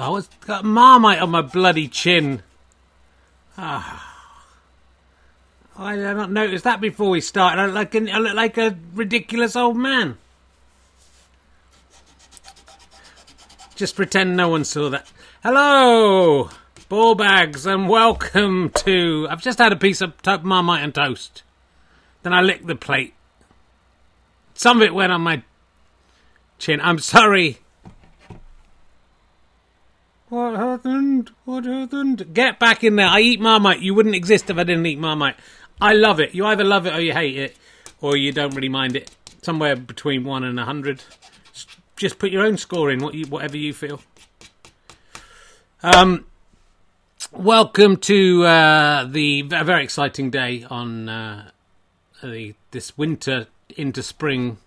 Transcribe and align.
I 0.00 0.08
was 0.08 0.30
got 0.46 0.64
marmite 0.64 1.20
on 1.20 1.28
my 1.28 1.42
bloody 1.42 1.86
chin. 1.86 2.42
Ah. 3.58 4.06
I 5.76 5.94
did 5.94 6.16
not 6.16 6.30
notice 6.30 6.62
that 6.62 6.80
before 6.80 7.10
we 7.10 7.20
started. 7.20 7.60
I 7.60 7.66
look 7.66 7.74
like 7.74 7.94
a, 7.94 8.10
I 8.10 8.18
look 8.18 8.34
like 8.34 8.56
a 8.56 8.78
ridiculous 8.94 9.56
old 9.56 9.76
man. 9.76 10.16
Just 13.76 13.94
pretend 13.94 14.38
no 14.38 14.48
one 14.48 14.64
saw 14.64 14.88
that. 14.88 15.06
Hello, 15.42 16.48
ball 16.88 17.14
bags, 17.14 17.66
and 17.66 17.86
welcome 17.86 18.70
to. 18.70 19.26
I've 19.30 19.42
just 19.42 19.58
had 19.58 19.70
a 19.70 19.76
piece 19.76 20.00
of 20.00 20.20
to- 20.22 20.38
marmite 20.38 20.82
and 20.82 20.94
toast. 20.94 21.42
Then 22.22 22.32
I 22.32 22.40
licked 22.40 22.66
the 22.66 22.74
plate. 22.74 23.12
Some 24.54 24.78
of 24.78 24.82
it 24.82 24.94
went 24.94 25.12
on 25.12 25.20
my 25.20 25.42
chin. 26.58 26.80
I'm 26.80 27.00
sorry. 27.00 27.58
What 30.30 30.54
happened? 30.54 31.32
What 31.44 31.64
happened? 31.64 32.32
Get 32.32 32.60
back 32.60 32.84
in 32.84 32.94
there. 32.94 33.08
I 33.08 33.18
eat 33.18 33.40
marmite. 33.40 33.80
You 33.80 33.94
wouldn't 33.94 34.14
exist 34.14 34.48
if 34.48 34.58
I 34.58 34.62
didn't 34.62 34.86
eat 34.86 35.00
marmite. 35.00 35.34
I 35.80 35.92
love 35.92 36.20
it. 36.20 36.36
You 36.36 36.46
either 36.46 36.62
love 36.62 36.86
it 36.86 36.94
or 36.94 37.00
you 37.00 37.12
hate 37.12 37.36
it, 37.36 37.56
or 38.00 38.16
you 38.16 38.30
don't 38.30 38.54
really 38.54 38.68
mind 38.68 38.94
it. 38.94 39.10
Somewhere 39.42 39.74
between 39.74 40.22
one 40.22 40.44
and 40.44 40.60
a 40.60 40.64
hundred. 40.64 41.02
Just 41.96 42.20
put 42.20 42.30
your 42.30 42.44
own 42.44 42.58
score 42.58 42.92
in, 42.92 43.00
what 43.00 43.16
whatever 43.26 43.56
you 43.56 43.74
feel. 43.74 44.02
Um, 45.82 46.26
welcome 47.32 47.96
to 47.96 48.44
uh, 48.44 49.06
the 49.06 49.48
a 49.50 49.64
very 49.64 49.82
exciting 49.82 50.30
day 50.30 50.64
on 50.70 51.08
uh, 51.08 51.50
the 52.22 52.54
this 52.70 52.96
winter 52.96 53.48
into 53.76 54.00
spring, 54.04 54.58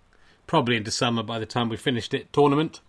probably 0.45 0.75
into 0.75 0.91
summer 0.91 1.23
by 1.23 1.39
the 1.39 1.45
time 1.45 1.69
we 1.69 1.77
finished 1.77 2.13
it 2.13 2.33
tournament. 2.33 2.81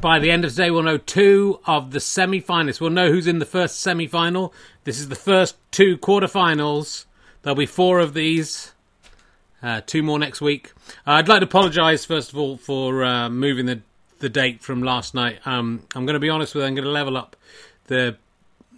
By 0.00 0.18
the 0.18 0.30
end 0.30 0.44
of 0.44 0.50
today, 0.50 0.70
we'll 0.70 0.82
know 0.82 0.98
two 0.98 1.60
of 1.66 1.90
the 1.90 2.00
semi 2.00 2.40
finalists. 2.40 2.80
We'll 2.80 2.90
know 2.90 3.10
who's 3.10 3.26
in 3.26 3.38
the 3.38 3.46
first 3.46 3.80
semi 3.80 4.06
final. 4.06 4.52
This 4.84 4.98
is 4.98 5.08
the 5.08 5.14
first 5.14 5.56
two 5.70 5.98
quarterfinals. 5.98 7.04
There'll 7.42 7.56
be 7.56 7.66
four 7.66 8.00
of 8.00 8.14
these. 8.14 8.72
Uh, 9.62 9.80
two 9.86 10.02
more 10.02 10.18
next 10.18 10.40
week. 10.40 10.72
Uh, 11.06 11.12
I'd 11.12 11.28
like 11.28 11.40
to 11.40 11.46
apologise 11.46 12.04
first 12.04 12.32
of 12.32 12.38
all 12.38 12.58
for 12.58 13.02
uh, 13.04 13.30
moving 13.30 13.66
the 13.66 13.80
the 14.18 14.28
date 14.28 14.62
from 14.62 14.82
last 14.82 15.14
night. 15.14 15.38
Um, 15.46 15.82
I'm 15.94 16.06
going 16.06 16.14
to 16.14 16.20
be 16.20 16.30
honest 16.30 16.54
with 16.54 16.62
you. 16.62 16.68
I'm 16.68 16.74
going 16.74 16.84
to 16.84 16.90
level 16.90 17.16
up 17.16 17.36
the 17.86 18.16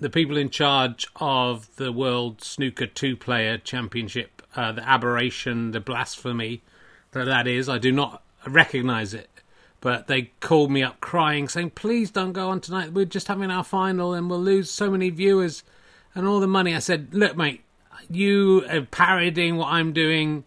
the 0.00 0.10
people 0.10 0.36
in 0.36 0.50
charge 0.50 1.06
of 1.16 1.74
the 1.76 1.92
World 1.92 2.42
Snooker 2.42 2.86
Two 2.86 3.16
Player 3.16 3.58
Championship. 3.58 4.42
Uh, 4.54 4.72
the 4.72 4.88
aberration, 4.88 5.72
the 5.72 5.80
blasphemy 5.80 6.62
that 7.12 7.24
that 7.26 7.46
is. 7.46 7.68
I 7.68 7.78
do 7.78 7.92
not 7.92 8.22
recognise 8.46 9.12
it 9.14 9.28
but 9.80 10.06
they 10.06 10.30
called 10.40 10.70
me 10.70 10.82
up 10.82 11.00
crying, 11.00 11.48
saying, 11.48 11.70
"Please 11.70 12.10
don't 12.10 12.32
go 12.32 12.48
on 12.48 12.60
tonight. 12.60 12.92
We're 12.92 13.04
just 13.04 13.28
having 13.28 13.50
our 13.50 13.64
final, 13.64 14.14
and 14.14 14.28
we'll 14.28 14.40
lose 14.40 14.70
so 14.70 14.90
many 14.90 15.10
viewers 15.10 15.62
and 16.14 16.26
all 16.26 16.40
the 16.40 16.46
money." 16.46 16.74
I 16.74 16.78
said, 16.80 17.08
"Look, 17.12 17.36
mate, 17.36 17.62
you 18.10 18.64
are 18.70 18.82
parodying 18.82 19.56
what 19.56 19.68
I'm 19.68 19.92
doing. 19.92 20.44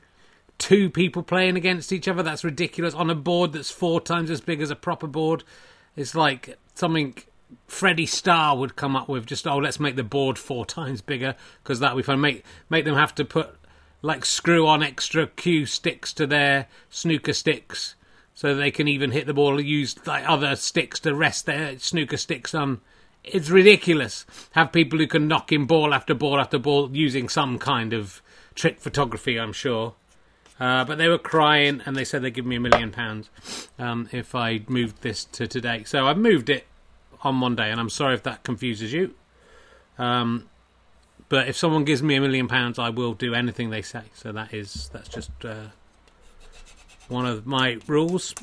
Two 0.57 0.89
people 0.89 1.23
playing 1.23 1.55
against 1.55 1.93
each 1.93 2.07
other. 2.07 2.21
That's 2.21 2.43
ridiculous 2.43 2.93
on 2.93 3.09
a 3.09 3.15
board 3.15 3.53
that's 3.53 3.71
four 3.71 4.01
times 4.01 4.29
as 4.29 4.41
big 4.41 4.61
as 4.61 4.71
a 4.71 4.75
proper 4.75 5.07
board. 5.07 5.43
It's 5.95 6.15
like 6.15 6.57
something." 6.73 7.15
Freddie 7.67 8.05
Starr 8.05 8.57
would 8.57 8.75
come 8.75 8.95
up 8.95 9.09
with 9.09 9.25
just 9.25 9.47
oh 9.47 9.57
let's 9.57 9.79
make 9.79 9.95
the 9.95 10.03
board 10.03 10.37
four 10.37 10.67
times 10.67 11.01
bigger 11.01 11.35
because 11.63 11.79
that 11.79 11.95
be 11.95 12.03
fun 12.03 12.21
make 12.21 12.43
make 12.69 12.85
them 12.85 12.93
have 12.93 13.15
to 13.15 13.25
put 13.25 13.55
like 14.03 14.23
screw 14.23 14.67
on 14.67 14.83
extra 14.83 15.25
cue 15.25 15.65
sticks 15.65 16.13
to 16.13 16.27
their 16.27 16.67
snooker 16.91 17.33
sticks 17.33 17.95
so 18.39 18.55
they 18.55 18.71
can 18.71 18.87
even 18.87 19.11
hit 19.11 19.25
the 19.25 19.33
ball 19.33 19.59
use 19.59 19.97
like 20.07 20.23
other 20.25 20.55
sticks 20.55 20.97
to 21.01 21.13
rest 21.13 21.45
their 21.45 21.77
snooker 21.77 22.15
sticks 22.15 22.55
on. 22.55 22.79
It's 23.21 23.49
ridiculous. 23.49 24.25
Have 24.51 24.71
people 24.71 24.97
who 24.97 25.07
can 25.07 25.27
knock 25.27 25.51
in 25.51 25.65
ball 25.65 25.93
after 25.93 26.13
ball 26.13 26.39
after 26.39 26.57
ball 26.57 26.89
using 26.95 27.27
some 27.27 27.59
kind 27.59 27.91
of 27.91 28.21
trick 28.55 28.79
photography, 28.79 29.37
I'm 29.37 29.51
sure. 29.51 29.93
Uh, 30.57 30.85
but 30.85 30.97
they 30.97 31.09
were 31.09 31.17
crying 31.17 31.81
and 31.85 31.97
they 31.97 32.05
said 32.05 32.21
they'd 32.21 32.33
give 32.33 32.45
me 32.45 32.55
a 32.55 32.61
million 32.61 32.91
pounds 32.91 33.29
um, 33.77 34.07
if 34.13 34.33
I 34.33 34.61
moved 34.69 35.01
this 35.01 35.25
to 35.25 35.45
today. 35.45 35.83
So 35.83 36.07
I've 36.07 36.17
moved 36.17 36.49
it 36.49 36.65
on 37.23 37.35
Monday, 37.35 37.69
and 37.69 37.77
I'm 37.77 37.89
sorry 37.89 38.13
if 38.13 38.23
that 38.23 38.45
confuses 38.45 38.93
you. 38.93 39.15
Um, 39.97 40.47
but 41.27 41.49
if 41.49 41.57
someone 41.57 41.83
gives 41.83 42.01
me 42.01 42.15
a 42.15 42.21
million 42.21 42.47
pounds, 42.47 42.79
I 42.79 42.89
will 42.89 43.15
do 43.15 43.33
anything 43.33 43.69
they 43.69 43.81
say. 43.81 44.03
So 44.13 44.31
that 44.31 44.53
is 44.53 44.89
that's 44.93 45.09
just 45.09 45.31
uh, 45.43 45.71
one 47.09 47.25
of 47.25 47.45
my 47.45 47.79
rules 47.87 48.33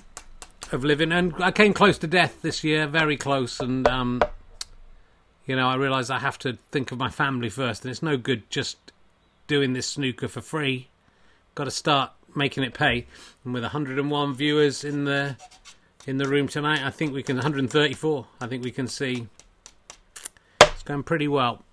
of 0.73 0.85
living. 0.85 1.13
And 1.13 1.35
I 1.39 1.51
came 1.51 1.73
close 1.73 1.99
to 1.99 2.07
death 2.07 2.43
this 2.43 2.63
year, 2.63 2.87
very 2.87 3.17
close, 3.17 3.61
and 3.61 3.87
um, 3.89 4.23
you 5.47 5.57
know 5.57 5.69
I 5.69 5.77
realised 5.77 6.11
I 6.11 6.19
have 6.19 6.39
to 6.41 6.59
think 6.71 6.93
of 6.93 6.99
my 6.99 7.09
family 7.09 7.49
first, 7.49 7.85
and 7.85 7.91
it's 7.91 8.03
no 8.03 8.17
good 8.17 8.49
just 8.51 8.77
doing 9.47 9.73
this 9.73 9.87
snooker 9.87 10.29
for 10.29 10.41
free. 10.41 10.89
Got 11.55 11.65
to 11.65 11.71
start 11.71 12.13
making 12.35 12.65
it 12.65 12.75
pay. 12.75 13.07
And 13.45 13.55
with 13.55 13.63
101 13.63 14.35
viewers 14.35 14.85
in 14.85 15.05
the 15.05 15.37
in 16.07 16.19
the 16.19 16.29
room 16.29 16.47
tonight, 16.49 16.85
I 16.85 16.91
think 16.91 17.13
we 17.13 17.23
can 17.23 17.37
134. 17.37 18.27
I 18.41 18.47
think 18.47 18.63
we 18.63 18.71
can 18.71 18.87
see 18.87 19.29
it's 20.61 20.83
going 20.85 21.03
pretty 21.03 21.29
well. 21.29 21.66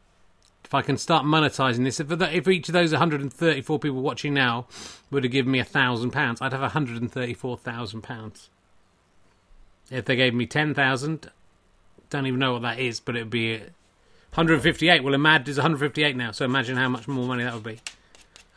If 0.74 0.78
I 0.78 0.82
can 0.82 0.98
start 0.98 1.24
monetizing 1.24 1.84
this, 1.84 2.00
if, 2.00 2.12
if 2.12 2.48
each 2.48 2.68
of 2.68 2.74
those 2.74 2.94
134 2.94 3.78
people 3.78 4.02
watching 4.02 4.34
now 4.34 4.66
would 5.12 5.24
have 5.24 5.32
given 5.32 5.52
me 5.52 5.60
a 5.60 5.64
thousand 5.64 6.10
pounds, 6.10 6.42
I'd 6.42 6.52
have 6.52 6.62
134,000 6.62 8.02
pounds. 8.02 8.50
If 9.92 10.06
they 10.06 10.16
gave 10.16 10.34
me 10.34 10.48
10,000, 10.48 11.30
don't 12.10 12.26
even 12.26 12.40
know 12.40 12.54
what 12.54 12.64
that 12.64 12.80
is, 12.80 13.00
but 13.00 13.16
it'd 13.16 13.30
be 13.30 13.54
uh, 13.54 13.60
158. 14.34 15.04
Well, 15.04 15.14
a 15.14 15.20
mad 15.20 15.48
is 15.48 15.58
158 15.58 16.16
now, 16.16 16.32
so 16.32 16.44
imagine 16.44 16.76
how 16.76 16.90
much 16.90 17.08
more 17.08 17.28
money 17.28 17.44
that 17.44 17.54
would 17.54 17.62
be. 17.62 17.80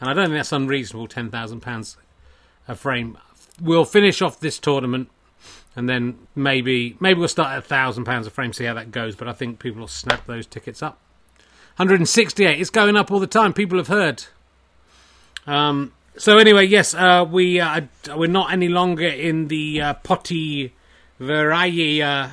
And 0.00 0.08
I 0.08 0.14
don't 0.14 0.24
think 0.24 0.38
that's 0.38 0.52
unreasonable. 0.52 1.08
10,000 1.08 1.60
pounds 1.60 1.98
a 2.66 2.74
frame. 2.74 3.18
We'll 3.60 3.84
finish 3.84 4.22
off 4.22 4.40
this 4.40 4.58
tournament, 4.58 5.10
and 5.76 5.86
then 5.86 6.16
maybe 6.34 6.96
maybe 6.98 7.18
we'll 7.18 7.28
start 7.28 7.52
at 7.52 7.58
a 7.58 7.60
thousand 7.60 8.06
pounds 8.06 8.26
a 8.26 8.30
frame, 8.30 8.54
see 8.54 8.64
how 8.64 8.72
that 8.72 8.90
goes. 8.90 9.16
But 9.16 9.28
I 9.28 9.34
think 9.34 9.58
people 9.58 9.80
will 9.80 9.86
snap 9.86 10.26
those 10.26 10.46
tickets 10.46 10.82
up. 10.82 10.98
168. 11.76 12.58
It's 12.58 12.70
going 12.70 12.96
up 12.96 13.10
all 13.10 13.20
the 13.20 13.26
time. 13.26 13.52
People 13.52 13.76
have 13.76 13.88
heard. 13.88 14.24
Um, 15.46 15.92
so 16.16 16.38
anyway, 16.38 16.64
yes, 16.66 16.94
uh, 16.94 17.26
we 17.30 17.60
uh, 17.60 17.82
we're 18.14 18.30
not 18.30 18.50
any 18.50 18.68
longer 18.68 19.06
in 19.06 19.48
the 19.48 19.82
uh, 19.82 19.94
Potty 19.94 20.72
uh, 21.20 22.30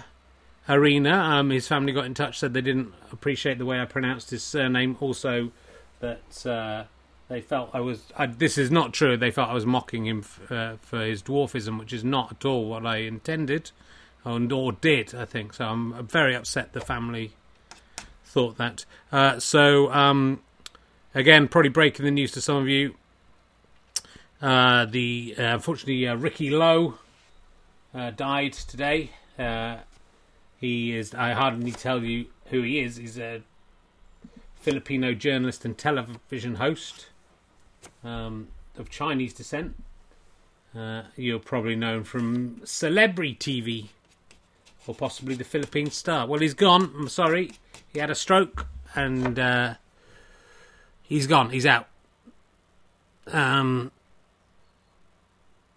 arena. 0.70 1.12
Um, 1.12 1.50
his 1.50 1.68
family 1.68 1.92
got 1.92 2.06
in 2.06 2.14
touch, 2.14 2.40
said 2.40 2.54
they 2.54 2.62
didn't 2.62 2.94
appreciate 3.12 3.58
the 3.58 3.66
way 3.66 3.81
I 3.81 3.86
pronounced 3.86 4.30
his 4.30 4.44
surname. 4.44 4.96
Also, 5.02 5.52
that 6.00 6.46
uh, 6.46 6.86
they 7.28 7.42
felt 7.42 7.72
I 7.74 7.81
was. 7.81 8.02
I, 8.16 8.28
this 8.28 8.58
is 8.58 8.72
not 8.72 8.94
true. 8.94 9.18
They 9.18 9.31
felt 9.31 9.50
I 9.50 9.54
was 9.54 9.66
mocking 9.66 10.08
him 10.08 10.20
f- 10.20 10.52
uh, 10.52 10.75
for 10.81 11.02
his 11.02 11.22
dwarfism, 11.22 11.78
which 11.78 11.92
is 11.92 12.06
not 12.06 12.31
at 12.31 12.46
all 12.46 12.70
what 12.70 12.86
I 12.86 13.00
intended, 13.00 13.72
and 14.24 14.50
or 14.54 14.72
did. 14.72 15.14
I 15.14 15.25
think 15.25 15.54
so. 15.54 15.66
I'm 15.66 16.08
very 16.08 16.34
upset. 16.34 16.72
The 16.72 16.80
family 16.80 17.34
thought 18.34 18.58
that. 18.58 18.86
Uh, 19.12 19.40
so 19.40 19.92
um, 19.94 20.42
again, 21.14 21.48
probably 21.48 21.70
breaking 21.70 22.04
the 22.04 22.12
news 22.12 22.32
to 22.32 22.42
some 22.42 22.58
of 22.58 22.68
you. 22.68 22.96
Uh, 24.42 24.86
the 24.86 25.36
uh, 25.38 25.44
unfortunately 25.54 26.08
uh, 26.08 26.16
Ricky 26.16 26.50
Lo 26.50 26.96
uh, 27.94 28.10
died 28.12 28.54
today. 28.54 29.12
Uh, 29.38 29.78
he 30.60 30.96
is. 30.96 31.14
I 31.14 31.34
hardly 31.34 31.64
need 31.64 31.76
to 31.76 31.80
tell 31.80 32.04
you 32.04 32.26
who 32.48 32.64
he 32.64 32.80
is. 32.80 32.98
He's 32.98 33.20
a 33.20 33.44
Filipino 34.56 35.14
journalist 35.14 35.64
and 35.64 35.78
television 35.78 36.56
host 36.56 37.08
um, 38.04 38.48
of 38.78 38.90
Chinese 38.90 39.34
descent. 39.34 39.76
You're 41.16 41.38
probably 41.38 41.76
known 41.76 42.04
from 42.04 42.62
Celebrity 42.66 43.36
TV 43.36 43.90
or 44.88 44.96
possibly 44.96 45.36
the 45.36 45.44
Philippine 45.44 45.92
Star. 45.92 46.25
Well, 46.25 46.40
he's 46.40 46.56
gone. 46.56 46.92
I'm 46.98 47.10
sorry. 47.10 47.52
He 47.94 48.00
had 48.00 48.10
a 48.10 48.16
stroke 48.16 48.68
and 48.95 49.38
uh, 49.38 49.75
he's 51.04 51.28
gone. 51.28 51.51
He's 51.51 51.66
out. 51.66 51.88
Um, 53.28 53.92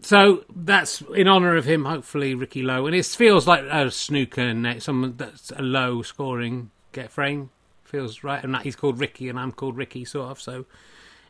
so 0.01 0.45
that's 0.55 1.03
in 1.15 1.29
honour 1.29 1.57
of 1.57 1.65
him, 1.65 1.85
hopefully, 1.85 2.35
Ricky 2.35 2.63
Lo. 2.63 2.87
And 2.87 2.95
it 2.95 3.05
feels 3.07 3.47
like 3.47 3.65
a 3.65 3.91
snooker 3.91 4.55
net, 4.55 4.83
someone 4.83 5.15
that's 5.17 5.51
a 5.51 5.63
low 5.63 6.03
scoring 6.03 6.71
get 6.93 7.11
frame. 7.11 7.51
Feels 7.85 8.25
right. 8.25 8.43
And 8.43 8.57
he's 8.59 8.77
called 8.77 8.99
Ricky 8.99 9.29
and 9.29 9.39
I'm 9.39 9.53
called 9.53 9.77
Ricky, 9.77 10.05
sort 10.05 10.31
of. 10.31 10.41
So 10.41 10.65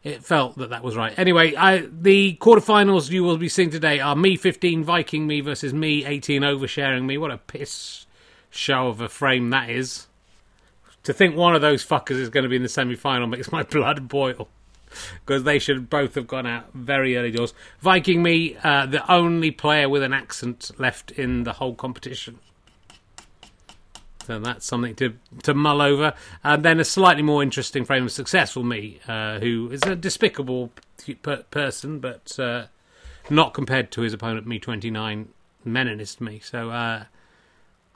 it 0.04 0.24
felt 0.24 0.56
that 0.58 0.70
that 0.70 0.84
was 0.84 0.96
right. 0.96 1.16
Anyway, 1.18 1.54
I, 1.56 1.88
the 1.90 2.38
quarterfinals 2.40 3.10
you 3.10 3.24
will 3.24 3.38
be 3.38 3.48
seeing 3.48 3.70
today 3.70 3.98
are 3.98 4.14
me 4.14 4.36
15 4.36 4.84
Viking 4.84 5.26
me 5.26 5.40
versus 5.40 5.74
me 5.74 6.04
18 6.04 6.42
oversharing 6.42 7.04
me. 7.04 7.18
What 7.18 7.32
a 7.32 7.38
piss 7.38 8.06
show 8.50 8.88
of 8.88 9.00
a 9.00 9.08
frame 9.08 9.50
that 9.50 9.68
is. 9.68 10.06
To 11.06 11.12
think 11.12 11.36
one 11.36 11.54
of 11.54 11.60
those 11.60 11.86
fuckers 11.86 12.18
is 12.18 12.30
going 12.30 12.42
to 12.42 12.48
be 12.48 12.56
in 12.56 12.64
the 12.64 12.68
semi 12.68 12.96
final 12.96 13.28
makes 13.28 13.52
my 13.52 13.62
blood 13.74 14.08
boil. 14.08 14.48
Because 15.24 15.44
they 15.44 15.60
should 15.60 15.88
both 15.88 16.16
have 16.16 16.26
gone 16.26 16.46
out 16.46 16.72
very 16.74 17.16
early 17.16 17.30
doors. 17.30 17.54
Viking 17.78 18.24
me, 18.24 18.56
uh, 18.64 18.86
the 18.86 19.08
only 19.10 19.52
player 19.52 19.88
with 19.88 20.02
an 20.02 20.12
accent 20.12 20.72
left 20.78 21.12
in 21.12 21.44
the 21.44 21.52
whole 21.54 21.76
competition. 21.76 22.40
So 24.26 24.40
that's 24.40 24.66
something 24.66 24.96
to 24.96 25.14
to 25.44 25.54
mull 25.54 25.80
over. 25.80 26.12
And 26.42 26.64
then 26.64 26.80
a 26.80 26.84
slightly 26.84 27.22
more 27.22 27.40
interesting 27.40 27.84
frame 27.84 28.04
of 28.04 28.10
successful 28.10 28.64
me, 28.64 28.98
uh, 29.06 29.38
who 29.38 29.70
is 29.70 29.84
a 29.84 29.94
despicable 29.94 30.72
per- 31.22 31.44
person, 31.44 32.00
but 32.00 32.36
uh, 32.40 32.66
not 33.30 33.54
compared 33.54 33.92
to 33.92 34.00
his 34.00 34.12
opponent, 34.12 34.44
me 34.44 34.58
twenty 34.58 34.90
nine, 34.90 35.28
Meninist 35.64 36.20
me. 36.20 36.40
So 36.40 36.70
uh, 36.70 37.04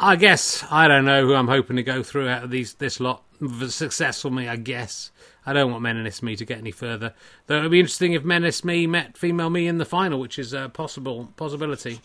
I 0.02 0.16
guess 0.16 0.64
I 0.70 0.88
don't 0.88 1.04
know 1.04 1.26
who 1.26 1.34
I'm 1.34 1.46
hoping 1.46 1.76
to 1.76 1.82
go 1.82 2.02
through 2.02 2.26
out 2.26 2.42
of 2.42 2.50
these 2.50 2.72
this 2.74 3.00
lot. 3.00 3.22
Successful 3.68 4.30
me, 4.30 4.48
I 4.48 4.56
guess. 4.56 5.10
I 5.44 5.52
don't 5.52 5.70
want 5.70 5.84
Meninist 5.84 6.22
me 6.22 6.36
to 6.36 6.44
get 6.46 6.56
any 6.56 6.70
further. 6.70 7.12
Though 7.46 7.58
it 7.58 7.62
would 7.62 7.70
be 7.70 7.80
interesting 7.80 8.14
if 8.14 8.22
Meninist 8.22 8.64
me 8.64 8.86
met 8.86 9.18
female 9.18 9.50
me 9.50 9.66
in 9.66 9.76
the 9.76 9.84
final, 9.84 10.18
which 10.18 10.38
is 10.38 10.54
a 10.54 10.70
possible 10.70 11.28
possibility. 11.36 12.00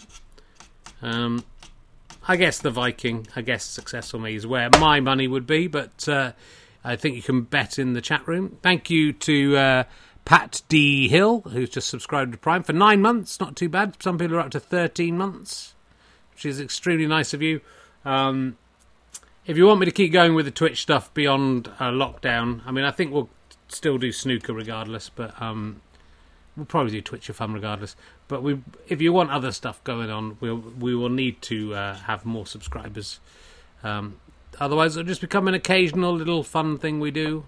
Um, 1.02 1.46
I 2.28 2.36
guess 2.36 2.60
the 2.60 2.70
Viking, 2.70 3.28
I 3.34 3.42
guess 3.42 3.64
successful 3.64 4.20
me 4.20 4.36
is 4.36 4.46
where 4.46 4.70
my 4.78 5.00
money 5.00 5.30
would 5.30 5.48
be, 5.48 5.68
but 5.68 6.08
uh, 6.10 6.34
I 6.84 6.98
think 6.98 7.16
you 7.16 7.22
can 7.22 7.44
bet 7.44 7.80
in 7.80 7.94
the 7.94 8.02
chat 8.02 8.28
room. 8.28 8.58
Thank 8.62 8.90
you 8.90 9.14
to 9.14 9.56
uh, 9.56 9.84
Pat 10.26 10.64
D. 10.68 11.08
Hill, 11.08 11.42
who's 11.52 11.70
just 11.70 11.88
subscribed 11.88 12.34
to 12.34 12.38
Prime 12.38 12.64
for 12.64 12.74
nine 12.74 13.02
months. 13.02 13.40
Not 13.40 13.56
too 13.56 13.70
bad. 13.70 13.96
Some 14.04 14.18
people 14.18 14.36
are 14.36 14.42
up 14.42 14.52
to 14.52 14.60
13 14.60 15.18
months, 15.18 15.76
which 16.34 16.46
is 16.46 16.60
extremely 16.60 17.08
nice 17.08 17.34
of 17.34 17.42
you. 17.42 17.62
Um, 18.06 18.58
if 19.46 19.58
you 19.58 19.66
want 19.66 19.80
me 19.80 19.86
to 19.86 19.92
keep 19.92 20.12
going 20.12 20.34
with 20.36 20.46
the 20.46 20.52
Twitch 20.52 20.82
stuff 20.82 21.14
beyond 21.14 21.68
uh, 21.80 21.92
lockdown, 21.92 22.62
I 22.66 22.72
mean, 22.72 22.86
I 22.86 22.92
think 22.92 23.12
we'll 23.12 23.30
still 23.68 23.98
do 23.98 24.12
snooker 24.12 24.54
regardless, 24.54 25.10
but 25.10 25.40
um, 25.42 25.82
we'll 26.56 26.66
probably 26.66 26.92
do 26.92 27.02
Twitch 27.02 27.28
for 27.28 27.34
fun 27.34 27.54
regardless. 27.54 27.96
But 28.28 28.42
we, 28.42 28.60
if 28.88 29.02
you 29.02 29.14
want 29.14 29.32
other 29.32 29.52
stuff 29.52 29.84
going 29.84 30.10
on, 30.10 30.38
we'll 30.40 30.58
we 30.58 30.96
will 30.96 31.10
need 31.10 31.42
to 31.44 31.76
uh, 31.76 31.96
have 31.96 32.26
more 32.26 32.46
subscribers. 32.46 33.20
Um, 33.84 34.20
otherwise, 34.60 34.96
it'll 34.96 35.08
just 35.08 35.22
become 35.22 35.48
an 35.48 35.54
occasional 35.54 36.14
little 36.14 36.44
fun 36.44 36.78
thing 36.78 37.00
we 37.00 37.12
do. 37.12 37.46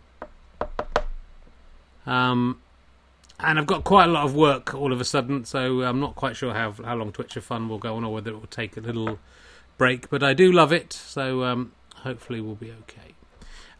Um, 2.06 2.62
and 3.40 3.60
I've 3.60 3.68
got 3.68 3.84
quite 3.84 4.06
a 4.06 4.12
lot 4.12 4.26
of 4.26 4.36
work 4.36 4.74
all 4.74 4.94
of 4.94 5.02
a 5.02 5.06
sudden, 5.06 5.46
so 5.46 5.82
I'm 5.82 6.00
not 6.00 6.16
quite 6.16 6.36
sure 6.36 6.54
how 6.54 6.72
how 6.72 6.96
long 6.96 7.12
Twitch 7.12 7.34
for 7.34 7.42
fun 7.42 7.70
will 7.70 7.80
go 7.80 7.96
on, 7.96 8.04
or 8.04 8.14
whether 8.14 8.32
it 8.32 8.40
will 8.40 8.48
take 8.48 8.78
a 8.78 8.82
little 8.82 9.20
break. 9.78 10.10
But 10.10 10.24
I 10.24 10.34
do 10.34 10.52
love 10.52 10.72
it, 10.72 10.94
so 10.94 11.44
um, 11.44 11.72
hopefully 11.96 12.42
we'll 12.42 12.56
be 12.56 12.72
okay. 12.72 13.16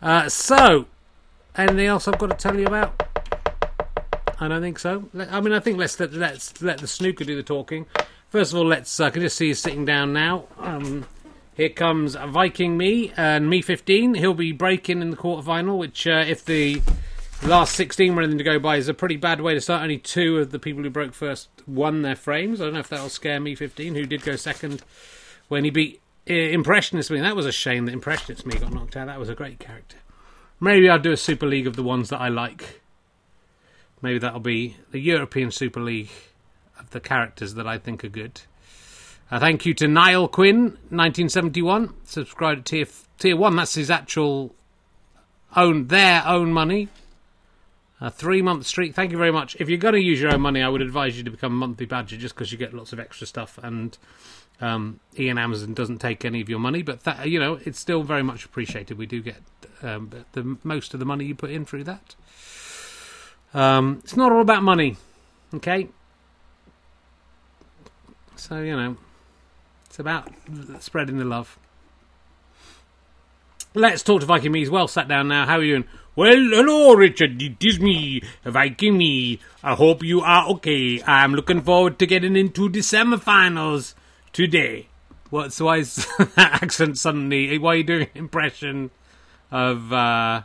Uh, 0.02 0.30
so, 0.30 0.86
anything 1.56 1.86
else 1.86 2.08
I've 2.08 2.20
got 2.20 2.30
to 2.30 2.36
tell 2.36 2.60
you 2.60 2.68
about? 2.68 3.04
I 4.40 4.48
don't 4.48 4.62
think 4.62 4.78
so. 4.78 5.10
I 5.18 5.42
mean, 5.42 5.54
I 5.54 5.60
think 5.60 5.78
let's 5.78 6.00
let, 6.00 6.14
let's 6.14 6.62
let 6.62 6.78
the 6.78 6.88
snooker 6.88 7.24
do 7.24 7.36
the 7.36 7.44
talking. 7.44 7.88
First 8.30 8.54
of 8.54 8.60
all, 8.60 8.66
let's. 8.66 9.00
Uh, 9.00 9.06
I 9.06 9.10
can 9.10 9.22
just 9.22 9.38
see 9.38 9.48
you 9.48 9.54
sitting 9.54 9.86
down 9.86 10.14
now. 10.14 10.46
Um, 10.60 11.06
here 11.56 11.70
comes 11.70 12.16
Viking 12.16 12.78
me 12.78 13.12
and 13.18 13.50
me 13.50 13.64
15. 13.64 14.14
He'll 14.14 14.36
be 14.36 14.52
breaking 14.52 15.02
in 15.02 15.10
the 15.10 15.18
quarterfinal, 15.18 15.78
which, 15.78 16.06
uh, 16.06 16.24
if 16.28 16.46
the 16.46 16.84
last 17.44 17.76
16 17.76 18.16
were 18.16 18.22
anything 18.22 18.38
to 18.38 18.44
go 18.44 18.60
by, 18.60 18.78
is 18.78 18.88
a 18.88 18.94
pretty 18.94 19.16
bad 19.16 19.42
way 19.42 19.56
to 19.56 19.62
start. 19.62 19.82
Only 19.82 19.98
two 19.98 20.38
of 20.38 20.52
the 20.52 20.60
people 20.60 20.84
who 20.84 20.92
broke 20.92 21.14
first 21.14 21.50
won 21.66 22.04
their 22.04 22.16
frames. 22.16 22.62
I 22.62 22.66
don't 22.66 22.74
know 22.74 22.82
if 22.82 22.90
that'll 22.90 23.10
scare 23.10 23.40
me 23.40 23.56
15, 23.56 23.96
who 23.96 24.06
did 24.06 24.22
go 24.22 24.36
second 24.36 24.84
when 25.48 25.64
he 25.64 25.70
beat 25.70 26.02
uh, 26.30 26.34
Impressionist 26.34 27.12
Me. 27.12 27.20
That 27.20 27.36
was 27.36 27.46
a 27.46 27.52
shame 27.52 27.86
that 27.86 27.94
Impressionist 27.94 28.46
Me 28.46 28.58
got 28.58 28.74
knocked 28.74 28.96
out. 28.98 29.08
That 29.08 29.20
was 29.20 29.30
a 29.30 29.36
great 29.36 29.60
character. 29.60 29.98
Maybe 30.60 30.90
I'll 30.90 31.00
do 31.00 31.12
a 31.12 31.18
Super 31.18 31.46
League 31.46 31.68
of 31.68 31.76
the 31.76 31.84
ones 31.84 32.10
that 32.10 32.20
I 32.20 32.30
like. 32.30 32.82
Maybe 34.02 34.20
that'll 34.20 34.40
be 34.40 34.78
the 34.92 35.00
European 35.00 35.52
Super 35.52 35.80
League 35.80 36.10
of 36.80 36.90
the 36.92 37.00
characters 37.00 37.56
that 37.56 37.68
I 37.68 37.78
think 37.78 38.04
are 38.04 38.10
good. 38.10 38.42
Uh, 39.30 39.40
thank 39.40 39.66
you 39.66 39.74
to 39.76 39.88
Niall 39.88 40.28
Quinn, 40.28 40.64
1971. 40.90 41.94
Subscribed 42.06 42.66
to 42.68 42.86
tier, 42.86 42.94
tier 43.20 43.36
1. 43.36 43.56
That's 43.56 43.76
his 43.76 43.92
actual 43.92 44.56
own, 45.56 45.88
their 45.88 46.26
own 46.26 46.54
money. 46.54 46.90
A 48.00 48.12
three 48.12 48.44
month 48.44 48.68
streak. 48.68 48.94
Thank 48.94 49.12
you 49.12 49.18
very 49.18 49.32
much. 49.32 49.58
If 49.60 49.70
you're 49.70 49.80
going 49.80 49.96
to 49.96 50.02
use 50.02 50.22
your 50.22 50.32
own 50.32 50.42
money, 50.42 50.62
I 50.62 50.70
would 50.70 50.84
advise 50.84 51.18
you 51.18 51.24
to 51.24 51.32
become 51.32 51.52
a 51.52 51.56
monthly 51.56 51.88
badger 51.88 52.16
just 52.16 52.36
because 52.36 52.52
you 52.52 52.58
get 52.58 52.74
lots 52.74 52.94
of 52.94 53.00
extra 53.00 53.26
stuff. 53.26 53.58
And 53.64 53.98
um, 54.62 55.00
Ian 55.18 55.38
Amazon 55.38 55.74
doesn't 55.74 56.00
take 56.00 56.26
any 56.26 56.42
of 56.42 56.50
your 56.50 56.60
money, 56.60 56.82
but 56.82 57.04
that, 57.04 57.30
you 57.30 57.40
know 57.40 57.60
it's 57.66 57.80
still 57.80 58.04
very 58.04 58.24
much 58.24 58.46
appreciated. 58.46 58.98
We 58.98 59.06
do 59.06 59.22
get 59.22 59.42
um, 59.82 60.12
the 60.34 60.58
most 60.64 60.94
of 60.94 61.00
the 61.00 61.06
money 61.06 61.26
you 61.26 61.36
put 61.36 61.52
in 61.52 61.66
through 61.66 61.84
that. 61.86 62.16
Um, 63.54 64.02
it's 64.04 64.16
not 64.16 64.32
all 64.32 64.42
about 64.42 64.64
money, 64.64 64.98
okay? 65.54 65.88
So, 68.36 68.62
you 68.62 68.76
know, 68.76 68.98
it's 69.86 70.00
about 70.00 70.32
spreading 70.80 71.18
the 71.18 71.26
love. 71.26 71.58
Let's 73.74 74.04
talk 74.04 74.22
to 74.22 74.26
Viking 74.26 74.52
Me. 74.52 74.60
He's 74.60 74.70
well 74.70 74.88
sat 74.88 75.08
down 75.08 75.28
now. 75.28 75.46
How 75.46 75.58
are 75.58 75.64
you? 75.64 75.84
Well, 76.16 76.36
hello, 76.36 76.94
Richard. 76.94 77.42
It 77.42 77.64
is 77.64 77.80
me, 77.80 78.22
Viking 78.44 78.98
Me. 78.98 79.40
I 79.64 79.76
hope 79.76 80.04
you 80.04 80.22
are 80.22 80.48
okay. 80.50 81.02
I'm 81.04 81.34
looking 81.34 81.62
forward 81.62 82.00
to 82.00 82.08
getting 82.08 82.36
into 82.36 82.70
the 82.70 82.80
semifinals 82.80 83.94
today. 84.34 84.88
What's 85.30 85.60
why 85.60 85.78
is 85.78 86.08
that 86.18 86.62
accent 86.64 86.98
suddenly? 86.98 87.58
Why 87.58 87.74
are 87.74 87.76
you 87.78 87.84
doing 87.84 88.02
an 88.04 88.10
impression 88.16 88.92
of? 89.52 89.92
Uh, 89.92 90.44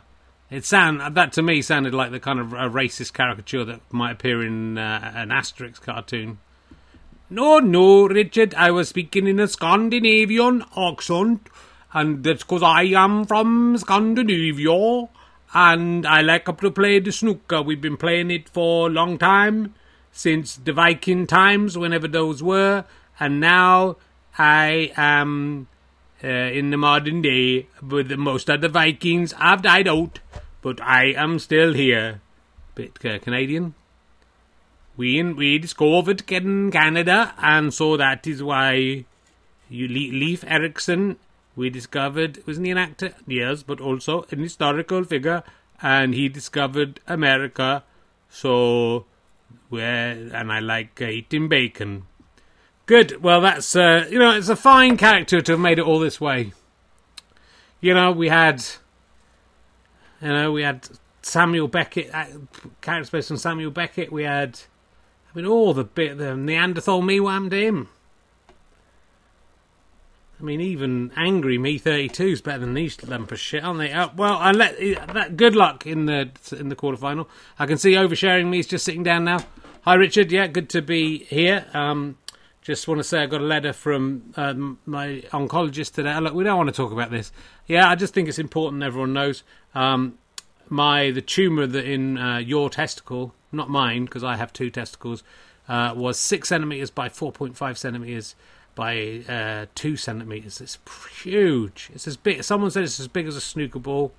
it 0.53 0.65
sound 0.65 1.15
that 1.15 1.33
to 1.33 1.41
me 1.41 1.63
sounded 1.63 1.95
like 1.95 2.11
the 2.11 2.19
kind 2.19 2.39
of 2.39 2.53
a 2.53 2.69
racist 2.69 3.13
caricature 3.13 3.65
that 3.65 3.81
might 3.91 4.11
appear 4.11 4.43
in 4.43 4.77
uh, 4.77 5.11
an 5.15 5.29
Asterix 5.29 5.81
cartoon. 5.81 6.37
No, 7.29 7.57
no, 7.57 8.07
Richard, 8.07 8.53
I 8.53 8.69
was 8.69 8.89
speaking 8.89 9.25
in 9.25 9.39
a 9.39 9.47
Scandinavian 9.47 10.63
accent, 10.77 11.49
and 11.91 12.23
that's 12.23 12.43
because 12.43 12.61
I 12.61 12.83
am 12.83 13.25
from 13.25 13.75
Scandinavia, 13.77 15.09
and 15.55 16.05
I 16.05 16.21
like 16.21 16.45
to 16.45 16.69
play 16.69 16.99
the 16.99 17.11
snooker. 17.11 17.63
We've 17.63 17.81
been 17.81 17.97
playing 17.97 18.29
it 18.29 18.49
for 18.49 18.87
a 18.87 18.91
long 18.91 19.17
time, 19.17 19.73
since 20.11 20.57
the 20.57 20.73
Viking 20.73 21.25
times, 21.25 21.75
whenever 21.75 22.07
those 22.07 22.43
were, 22.43 22.85
and 23.19 23.39
now 23.39 23.97
I 24.37 24.91
am 24.97 25.67
uh, 26.23 26.27
in 26.27 26.69
the 26.69 26.77
modern 26.77 27.21
day, 27.21 27.67
but 27.81 28.17
most 28.17 28.49
of 28.49 28.61
the 28.61 28.69
Vikings 28.69 29.33
have 29.33 29.61
died 29.61 29.87
out 29.87 30.19
but 30.63 30.81
I 30.81 31.13
am 31.15 31.37
still 31.37 31.73
here. 31.73 32.21
Bit 32.73 32.97
uh, 33.05 33.19
Canadian. 33.19 33.75
We 34.95 35.19
in, 35.19 35.35
we 35.35 35.59
discovered 35.59 36.23
in 36.31 36.71
Canada, 36.71 37.33
and 37.37 37.73
so 37.73 37.97
that 37.97 38.25
is 38.25 38.41
why 38.41 39.05
you 39.69 39.87
Leif 39.87 40.43
Erikson 40.47 41.17
we 41.55 41.69
discovered 41.69 42.41
wasn't 42.47 42.65
he 42.65 42.71
an 42.71 42.77
actor? 42.77 43.13
Yes, 43.27 43.61
but 43.61 43.81
also 43.81 44.25
an 44.31 44.39
historical 44.39 45.03
figure, 45.03 45.43
and 45.81 46.15
he 46.15 46.29
discovered 46.29 46.99
America. 47.07 47.83
So, 48.29 49.05
where 49.69 50.11
and 50.11 50.51
I 50.51 50.59
like 50.59 50.99
uh, 51.01 51.05
eating 51.05 51.49
bacon. 51.49 52.05
Good. 52.85 53.21
Well, 53.23 53.41
that's 53.41 53.75
uh, 53.75 54.07
you 54.09 54.19
know 54.19 54.31
it's 54.31 54.49
a 54.49 54.55
fine 54.55 54.97
character 54.97 55.41
to 55.41 55.51
have 55.53 55.59
made 55.59 55.79
it 55.79 55.85
all 55.85 55.99
this 55.99 56.19
way. 56.19 56.53
You 57.79 57.93
know, 57.93 58.11
we 58.11 58.29
had 58.29 58.63
you 60.23 60.29
know, 60.29 60.51
we 60.53 60.63
had 60.63 60.87
Samuel 61.21 61.67
Beckett, 61.67 62.09
uh, 62.13 62.25
characters 62.79 63.09
based 63.09 63.31
on 63.31 63.37
Samuel 63.37 63.71
Beckett. 63.71 64.09
We 64.09 64.23
had, 64.23 64.61
I 65.29 65.37
mean, 65.37 65.45
all 65.45 65.73
the 65.73 65.83
bit 65.83 66.17
the 66.17 66.35
Neanderthal 66.35 67.01
me 67.01 67.19
whammed 67.19 67.51
him. 67.51 67.89
I 70.39 70.43
mean, 70.43 70.61
even 70.61 71.11
angry 71.17 71.57
me 71.57 71.77
thirty 71.77 72.07
two 72.07 72.27
is 72.27 72.41
better 72.41 72.59
than 72.59 72.73
these 72.73 73.01
lump 73.03 73.33
of 73.33 73.39
shit, 73.39 73.63
aren't 73.63 73.79
they? 73.79 73.91
Uh, 73.91 74.09
well, 74.15 74.37
I 74.37 74.51
let 74.51 74.77
that. 75.13 75.35
Good 75.35 75.55
luck 75.55 75.85
in 75.85 76.05
the 76.05 76.31
in 76.57 76.69
the 76.69 76.75
quarterfinal. 76.75 77.27
I 77.59 77.65
can 77.65 77.77
see 77.77 77.93
oversharing 77.93 78.47
me 78.47 78.59
is 78.59 78.67
just 78.67 78.85
sitting 78.85 79.03
down 79.03 79.25
now. 79.25 79.39
Hi, 79.81 79.95
Richard. 79.95 80.31
Yeah, 80.31 80.47
good 80.47 80.69
to 80.69 80.81
be 80.81 81.25
here. 81.25 81.65
Um, 81.73 82.17
just 82.63 82.87
want 82.87 82.99
to 82.99 83.03
say 83.03 83.21
I 83.21 83.25
got 83.25 83.41
a 83.41 83.45
letter 83.45 83.73
from 83.73 84.33
um, 84.37 84.79
my 84.85 85.23
oncologist 85.31 85.93
today. 85.93 86.17
Look, 86.19 86.33
we 86.33 86.43
don't 86.43 86.57
want 86.57 86.69
to 86.69 86.73
talk 86.73 86.91
about 86.91 87.11
this. 87.11 87.31
Yeah, 87.67 87.89
I 87.89 87.95
just 87.95 88.13
think 88.13 88.29
it's 88.29 88.39
important 88.39 88.83
everyone 88.83 89.13
knows. 89.13 89.43
Um, 89.75 90.17
my 90.69 91.11
the 91.11 91.21
tumor 91.21 91.67
that 91.67 91.85
in 91.85 92.17
uh, 92.17 92.37
your 92.37 92.69
testicle, 92.69 93.33
not 93.51 93.69
mine 93.69 94.05
because 94.05 94.23
I 94.23 94.37
have 94.37 94.53
two 94.53 94.69
testicles, 94.69 95.23
uh, 95.67 95.93
was 95.95 96.17
six 96.17 96.49
centimeters 96.49 96.89
by 96.89 97.09
four 97.09 97.31
point 97.31 97.57
five 97.57 97.77
centimeters 97.77 98.35
by 98.75 99.23
uh, 99.27 99.65
two 99.75 99.97
centimeters. 99.97 100.61
It's 100.61 100.79
huge. 101.21 101.89
It's 101.93 102.07
as 102.07 102.17
big. 102.17 102.43
Someone 102.43 102.71
said 102.71 102.83
it's 102.83 102.99
as 102.99 103.09
big 103.09 103.27
as 103.27 103.35
a 103.35 103.41
snooker 103.41 103.79
ball. 103.79 104.13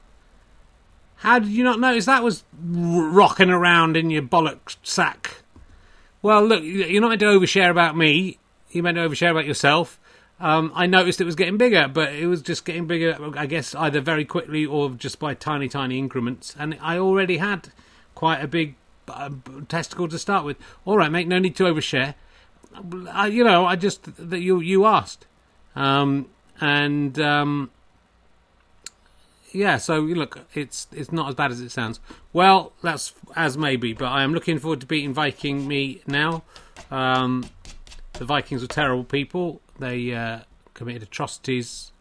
How 1.16 1.38
did 1.38 1.48
you 1.48 1.64
not 1.64 1.80
notice 1.80 2.04
that 2.04 2.22
was 2.22 2.44
rocking 2.62 3.50
around 3.50 3.96
in 3.96 4.10
your 4.10 4.22
bollock 4.22 4.76
sack? 4.82 5.43
Well, 6.24 6.42
look, 6.42 6.62
you're 6.64 7.02
not 7.02 7.08
meant 7.08 7.20
to 7.20 7.26
overshare 7.26 7.68
about 7.70 7.98
me. 7.98 8.38
You're 8.70 8.82
meant 8.82 8.96
to 8.96 9.06
overshare 9.06 9.32
about 9.32 9.44
yourself. 9.44 10.00
Um, 10.40 10.72
I 10.74 10.86
noticed 10.86 11.20
it 11.20 11.24
was 11.24 11.34
getting 11.34 11.58
bigger, 11.58 11.86
but 11.86 12.14
it 12.14 12.26
was 12.26 12.40
just 12.40 12.64
getting 12.64 12.86
bigger, 12.86 13.18
I 13.36 13.44
guess, 13.44 13.74
either 13.74 14.00
very 14.00 14.24
quickly 14.24 14.64
or 14.64 14.88
just 14.88 15.18
by 15.18 15.34
tiny, 15.34 15.68
tiny 15.68 15.98
increments. 15.98 16.56
And 16.58 16.78
I 16.80 16.96
already 16.96 17.36
had 17.36 17.72
quite 18.14 18.42
a 18.42 18.46
big 18.48 18.74
uh, 19.06 19.28
testicle 19.68 20.08
to 20.08 20.18
start 20.18 20.46
with. 20.46 20.56
All 20.86 20.96
right, 20.96 21.12
mate, 21.12 21.28
no 21.28 21.38
need 21.38 21.56
to 21.56 21.64
overshare. 21.64 22.14
I, 23.12 23.26
you 23.26 23.44
know, 23.44 23.66
I 23.66 23.76
just 23.76 24.08
that 24.16 24.40
you 24.40 24.60
you 24.60 24.86
asked, 24.86 25.26
um, 25.76 26.30
and 26.58 27.20
um, 27.20 27.70
yeah, 29.54 29.76
so 29.76 30.00
look, 30.00 30.40
it's 30.54 30.88
it's 30.92 31.12
not 31.12 31.28
as 31.28 31.34
bad 31.36 31.52
as 31.52 31.60
it 31.60 31.70
sounds. 31.70 32.00
Well, 32.32 32.72
that's 32.82 33.14
as 33.36 33.56
maybe, 33.56 33.92
but 33.92 34.06
I 34.06 34.24
am 34.24 34.34
looking 34.34 34.58
forward 34.58 34.80
to 34.80 34.86
beating 34.86 35.14
Viking 35.14 35.68
me 35.68 36.02
now. 36.06 36.42
Um, 36.90 37.46
the 38.14 38.24
Vikings 38.24 38.62
were 38.62 38.68
terrible 38.68 39.04
people. 39.04 39.60
They 39.78 40.12
uh, 40.12 40.40
committed 40.74 41.04
atrocities 41.04 41.92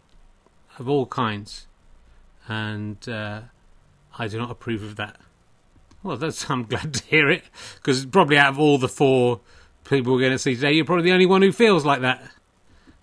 of 0.79 0.89
all 0.89 1.05
kinds, 1.05 1.67
and 2.47 3.07
uh, 3.07 3.41
I 4.17 4.27
do 4.27 4.39
not 4.39 4.49
approve 4.49 4.81
of 4.81 4.95
that. 4.95 5.17
Well, 6.01 6.17
that's 6.17 6.49
I'm 6.49 6.63
glad 6.63 6.95
to 6.95 7.05
hear 7.05 7.29
it 7.29 7.43
because 7.75 8.05
probably 8.07 8.37
out 8.37 8.53
of 8.53 8.59
all 8.59 8.79
the 8.79 8.89
four 8.89 9.41
people 9.83 10.13
we're 10.13 10.19
going 10.19 10.31
to 10.31 10.39
see 10.39 10.55
today, 10.55 10.73
you're 10.73 10.85
probably 10.85 11.05
the 11.05 11.13
only 11.13 11.27
one 11.27 11.43
who 11.43 11.51
feels 11.51 11.85
like 11.85 12.01
that. 12.01 12.23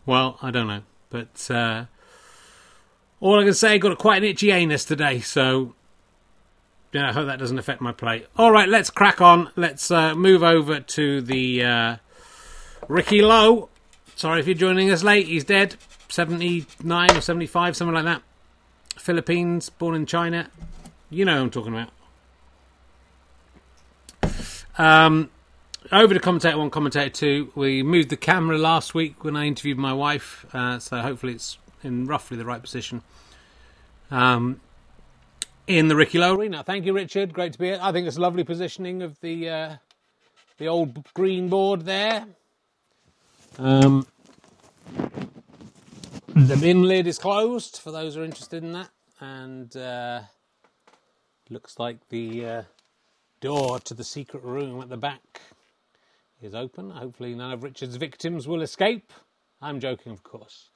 Well, 0.06 0.38
I 0.42 0.50
don't 0.50 0.66
know, 0.66 0.82
but 1.08 1.48
uh, 1.50 1.84
all 3.20 3.38
I 3.38 3.44
can 3.44 3.54
say, 3.54 3.78
got 3.78 3.92
a 3.92 3.96
quite 3.96 4.18
an 4.18 4.24
itchy 4.24 4.50
anus 4.50 4.84
today, 4.84 5.20
so 5.20 5.74
yeah, 6.92 7.08
I 7.08 7.12
hope 7.12 7.26
that 7.26 7.38
doesn't 7.38 7.58
affect 7.58 7.80
my 7.80 7.92
play. 7.92 8.26
All 8.36 8.50
right, 8.50 8.68
let's 8.68 8.90
crack 8.90 9.20
on. 9.20 9.50
Let's 9.54 9.90
uh, 9.90 10.14
move 10.14 10.42
over 10.42 10.80
to 10.80 11.20
the 11.20 11.64
uh, 11.64 11.96
Ricky 12.88 13.22
Lo. 13.22 13.68
Sorry 14.16 14.40
if 14.40 14.46
you're 14.46 14.54
joining 14.54 14.90
us 14.90 15.04
late. 15.04 15.26
He's 15.26 15.44
dead, 15.44 15.76
79 16.08 17.16
or 17.16 17.20
75, 17.20 17.76
something 17.76 17.94
like 17.94 18.04
that. 18.04 18.22
Philippines, 18.96 19.70
born 19.70 19.94
in 19.94 20.04
China. 20.04 20.50
You 21.10 21.24
know 21.24 21.36
who 21.36 21.42
I'm 21.42 21.50
talking 21.50 21.72
about. 21.72 21.90
Um, 24.78 25.30
over 25.92 26.14
to 26.14 26.20
commentator 26.20 26.58
one, 26.58 26.70
commentator 26.70 27.10
two. 27.10 27.52
We 27.54 27.82
moved 27.82 28.10
the 28.10 28.16
camera 28.16 28.58
last 28.58 28.94
week 28.94 29.24
when 29.24 29.36
I 29.36 29.46
interviewed 29.46 29.78
my 29.78 29.92
wife, 29.92 30.46
uh, 30.52 30.78
so 30.78 31.00
hopefully 31.00 31.34
it's 31.34 31.58
in 31.82 32.06
roughly 32.06 32.36
the 32.36 32.44
right 32.44 32.62
position. 32.62 33.02
Um, 34.10 34.60
in 35.66 35.88
the 35.88 35.96
Ricky 35.96 36.18
Lo 36.18 36.34
arena. 36.34 36.64
Thank 36.64 36.84
you, 36.84 36.92
Richard. 36.92 37.32
Great 37.32 37.52
to 37.52 37.58
be 37.58 37.66
here. 37.66 37.78
I 37.80 37.92
think 37.92 38.08
it's 38.08 38.16
a 38.16 38.20
lovely 38.20 38.42
positioning 38.44 39.02
of 39.02 39.20
the 39.20 39.48
uh, 39.48 39.76
the 40.58 40.66
old 40.66 41.04
green 41.14 41.48
board 41.48 41.82
there. 41.82 42.26
Um, 43.58 44.06
the 46.34 46.56
bin 46.56 46.82
lid 46.82 47.06
is 47.06 47.18
closed 47.18 47.78
for 47.78 47.90
those 47.92 48.14
who 48.14 48.22
are 48.22 48.24
interested 48.24 48.64
in 48.64 48.72
that, 48.72 48.90
and 49.20 49.76
uh, 49.76 50.22
looks 51.48 51.78
like 51.78 52.08
the 52.08 52.46
uh, 52.46 52.62
door 53.40 53.78
to 53.80 53.94
the 53.94 54.04
secret 54.04 54.42
room 54.42 54.80
at 54.80 54.88
the 54.88 54.96
back 54.96 55.40
is 56.42 56.54
open. 56.54 56.90
Hopefully, 56.90 57.34
none 57.34 57.52
of 57.52 57.62
Richard's 57.62 57.96
victims 57.96 58.48
will 58.48 58.62
escape. 58.62 59.12
I'm 59.60 59.78
joking, 59.78 60.12
of 60.12 60.22
course. 60.22 60.69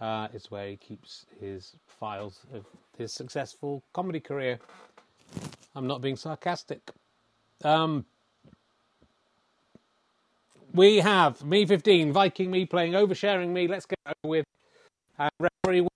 Uh, 0.00 0.28
it's 0.32 0.50
where 0.50 0.68
he 0.68 0.76
keeps 0.76 1.26
his 1.40 1.74
files 1.86 2.40
of 2.54 2.64
his 2.96 3.12
successful 3.12 3.82
comedy 3.92 4.20
career. 4.20 4.58
I'm 5.74 5.86
not 5.86 6.00
being 6.00 6.16
sarcastic. 6.16 6.90
Um, 7.64 8.04
we 10.72 10.98
have 10.98 11.44
me 11.44 11.66
15, 11.66 12.12
Viking 12.12 12.50
me 12.50 12.64
playing 12.64 12.92
oversharing 12.92 13.48
me. 13.48 13.66
Let's 13.66 13.86
get 13.86 13.98
over 14.06 14.30
with. 14.30 14.44
And 15.18 15.30
referee. 15.40 15.88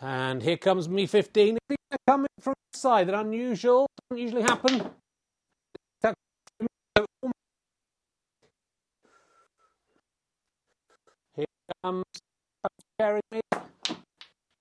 And 0.00 0.42
here 0.42 0.56
comes 0.56 0.88
me 0.88 1.06
15. 1.06 1.56
Coming 2.06 2.26
from 2.40 2.54
the 2.72 2.78
side, 2.78 3.08
that 3.08 3.14
unusual. 3.14 3.86
Doesn't 4.10 4.22
usually 4.22 4.42
happen. 4.42 4.90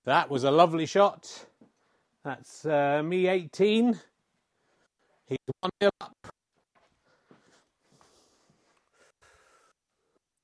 That 0.06 0.30
was 0.30 0.44
a 0.44 0.52
lovely 0.52 0.86
shot. 0.86 1.46
That's 2.26 2.66
uh, 2.66 3.02
me 3.04 3.28
18. 3.28 3.98
He's 5.28 5.38
one 5.62 5.72
nil 5.80 5.92
up. 6.02 6.28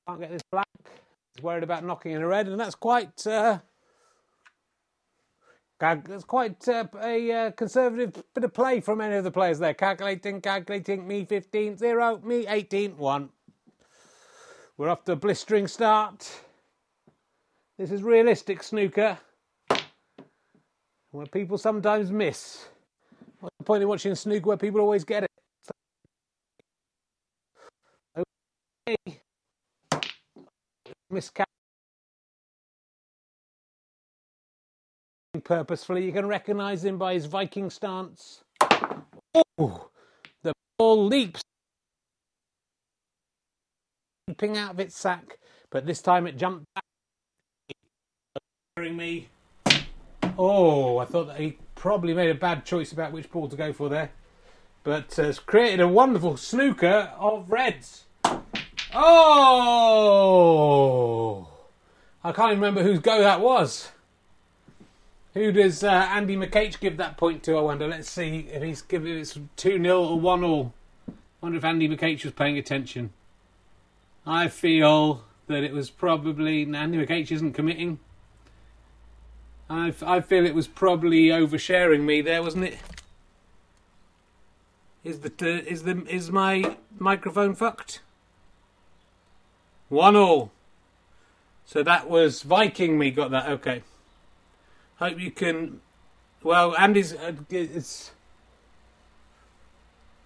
Can't 0.08 0.20
get 0.20 0.30
this 0.30 0.42
black. 0.50 0.66
He's 1.34 1.42
worried 1.42 1.64
about 1.64 1.84
knocking 1.84 2.12
in 2.12 2.22
a 2.22 2.26
red, 2.26 2.48
and 2.48 2.58
that's 2.58 2.74
quite. 2.74 3.26
Uh, 3.26 3.58
that's 5.78 6.24
quite 6.24 6.66
uh, 6.66 6.84
a 7.02 7.32
uh, 7.32 7.50
conservative 7.52 8.22
bit 8.34 8.44
of 8.44 8.54
play 8.54 8.80
from 8.80 9.02
any 9.02 9.16
of 9.16 9.24
the 9.24 9.30
players 9.30 9.58
there. 9.58 9.74
Calculating, 9.74 10.40
calculating. 10.40 11.06
Me 11.06 11.26
15, 11.26 11.76
0. 11.76 12.20
Me 12.24 12.46
18, 12.46 12.96
1. 12.96 13.28
We're 14.78 14.88
off 14.88 15.04
to 15.04 15.12
a 15.12 15.16
blistering 15.16 15.66
start. 15.66 16.42
This 17.80 17.92
is 17.92 18.02
realistic 18.02 18.62
snooker, 18.62 19.16
where 21.12 21.24
people 21.24 21.56
sometimes 21.56 22.12
miss. 22.12 22.66
What's 23.38 23.56
the 23.56 23.64
point 23.64 23.82
in 23.82 23.88
watching 23.88 24.14
snooker 24.14 24.48
where 24.48 24.58
people 24.58 24.82
always 24.82 25.02
get 25.02 25.22
it? 25.22 25.30
Okay. 28.18 29.22
Miscalculating 31.08 31.46
purposefully. 35.42 36.04
You 36.04 36.12
can 36.12 36.26
recognise 36.26 36.84
him 36.84 36.98
by 36.98 37.14
his 37.14 37.24
Viking 37.24 37.70
stance. 37.70 38.42
Oh, 39.56 39.88
the 40.42 40.52
ball 40.76 41.06
leaps, 41.06 41.40
leaping 44.28 44.58
out 44.58 44.72
of 44.72 44.80
its 44.80 44.98
sack, 44.98 45.38
but 45.70 45.86
this 45.86 46.02
time 46.02 46.26
it 46.26 46.36
jumped 46.36 46.66
back. 46.74 46.84
Me. 48.88 49.28
Oh, 50.38 50.96
I 50.98 51.04
thought 51.04 51.26
that 51.26 51.38
he 51.38 51.58
probably 51.74 52.14
made 52.14 52.30
a 52.30 52.34
bad 52.34 52.64
choice 52.64 52.92
about 52.92 53.12
which 53.12 53.30
ball 53.30 53.46
to 53.48 53.56
go 53.56 53.74
for 53.74 53.90
there, 53.90 54.10
but 54.84 55.14
has 55.16 55.38
created 55.38 55.80
a 55.80 55.88
wonderful 55.88 56.38
snooker 56.38 57.12
of 57.18 57.50
reds. 57.50 58.04
Oh, 58.94 59.86
I 62.24 62.32
can't 62.32 62.52
even 62.52 62.60
remember 62.62 62.82
whose 62.82 63.00
go 63.00 63.20
that 63.20 63.40
was. 63.40 63.90
Who 65.34 65.52
does 65.52 65.84
uh, 65.84 66.08
Andy 66.10 66.36
McH 66.36 66.80
give 66.80 66.96
that 66.96 67.18
point 67.18 67.42
to? 67.44 67.58
I 67.58 67.60
wonder. 67.60 67.86
Let's 67.86 68.10
see 68.10 68.48
if 68.50 68.62
he's 68.62 68.82
giving 68.82 69.18
it 69.18 69.36
two 69.56 69.80
0 69.82 70.02
or 70.02 70.18
one 70.18 70.42
all. 70.42 70.72
Wonder 71.40 71.58
if 71.58 71.64
Andy 71.64 71.88
McH 71.88 72.24
was 72.24 72.32
paying 72.32 72.56
attention. 72.58 73.12
I 74.26 74.48
feel 74.48 75.22
that 75.46 75.62
it 75.62 75.72
was 75.72 75.90
probably 75.90 76.62
Andy 76.62 76.98
McH 76.98 77.30
isn't 77.30 77.52
committing. 77.52 78.00
I, 79.70 79.94
I 80.04 80.20
feel 80.20 80.44
it 80.44 80.54
was 80.54 80.66
probably 80.66 81.26
oversharing 81.26 82.00
me 82.00 82.20
there, 82.20 82.42
wasn't 82.42 82.64
it? 82.64 82.78
Is 85.04 85.20
the 85.20 85.32
is 85.66 85.84
the 85.84 86.04
is 86.06 86.30
my 86.30 86.76
microphone 86.98 87.54
fucked? 87.54 88.00
One 89.88 90.16
all. 90.16 90.50
So 91.64 91.82
that 91.84 92.10
was 92.10 92.42
Viking. 92.42 92.98
Me 92.98 93.10
got 93.10 93.30
that. 93.30 93.48
Okay. 93.48 93.82
Hope 94.96 95.18
you 95.18 95.30
can. 95.30 95.80
Well, 96.42 96.76
Andy's 96.76 97.14
uh, 97.14 97.32
it's. 97.48 98.10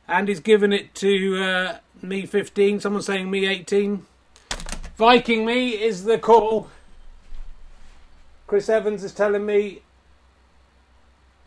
Andy's 0.09 0.41
given 0.41 0.73
it 0.73 0.95
to 0.97 1.43
uh, 1.43 1.79
me 2.03 2.27
15. 2.27 2.81
Someone's 2.81 3.07
saying 3.07 3.31
me 3.31 3.47
18. 3.47 4.05
Viking 4.97 5.47
me 5.47 5.71
is 5.71 6.05
the 6.05 6.19
call. 6.19 6.69
Chris 8.47 8.69
Evans 8.69 9.05
is 9.05 9.13
telling 9.13 9.45
me. 9.45 9.83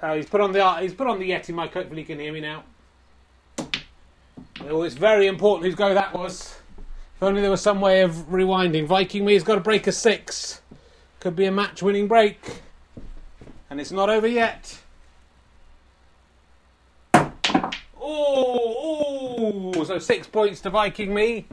Oh, 0.01 0.15
he's 0.15 0.29
put 0.29 0.41
on 0.41 0.51
the 0.51 0.75
he's 0.75 0.93
put 0.93 1.07
on 1.07 1.19
the 1.19 1.31
Yeti 1.31 1.53
mic. 1.53 1.73
Hopefully, 1.73 2.01
he 2.01 2.05
can 2.05 2.19
hear 2.19 2.33
me 2.33 2.41
now. 2.41 2.63
Oh, 4.61 4.83
it's 4.83 4.95
very 4.95 5.27
important 5.27 5.65
whose 5.65 5.75
go 5.75 5.93
that 5.93 6.13
was. 6.13 6.59
If 7.15 7.23
only 7.23 7.41
there 7.41 7.51
was 7.51 7.61
some 7.61 7.81
way 7.81 8.01
of 8.01 8.11
rewinding. 8.29 8.85
Viking 8.85 9.25
me 9.25 9.33
has 9.33 9.43
got 9.43 9.55
to 9.55 9.61
break 9.61 9.87
a 9.87 9.91
six. 9.91 10.61
Could 11.19 11.35
be 11.35 11.45
a 11.45 11.51
match-winning 11.51 12.07
break. 12.07 12.61
And 13.69 13.81
it's 13.81 13.91
not 13.91 14.09
over 14.09 14.27
yet. 14.27 14.79
Oh, 17.99 19.71
oh, 19.75 19.83
so 19.83 19.97
six 19.99 20.27
points 20.27 20.61
to 20.61 20.69
Viking 20.69 21.13
me. 21.13 21.47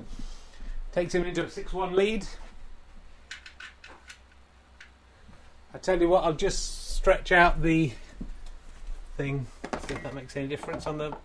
Takes 0.93 1.15
him 1.15 1.25
into 1.25 1.45
a 1.45 1.51
6 1.51 1.73
1 1.73 1.97
lead. 1.97 2.25
I 5.73 5.74
tell 5.85 6.01
you 6.01 6.09
what, 6.09 6.25
I'll 6.25 6.33
just 6.33 6.95
stretch 6.95 7.31
out 7.31 7.61
the 7.61 7.93
thing, 9.17 9.47
see 9.87 9.95
if 9.95 10.03
that 10.03 10.15
makes 10.15 10.37
any 10.37 10.49
difference 10.49 10.87
on 10.87 10.99
the. 10.99 11.17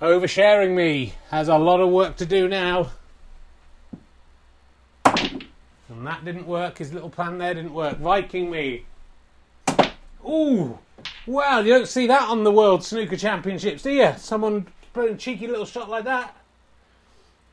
Oversharing 0.00 0.74
me 0.74 1.14
has 1.30 1.48
a 1.48 1.56
lot 1.56 1.80
of 1.80 1.90
work 1.90 2.16
to 2.16 2.26
do 2.26 2.48
now. 2.48 2.90
And 5.04 6.06
that 6.06 6.24
didn't 6.24 6.46
work. 6.46 6.78
His 6.78 6.92
little 6.92 7.10
plan 7.10 7.38
there 7.38 7.54
didn't 7.54 7.72
work. 7.72 7.98
Viking 7.98 8.50
me. 8.50 8.84
Ooh. 10.26 10.78
Well, 11.26 11.64
you 11.64 11.72
don't 11.74 11.88
see 11.88 12.06
that 12.06 12.28
on 12.28 12.42
the 12.42 12.50
World 12.50 12.82
Snooker 12.82 13.16
Championships, 13.16 13.82
do 13.82 13.92
you? 13.92 14.14
Someone 14.16 14.66
playing 14.92 15.14
a 15.14 15.16
cheeky 15.16 15.46
little 15.46 15.66
shot 15.66 15.88
like 15.88 16.04
that. 16.04 16.36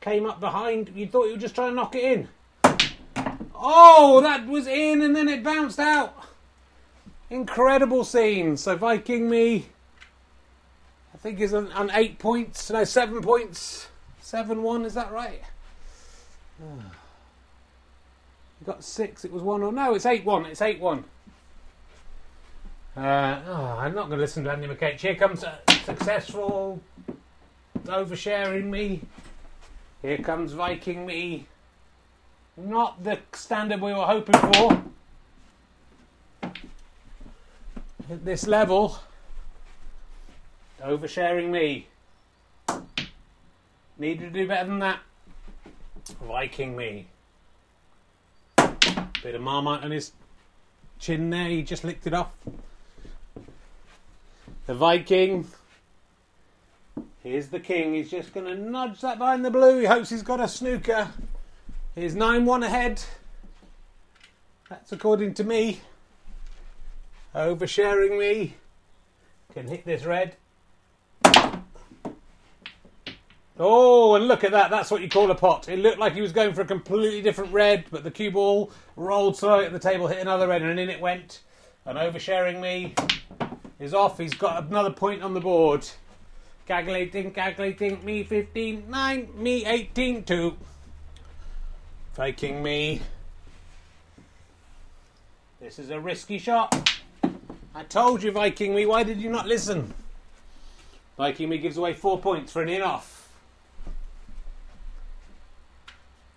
came 0.00 0.26
up 0.26 0.40
behind. 0.40 0.92
You 0.94 1.06
thought 1.06 1.26
you 1.26 1.32
were 1.32 1.38
just 1.38 1.54
trying 1.54 1.70
to 1.70 1.76
knock 1.76 1.94
it 1.94 2.04
in. 2.04 2.28
Oh, 3.64 4.20
that 4.22 4.48
was 4.48 4.66
in 4.66 5.02
and 5.02 5.14
then 5.14 5.28
it 5.28 5.44
bounced 5.44 5.78
out. 5.78 6.14
Incredible 7.30 8.02
scene. 8.02 8.56
So 8.56 8.76
Viking 8.76 9.30
me, 9.30 9.66
I 11.14 11.18
think 11.18 11.38
is 11.38 11.54
on, 11.54 11.70
on 11.72 11.88
eight 11.94 12.18
points. 12.18 12.70
No, 12.70 12.82
seven 12.82 13.22
points. 13.22 13.86
Seven 14.20 14.64
one. 14.64 14.84
Is 14.84 14.94
that 14.94 15.12
right? 15.12 15.42
You 18.60 18.66
got 18.66 18.84
six. 18.84 19.24
It 19.24 19.32
was 19.32 19.42
one 19.42 19.64
or 19.64 19.72
no? 19.72 19.94
It's 19.96 20.06
eight 20.06 20.24
one. 20.24 20.46
It's 20.46 20.62
eight 20.62 20.78
one. 20.78 21.02
Uh, 22.96 23.40
oh, 23.48 23.76
I'm 23.76 23.92
not 23.92 24.06
going 24.06 24.18
to 24.18 24.22
listen 24.22 24.44
to 24.44 24.52
Andy 24.52 24.68
McCage. 24.68 25.00
Here 25.00 25.16
comes 25.16 25.42
a 25.42 25.58
successful 25.84 26.80
oversharing 27.86 28.66
me. 28.66 29.00
Here 30.00 30.18
comes 30.18 30.52
Viking 30.52 31.04
me. 31.04 31.48
Not 32.56 33.02
the 33.02 33.18
standard 33.32 33.80
we 33.80 33.92
were 33.92 34.04
hoping 34.04 34.38
for. 34.52 34.82
At 38.10 38.24
this 38.24 38.46
level, 38.46 38.98
oversharing 40.82 41.48
me. 41.50 41.86
Need 43.98 44.18
to 44.18 44.30
do 44.30 44.46
better 44.46 44.68
than 44.68 44.80
that. 44.80 45.00
Viking 46.20 46.76
me. 46.76 47.06
Bit 48.56 49.34
of 49.34 49.40
marmite 49.40 49.84
on 49.84 49.92
his 49.92 50.12
chin 50.98 51.30
there, 51.30 51.48
he 51.48 51.62
just 51.62 51.84
licked 51.84 52.06
it 52.06 52.12
off. 52.12 52.32
The 54.66 54.74
Viking. 54.74 55.46
Here's 57.22 57.48
the 57.48 57.60
king. 57.60 57.94
He's 57.94 58.10
just 58.10 58.34
going 58.34 58.46
to 58.46 58.56
nudge 58.56 59.00
that 59.00 59.18
behind 59.18 59.44
the 59.44 59.50
blue. 59.50 59.78
He 59.78 59.86
hopes 59.86 60.10
he's 60.10 60.22
got 60.22 60.40
a 60.40 60.48
snooker. 60.48 61.08
He's 61.94 62.14
9 62.14 62.46
1 62.46 62.62
ahead. 62.62 63.02
That's 64.70 64.92
according 64.92 65.34
to 65.34 65.44
me. 65.44 65.80
Oversharing 67.34 68.18
me. 68.18 68.54
Can 69.52 69.68
hit 69.68 69.84
this 69.84 70.04
red. 70.04 70.36
Oh, 73.58 74.14
and 74.14 74.26
look 74.26 74.42
at 74.42 74.52
that. 74.52 74.70
That's 74.70 74.90
what 74.90 75.02
you 75.02 75.10
call 75.10 75.30
a 75.30 75.34
pot. 75.34 75.68
It 75.68 75.78
looked 75.78 75.98
like 75.98 76.14
he 76.14 76.22
was 76.22 76.32
going 76.32 76.54
for 76.54 76.62
a 76.62 76.64
completely 76.64 77.20
different 77.20 77.52
red, 77.52 77.84
but 77.90 78.02
the 78.02 78.10
cue 78.10 78.30
ball 78.30 78.72
rolled 78.96 79.36
slowly 79.36 79.66
at 79.66 79.72
the 79.72 79.78
table, 79.78 80.06
hit 80.06 80.18
another 80.18 80.48
red, 80.48 80.62
and 80.62 80.80
in 80.80 80.88
it 80.88 81.00
went. 81.00 81.42
And 81.84 81.98
oversharing 81.98 82.60
me 82.60 82.94
is 83.78 83.92
off. 83.92 84.16
He's 84.16 84.32
got 84.32 84.64
another 84.64 84.90
point 84.90 85.22
on 85.22 85.34
the 85.34 85.40
board. 85.40 85.86
Calculating, 86.66 87.32
calculating. 87.32 88.02
Me 88.02 88.24
15, 88.24 88.88
9. 88.88 89.28
Me 89.36 89.66
18, 89.66 90.24
2. 90.24 90.56
Faking 92.14 92.62
me. 92.62 93.00
This 95.60 95.78
is 95.78 95.88
a 95.88 95.98
risky 95.98 96.38
shot. 96.38 96.92
I 97.74 97.84
told 97.84 98.22
you, 98.22 98.30
Viking 98.32 98.74
me. 98.74 98.84
Why 98.84 99.02
did 99.02 99.18
you 99.18 99.30
not 99.30 99.46
listen? 99.46 99.94
Viking 101.16 101.48
me 101.48 101.56
gives 101.56 101.78
away 101.78 101.94
four 101.94 102.18
points 102.18 102.52
for 102.52 102.60
an 102.60 102.68
in 102.68 102.82
off. 102.82 103.30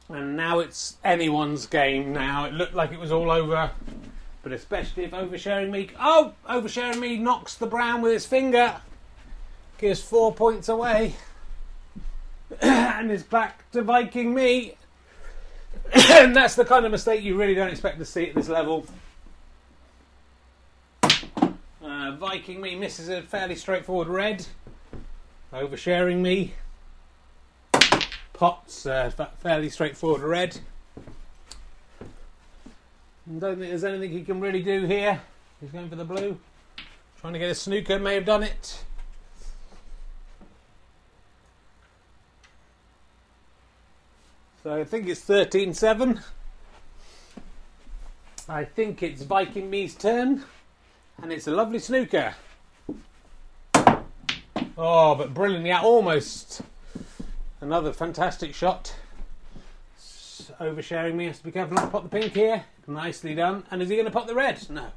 And 0.07 0.37
now 0.37 0.59
it's 0.59 0.95
anyone's 1.03 1.65
game 1.65 2.13
now. 2.13 2.45
It 2.45 2.53
looked 2.53 2.75
like 2.75 2.93
it 2.93 2.99
was 2.99 3.11
all 3.11 3.29
over. 3.29 3.71
But 4.43 4.53
especially 4.53 5.03
if 5.03 5.11
oversharing 5.11 5.71
me. 5.71 5.89
Oh! 5.99 6.35
Oversharing 6.47 6.99
me 6.99 7.17
knocks 7.17 7.55
the 7.55 7.67
brown 7.67 8.01
with 8.01 8.13
his 8.13 8.25
finger. 8.25 8.79
Gives 9.77 10.01
four 10.01 10.33
points 10.33 10.69
away. 10.69 11.15
and 12.61 13.11
is 13.11 13.23
back 13.23 13.69
to 13.71 13.81
Viking 13.81 14.33
me. 14.33 14.75
And 15.95 16.35
that's 16.35 16.55
the 16.55 16.65
kind 16.65 16.85
of 16.85 16.91
mistake 16.91 17.23
you 17.23 17.37
really 17.37 17.55
don't 17.55 17.69
expect 17.69 17.99
to 17.99 18.05
see 18.05 18.29
at 18.29 18.35
this 18.35 18.49
level. 18.49 18.85
Uh, 21.03 22.11
Viking 22.17 22.59
me 22.59 22.75
misses 22.75 23.09
a 23.09 23.21
fairly 23.21 23.55
straightforward 23.55 24.07
red. 24.07 24.45
Oversharing 25.53 26.19
me 26.19 26.53
pots, 28.33 28.85
uh, 28.85 29.09
fairly 29.39 29.69
straightforward 29.69 30.21
red. 30.21 30.59
Don't 33.27 33.57
think 33.57 33.69
there's 33.69 33.83
anything 33.83 34.11
he 34.11 34.23
can 34.23 34.39
really 34.39 34.61
do 34.61 34.85
here. 34.85 35.21
He's 35.61 35.71
going 35.71 35.89
for 35.89 35.95
the 35.95 36.05
blue. 36.05 36.37
Trying 37.21 37.33
to 37.33 37.39
get 37.39 37.49
a 37.49 37.55
snooker, 37.55 37.97
may 37.97 38.15
have 38.15 38.25
done 38.25 38.43
it. 38.43 38.83
So 44.65 44.73
I 44.73 44.83
think 44.83 45.07
it's 45.07 45.21
13 45.21 45.75
7. 45.75 46.19
I 48.49 48.63
think 48.63 49.03
it's 49.03 49.21
Viking 49.21 49.69
Me's 49.69 49.93
turn. 49.93 50.43
And 51.21 51.31
it's 51.31 51.45
a 51.45 51.51
lovely 51.51 51.77
snooker. 51.77 52.33
Oh, 54.75 55.13
but 55.13 55.35
brilliantly 55.35 55.69
out, 55.69 55.83
almost 55.83 56.63
Another 57.61 57.93
fantastic 57.93 58.55
shot. 58.55 58.95
oversharing 60.59 61.13
me. 61.13 61.27
Has 61.27 61.37
to 61.37 61.43
be 61.43 61.51
careful 61.51 61.75
not 61.75 61.85
to 61.85 61.91
pop 61.91 62.01
the 62.01 62.19
pink 62.19 62.33
here. 62.33 62.63
Nicely 62.87 63.35
done. 63.35 63.65
And 63.69 63.83
is 63.83 63.89
he 63.89 63.95
going 63.95 64.07
to 64.07 64.11
pop 64.11 64.25
the 64.25 64.33
red? 64.33 64.67
No. 64.71 64.87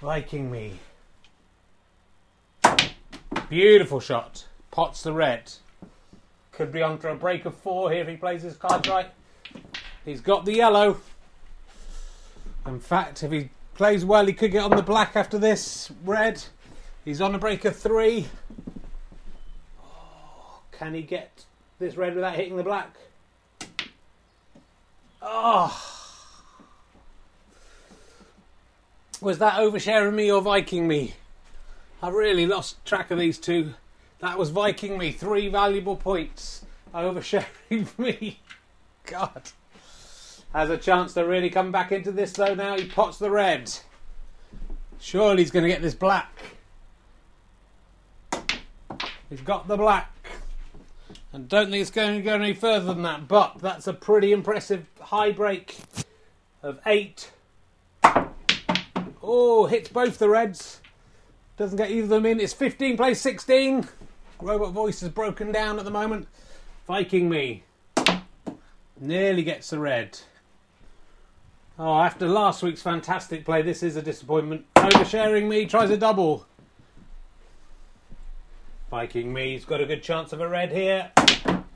Viking 0.00 0.52
me. 0.52 0.78
Beautiful 3.48 3.98
shot. 3.98 4.46
Pots 4.70 5.02
the 5.02 5.12
red. 5.12 5.50
Could 6.52 6.72
be 6.72 6.82
on 6.82 6.98
for 6.98 7.08
a 7.08 7.14
break 7.14 7.44
of 7.46 7.54
four 7.54 7.90
here 7.90 8.02
if 8.02 8.08
he 8.08 8.16
plays 8.16 8.42
his 8.42 8.56
cards 8.56 8.88
right. 8.88 9.08
He's 10.04 10.20
got 10.20 10.44
the 10.44 10.54
yellow. 10.54 10.98
In 12.66 12.80
fact, 12.80 13.22
if 13.22 13.32
he 13.32 13.50
plays 13.74 14.04
well, 14.04 14.26
he 14.26 14.32
could 14.32 14.52
get 14.52 14.64
on 14.64 14.76
the 14.76 14.82
black 14.82 15.16
after 15.16 15.38
this 15.38 15.90
red. 16.04 16.42
He's 17.04 17.20
on 17.20 17.34
a 17.34 17.38
break 17.38 17.64
of 17.64 17.76
three. 17.76 18.28
Oh, 19.82 20.60
can 20.72 20.94
he 20.94 21.02
get 21.02 21.44
this 21.78 21.96
red 21.96 22.14
without 22.14 22.34
hitting 22.34 22.56
the 22.56 22.62
black? 22.62 22.94
Oh. 25.22 25.86
Was 29.20 29.38
that 29.38 29.54
oversharing 29.54 30.14
me 30.14 30.30
or 30.30 30.40
Viking 30.40 30.88
me? 30.88 31.14
I 32.02 32.08
really 32.08 32.46
lost 32.46 32.84
track 32.86 33.10
of 33.10 33.18
these 33.18 33.38
two. 33.38 33.74
That 34.20 34.38
was 34.38 34.50
Viking 34.50 34.98
me. 34.98 35.12
Three 35.12 35.48
valuable 35.48 35.96
points. 35.96 36.64
Oversharing 36.94 37.86
me. 37.98 38.40
God. 39.06 39.42
Has 40.52 40.68
a 40.68 40.76
chance 40.76 41.14
to 41.14 41.22
really 41.24 41.48
come 41.48 41.72
back 41.72 41.92
into 41.92 42.12
this 42.12 42.32
though 42.32 42.54
now. 42.54 42.76
He 42.76 42.86
pots 42.86 43.18
the 43.18 43.30
red. 43.30 43.72
Surely 44.98 45.42
he's 45.42 45.50
going 45.50 45.62
to 45.62 45.68
get 45.68 45.80
this 45.80 45.94
black. 45.94 46.30
He's 49.30 49.40
got 49.40 49.68
the 49.68 49.76
black. 49.76 50.12
And 51.32 51.48
don't 51.48 51.70
think 51.70 51.80
it's 51.80 51.90
going 51.90 52.16
to 52.16 52.22
go 52.22 52.34
any 52.34 52.52
further 52.52 52.86
than 52.86 53.02
that, 53.02 53.28
but 53.28 53.58
that's 53.60 53.86
a 53.86 53.92
pretty 53.92 54.32
impressive 54.32 54.86
high 55.00 55.30
break 55.30 55.78
of 56.62 56.80
eight. 56.84 57.30
Oh, 59.22 59.66
hits 59.66 59.88
both 59.88 60.18
the 60.18 60.28
Reds. 60.28 60.80
Doesn't 61.56 61.76
get 61.76 61.90
either 61.90 62.04
of 62.04 62.08
them 62.08 62.26
in. 62.26 62.40
It's 62.40 62.52
15 62.52 62.96
plays 62.96 63.20
16. 63.20 63.88
Robot 64.42 64.72
voice 64.72 65.02
is 65.02 65.10
broken 65.10 65.52
down 65.52 65.78
at 65.78 65.84
the 65.84 65.90
moment. 65.90 66.26
Viking 66.86 67.28
me. 67.28 67.62
Nearly 68.98 69.42
gets 69.42 69.72
a 69.72 69.78
red. 69.78 70.18
Oh, 71.78 71.98
after 72.00 72.26
last 72.28 72.62
week's 72.62 72.82
fantastic 72.82 73.44
play, 73.44 73.62
this 73.62 73.82
is 73.82 73.96
a 73.96 74.02
disappointment. 74.02 74.66
Oversharing 74.76 75.48
me, 75.48 75.66
tries 75.66 75.90
a 75.90 75.96
double. 75.96 76.46
Viking 78.90 79.32
me, 79.32 79.52
he's 79.52 79.64
got 79.64 79.80
a 79.80 79.86
good 79.86 80.02
chance 80.02 80.32
of 80.32 80.40
a 80.40 80.48
red 80.48 80.72
here. 80.72 81.12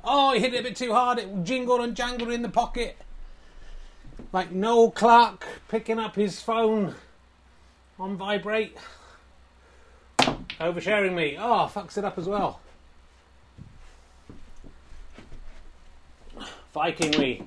Oh, 0.02 0.32
he 0.34 0.40
hit 0.40 0.52
it 0.52 0.60
a 0.60 0.62
bit 0.62 0.76
too 0.76 0.92
hard. 0.92 1.18
It 1.18 1.44
jingled 1.44 1.80
and 1.80 1.94
jangled 1.96 2.30
in 2.30 2.42
the 2.42 2.48
pocket. 2.48 2.96
Like 4.32 4.52
Noel 4.52 4.90
Clarke 4.90 5.46
picking 5.68 5.98
up 5.98 6.16
his 6.16 6.40
phone 6.40 6.94
on 7.98 8.16
vibrate. 8.16 8.76
Oversharing 10.60 11.14
me. 11.14 11.36
Oh, 11.38 11.70
fucks 11.72 11.98
it 11.98 12.04
up 12.04 12.18
as 12.18 12.26
well. 12.26 12.60
Viking 16.72 17.18
me. 17.20 17.46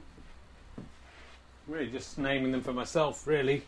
Really 1.67 1.87
just 1.87 2.17
naming 2.17 2.51
them 2.51 2.61
for 2.61 2.73
myself, 2.73 3.27
really. 3.27 3.63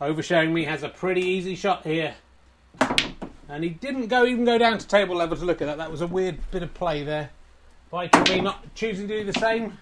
Oversharing 0.00 0.52
me 0.52 0.64
has 0.64 0.82
a 0.82 0.88
pretty 0.88 1.22
easy 1.22 1.54
shot 1.54 1.84
here. 1.84 2.14
And 3.48 3.64
he 3.64 3.70
didn't 3.70 4.06
go 4.06 4.24
even 4.26 4.44
go 4.44 4.58
down 4.58 4.78
to 4.78 4.86
table 4.86 5.16
level 5.16 5.36
to 5.36 5.44
look 5.44 5.60
at 5.60 5.66
that. 5.66 5.78
That 5.78 5.90
was 5.90 6.02
a 6.02 6.06
weird 6.06 6.38
bit 6.50 6.62
of 6.62 6.72
play 6.74 7.02
there. 7.02 7.30
Viking 7.90 8.22
me 8.24 8.40
not 8.40 8.74
choosing 8.74 9.08
to 9.08 9.18
do 9.18 9.32
the 9.32 9.38
same. 9.38 9.78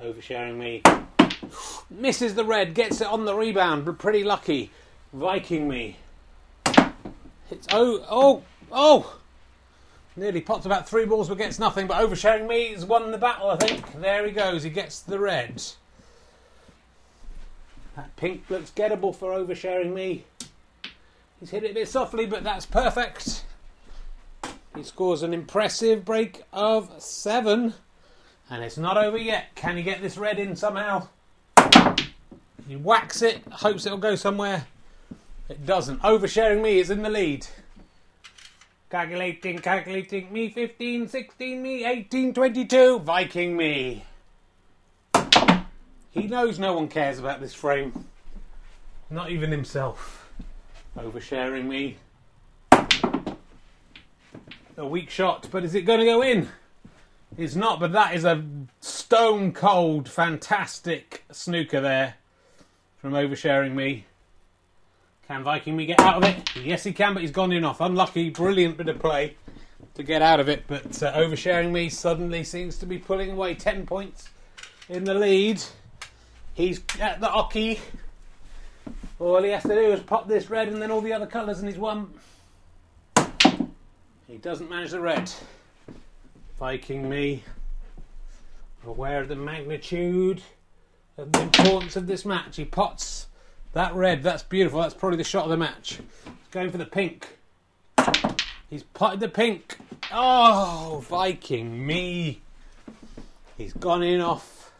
Oversharing 0.00 0.56
me. 0.56 0.82
Misses 1.90 2.34
the 2.34 2.44
red, 2.44 2.74
gets 2.74 3.00
it 3.00 3.06
on 3.06 3.24
the 3.24 3.34
rebound, 3.34 3.84
but 3.84 3.98
pretty 3.98 4.22
lucky. 4.22 4.70
Viking 5.12 5.68
me. 5.68 5.96
Oh 7.70 8.04
oh 8.08 8.42
oh 8.72 9.18
Nearly 10.18 10.40
popped 10.40 10.64
about 10.64 10.88
three 10.88 11.04
balls 11.04 11.28
but 11.28 11.36
gets 11.36 11.58
nothing, 11.58 11.86
but 11.86 11.98
oversharing 11.98 12.48
me 12.48 12.72
has 12.72 12.86
won 12.86 13.10
the 13.10 13.18
battle, 13.18 13.50
I 13.50 13.56
think. 13.56 14.00
There 14.00 14.24
he 14.24 14.32
goes, 14.32 14.62
he 14.62 14.70
gets 14.70 15.00
the 15.00 15.18
red. 15.18 15.62
That 17.96 18.16
pink 18.16 18.48
looks 18.48 18.70
gettable 18.70 19.14
for 19.14 19.32
oversharing 19.32 19.92
me. 19.92 20.24
He's 21.38 21.50
hit 21.50 21.64
it 21.64 21.72
a 21.72 21.74
bit 21.74 21.88
softly, 21.88 22.24
but 22.24 22.42
that's 22.44 22.64
perfect. 22.64 23.44
He 24.74 24.82
scores 24.82 25.22
an 25.22 25.34
impressive 25.34 26.04
break 26.04 26.42
of 26.50 26.90
seven. 26.98 27.74
And 28.48 28.64
it's 28.64 28.78
not 28.78 28.96
over 28.96 29.18
yet. 29.18 29.54
Can 29.54 29.76
he 29.76 29.82
get 29.82 30.00
this 30.00 30.16
red 30.16 30.38
in 30.38 30.56
somehow? 30.56 31.08
He 32.66 32.76
whacks 32.76 33.20
it, 33.20 33.42
hopes 33.50 33.84
it'll 33.84 33.98
go 33.98 34.14
somewhere. 34.14 34.66
It 35.48 35.64
doesn't. 35.64 36.02
Oversharing 36.02 36.62
me 36.62 36.78
is 36.80 36.90
in 36.90 37.02
the 37.02 37.10
lead. 37.10 37.46
Calculating, 38.90 39.58
calculating. 39.58 40.32
Me 40.32 40.48
15, 40.48 41.08
16, 41.08 41.62
me 41.62 41.84
18, 41.84 42.34
22. 42.34 42.98
Viking 43.00 43.56
me. 43.56 44.04
He 46.10 46.26
knows 46.26 46.58
no 46.58 46.72
one 46.72 46.88
cares 46.88 47.18
about 47.18 47.40
this 47.40 47.54
frame. 47.54 48.06
Not 49.10 49.30
even 49.30 49.50
himself. 49.50 50.30
Oversharing 50.96 51.66
me. 51.66 51.96
A 54.76 54.86
weak 54.86 55.10
shot, 55.10 55.48
but 55.50 55.64
is 55.64 55.74
it 55.74 55.82
going 55.82 56.00
to 56.00 56.06
go 56.06 56.22
in? 56.22 56.48
It's 57.36 57.54
not, 57.54 57.80
but 57.80 57.92
that 57.92 58.14
is 58.14 58.24
a 58.24 58.44
stone 58.80 59.52
cold, 59.52 60.08
fantastic 60.08 61.24
snooker 61.30 61.80
there 61.80 62.14
from 62.98 63.12
oversharing 63.12 63.74
me. 63.74 64.06
Can 65.26 65.42
Viking 65.42 65.76
me 65.76 65.86
get 65.86 65.98
out 65.98 66.22
of 66.22 66.24
it? 66.24 66.56
Yes, 66.56 66.84
he 66.84 66.92
can, 66.92 67.12
but 67.12 67.20
he's 67.20 67.32
gone 67.32 67.50
in 67.50 67.64
off. 67.64 67.80
Unlucky, 67.80 68.30
brilliant 68.30 68.76
bit 68.76 68.88
of 68.88 69.00
play 69.00 69.36
to 69.94 70.02
get 70.04 70.22
out 70.22 70.38
of 70.38 70.48
it, 70.48 70.64
but 70.68 71.02
uh, 71.02 71.12
oversharing 71.14 71.72
me 71.72 71.88
suddenly 71.88 72.44
seems 72.44 72.78
to 72.78 72.86
be 72.86 72.98
pulling 72.98 73.32
away 73.32 73.54
10 73.54 73.86
points 73.86 74.28
in 74.88 75.04
the 75.04 75.14
lead. 75.14 75.60
He's 76.54 76.80
at 77.00 77.20
the 77.20 77.28
hockey. 77.28 77.80
All 79.18 79.42
he 79.42 79.50
has 79.50 79.62
to 79.62 79.74
do 79.74 79.92
is 79.92 80.00
pop 80.00 80.28
this 80.28 80.48
red 80.48 80.68
and 80.68 80.80
then 80.80 80.90
all 80.90 81.00
the 81.00 81.12
other 81.12 81.26
colours, 81.26 81.58
and 81.58 81.68
he's 81.68 81.78
won. 81.78 82.12
He 84.28 84.36
doesn't 84.36 84.70
manage 84.70 84.90
the 84.90 85.00
red. 85.00 85.30
Viking 86.58 87.08
me. 87.08 87.42
Aware 88.86 89.22
of 89.22 89.28
the 89.28 89.36
magnitude 89.36 90.42
of 91.16 91.32
the 91.32 91.42
importance 91.42 91.96
of 91.96 92.06
this 92.06 92.24
match. 92.24 92.56
He 92.56 92.64
pots 92.64 93.26
that 93.76 93.94
red. 93.94 94.22
That's 94.22 94.42
beautiful. 94.42 94.80
That's 94.80 94.94
probably 94.94 95.18
the 95.18 95.24
shot 95.24 95.44
of 95.44 95.50
the 95.50 95.56
match. 95.58 95.98
Going 96.50 96.70
for 96.70 96.78
the 96.78 96.86
pink. 96.86 97.36
He's 98.70 98.82
potted 98.82 99.20
the 99.20 99.28
pink. 99.28 99.76
Oh, 100.10 101.04
Viking 101.06 101.86
me. 101.86 102.40
He's 103.58 103.74
gone 103.74 104.02
in 104.02 104.22
off. 104.22 104.72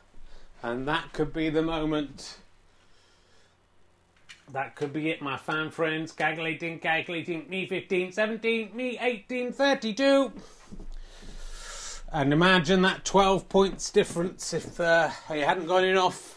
And 0.63 0.89
that 0.89 1.13
could 1.13 1.35
be 1.35 1.51
the 1.51 1.61
moment. 1.61 2.39
That 4.51 4.77
could 4.77 4.95
be 4.95 5.11
it, 5.11 5.21
my 5.21 5.37
fan 5.37 5.71
friends. 5.71 6.13
Calculating, 6.13 6.79
calculating. 6.79 7.51
Me 7.51 7.67
15, 7.67 8.13
17, 8.13 8.71
me 8.75 8.99
18, 8.99 9.53
32. 9.53 10.33
And 12.11 12.33
imagine 12.33 12.81
that 12.81 13.05
12 13.05 13.47
points 13.51 13.91
difference 13.91 14.55
if 14.55 14.81
uh, 14.81 15.11
he 15.29 15.41
hadn't 15.41 15.67
gone 15.67 15.85
in 15.85 15.99
off. 15.99 16.36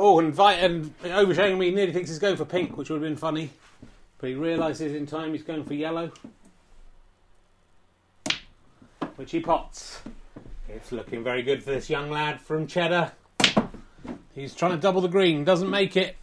Oh, 0.00 0.20
and, 0.20 0.32
Vi- 0.32 0.52
and 0.54 0.96
oversharing 1.02 1.58
me 1.58 1.72
nearly 1.72 1.92
thinks 1.92 2.08
he's 2.08 2.20
going 2.20 2.36
for 2.36 2.44
pink, 2.44 2.76
which 2.76 2.88
would 2.88 3.02
have 3.02 3.10
been 3.10 3.16
funny. 3.16 3.50
But 4.18 4.28
he 4.30 4.36
realises 4.36 4.94
in 4.94 5.06
time 5.06 5.32
he's 5.32 5.42
going 5.42 5.64
for 5.64 5.74
yellow. 5.74 6.12
Which 9.16 9.32
he 9.32 9.40
pots. 9.40 10.00
It's 10.68 10.92
looking 10.92 11.24
very 11.24 11.42
good 11.42 11.64
for 11.64 11.70
this 11.70 11.90
young 11.90 12.10
lad 12.10 12.40
from 12.40 12.68
Cheddar. 12.68 13.10
He's 14.36 14.54
trying 14.54 14.70
to 14.70 14.76
double 14.78 15.00
the 15.00 15.08
green, 15.08 15.42
doesn't 15.42 15.68
make 15.68 15.96
it. 15.96 16.16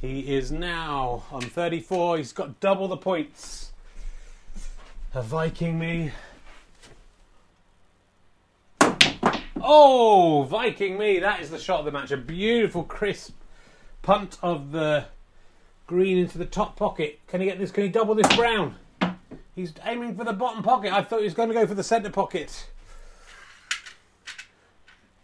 He 0.00 0.20
is 0.36 0.52
now 0.52 1.24
on 1.32 1.40
34. 1.42 2.18
He's 2.18 2.32
got 2.32 2.60
double 2.60 2.86
the 2.86 2.96
points. 2.96 3.72
A 5.14 5.22
Viking 5.22 5.80
me. 5.80 6.12
Oh, 9.66 10.42
Viking 10.42 10.98
me. 10.98 11.20
That 11.20 11.40
is 11.40 11.48
the 11.48 11.58
shot 11.58 11.78
of 11.78 11.86
the 11.86 11.90
match. 11.90 12.10
A 12.10 12.18
beautiful, 12.18 12.84
crisp 12.84 13.34
punt 14.02 14.36
of 14.42 14.72
the 14.72 15.06
green 15.86 16.18
into 16.18 16.36
the 16.36 16.44
top 16.44 16.76
pocket. 16.76 17.18
Can 17.28 17.40
he 17.40 17.46
get 17.46 17.58
this? 17.58 17.70
Can 17.70 17.84
he 17.84 17.88
double 17.88 18.14
this 18.14 18.36
brown? 18.36 18.76
He's 19.54 19.72
aiming 19.86 20.16
for 20.16 20.24
the 20.24 20.34
bottom 20.34 20.62
pocket. 20.62 20.92
I 20.92 21.02
thought 21.02 21.20
he 21.20 21.24
was 21.24 21.32
going 21.32 21.48
to 21.48 21.54
go 21.54 21.66
for 21.66 21.72
the 21.72 21.82
centre 21.82 22.10
pocket. 22.10 22.68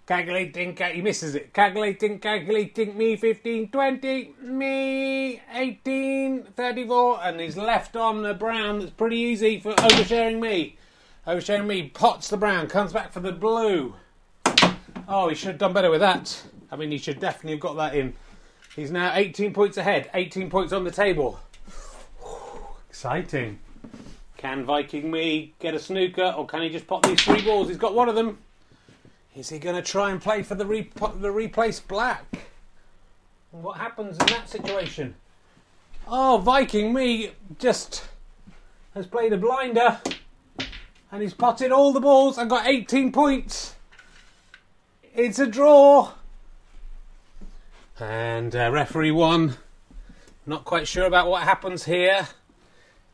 Calculating, 0.07 0.74
cal- 0.74 0.92
he 0.92 1.03
misses 1.03 1.35
it. 1.35 1.53
Calculating, 1.53 2.18
calculating, 2.18 2.96
me 2.96 3.16
15, 3.16 3.68
20, 3.70 4.35
me 4.40 5.42
18, 5.53 6.44
34, 6.57 7.20
and 7.24 7.40
he's 7.40 7.59
left 7.59 7.94
on 7.94 8.22
the 8.22 8.33
brown. 8.33 8.79
That's 8.79 8.90
pretty 8.90 9.18
easy 9.18 9.61
for 9.61 9.74
oversharing 9.74 10.40
me. 10.40 10.79
Oversharing 11.26 11.66
me, 11.66 11.90
pots 11.90 12.29
the 12.31 12.38
brown, 12.38 12.68
comes 12.68 12.94
back 12.94 13.12
for 13.12 13.20
the 13.20 13.33
blue. 13.33 13.94
Oh, 15.12 15.29
he 15.29 15.35
should 15.35 15.49
have 15.49 15.59
done 15.59 15.73
better 15.73 15.90
with 15.90 16.03
that. 16.03 16.40
I 16.70 16.77
mean, 16.77 16.92
he 16.92 16.99
should 16.99 17.18
definitely 17.18 17.55
have 17.55 17.61
got 17.61 17.77
that 17.79 17.96
in. 17.96 18.14
He's 18.77 18.92
now 18.92 19.11
18 19.12 19.53
points 19.53 19.77
ahead, 19.77 20.09
18 20.14 20.49
points 20.49 20.73
on 20.73 20.85
the 20.85 20.92
table. 20.92 21.40
Exciting. 22.88 23.59
Can 24.37 24.64
Viking 24.64 25.11
me 25.11 25.53
get 25.59 25.75
a 25.75 25.81
snooker, 25.81 26.33
or 26.37 26.46
can 26.46 26.62
he 26.62 26.68
just 26.68 26.87
pop 26.87 27.05
these 27.05 27.20
three 27.20 27.42
balls? 27.42 27.66
He's 27.66 27.77
got 27.77 27.92
one 27.92 28.09
of 28.09 28.14
them. 28.14 28.38
Is 29.35 29.49
he 29.49 29.59
going 29.59 29.75
to 29.75 29.83
try 29.83 30.12
and 30.12 30.23
play 30.23 30.44
for 30.44 30.55
the, 30.55 30.64
re- 30.64 30.90
the 31.16 31.33
replace 31.33 31.81
black? 31.81 32.25
What 33.51 33.79
happens 33.79 34.16
in 34.16 34.27
that 34.27 34.49
situation? 34.49 35.16
Oh, 36.07 36.38
Viking 36.38 36.94
me 36.94 37.33
just 37.59 38.05
has 38.94 39.09
played 39.09 39.33
a 39.33 39.37
blinder 39.37 40.01
and 41.11 41.20
he's 41.20 41.35
potted 41.35 41.73
all 41.73 41.92
the 41.92 42.01
balls 42.01 42.38
and 42.38 42.49
got 42.49 42.68
18 42.68 43.11
points. 43.11 43.75
It's 45.14 45.38
a 45.38 45.46
draw. 45.46 46.12
And 47.99 48.55
uh, 48.55 48.70
referee 48.73 49.11
one, 49.11 49.57
not 50.46 50.64
quite 50.64 50.87
sure 50.87 51.05
about 51.05 51.29
what 51.29 51.42
happens 51.42 51.85
here. 51.85 52.29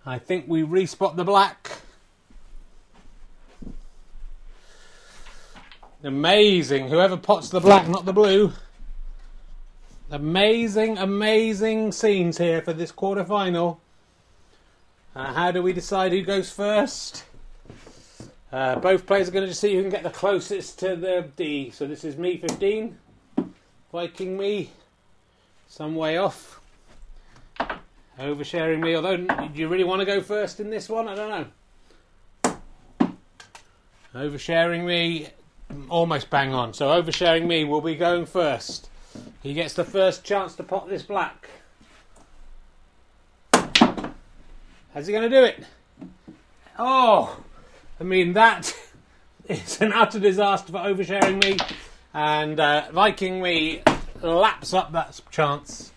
I 0.04 0.18
think 0.18 0.46
we 0.46 0.62
respot 0.62 1.16
the 1.16 1.24
black. 1.24 1.72
Amazing. 6.04 6.88
Whoever 6.88 7.16
pots 7.16 7.48
the 7.48 7.60
black, 7.60 7.88
not 7.88 8.04
the 8.04 8.12
blue. 8.12 8.52
Amazing, 10.10 10.98
amazing 10.98 11.90
scenes 11.90 12.38
here 12.38 12.62
for 12.62 12.72
this 12.72 12.92
quarter 12.92 13.24
final. 13.24 13.80
Uh, 15.16 15.32
how 15.32 15.50
do 15.50 15.62
we 15.62 15.72
decide 15.72 16.12
who 16.12 16.22
goes 16.22 16.52
first? 16.52 17.24
Uh, 18.52 18.76
both 18.76 19.06
players 19.06 19.28
are 19.28 19.32
going 19.32 19.46
to 19.46 19.54
see 19.54 19.74
who 19.74 19.82
can 19.82 19.90
get 19.90 20.02
the 20.02 20.10
closest 20.10 20.78
to 20.78 20.94
the 20.94 21.28
D. 21.36 21.70
So 21.70 21.86
this 21.86 22.04
is 22.04 22.16
me 22.16 22.36
15, 22.36 22.96
Viking 23.92 24.36
me, 24.36 24.70
some 25.68 25.96
way 25.96 26.16
off. 26.16 26.60
Oversharing 28.18 28.80
me, 28.80 28.94
although 28.94 29.16
do 29.16 29.50
you 29.54 29.68
really 29.68 29.84
want 29.84 30.00
to 30.00 30.06
go 30.06 30.22
first 30.22 30.60
in 30.60 30.70
this 30.70 30.88
one? 30.88 31.08
I 31.08 31.14
don't 31.14 31.48
know. 32.44 32.56
Oversharing 34.14 34.84
me, 34.86 35.28
almost 35.88 36.30
bang 36.30 36.54
on. 36.54 36.72
So 36.72 36.88
oversharing 36.88 37.46
me 37.46 37.64
will 37.64 37.82
be 37.82 37.94
going 37.94 38.24
first. 38.26 38.88
He 39.42 39.54
gets 39.54 39.74
the 39.74 39.84
first 39.84 40.24
chance 40.24 40.54
to 40.54 40.62
pot 40.62 40.88
this 40.88 41.02
black. 41.02 41.48
How's 43.52 45.06
he 45.06 45.12
going 45.12 45.30
to 45.30 45.36
do 45.40 45.44
it? 45.44 45.64
Oh, 46.78 47.38
I 47.98 48.04
mean 48.04 48.34
that 48.34 48.76
is 49.48 49.80
an 49.80 49.92
utter 49.92 50.18
disaster 50.18 50.72
for 50.72 50.78
oversharing 50.78 51.42
me, 51.42 51.58
and 52.12 52.60
uh, 52.60 52.88
Viking 52.92 53.40
me 53.40 53.82
laps 54.20 54.74
up 54.74 54.92
that 54.92 55.18
chance. 55.30 55.92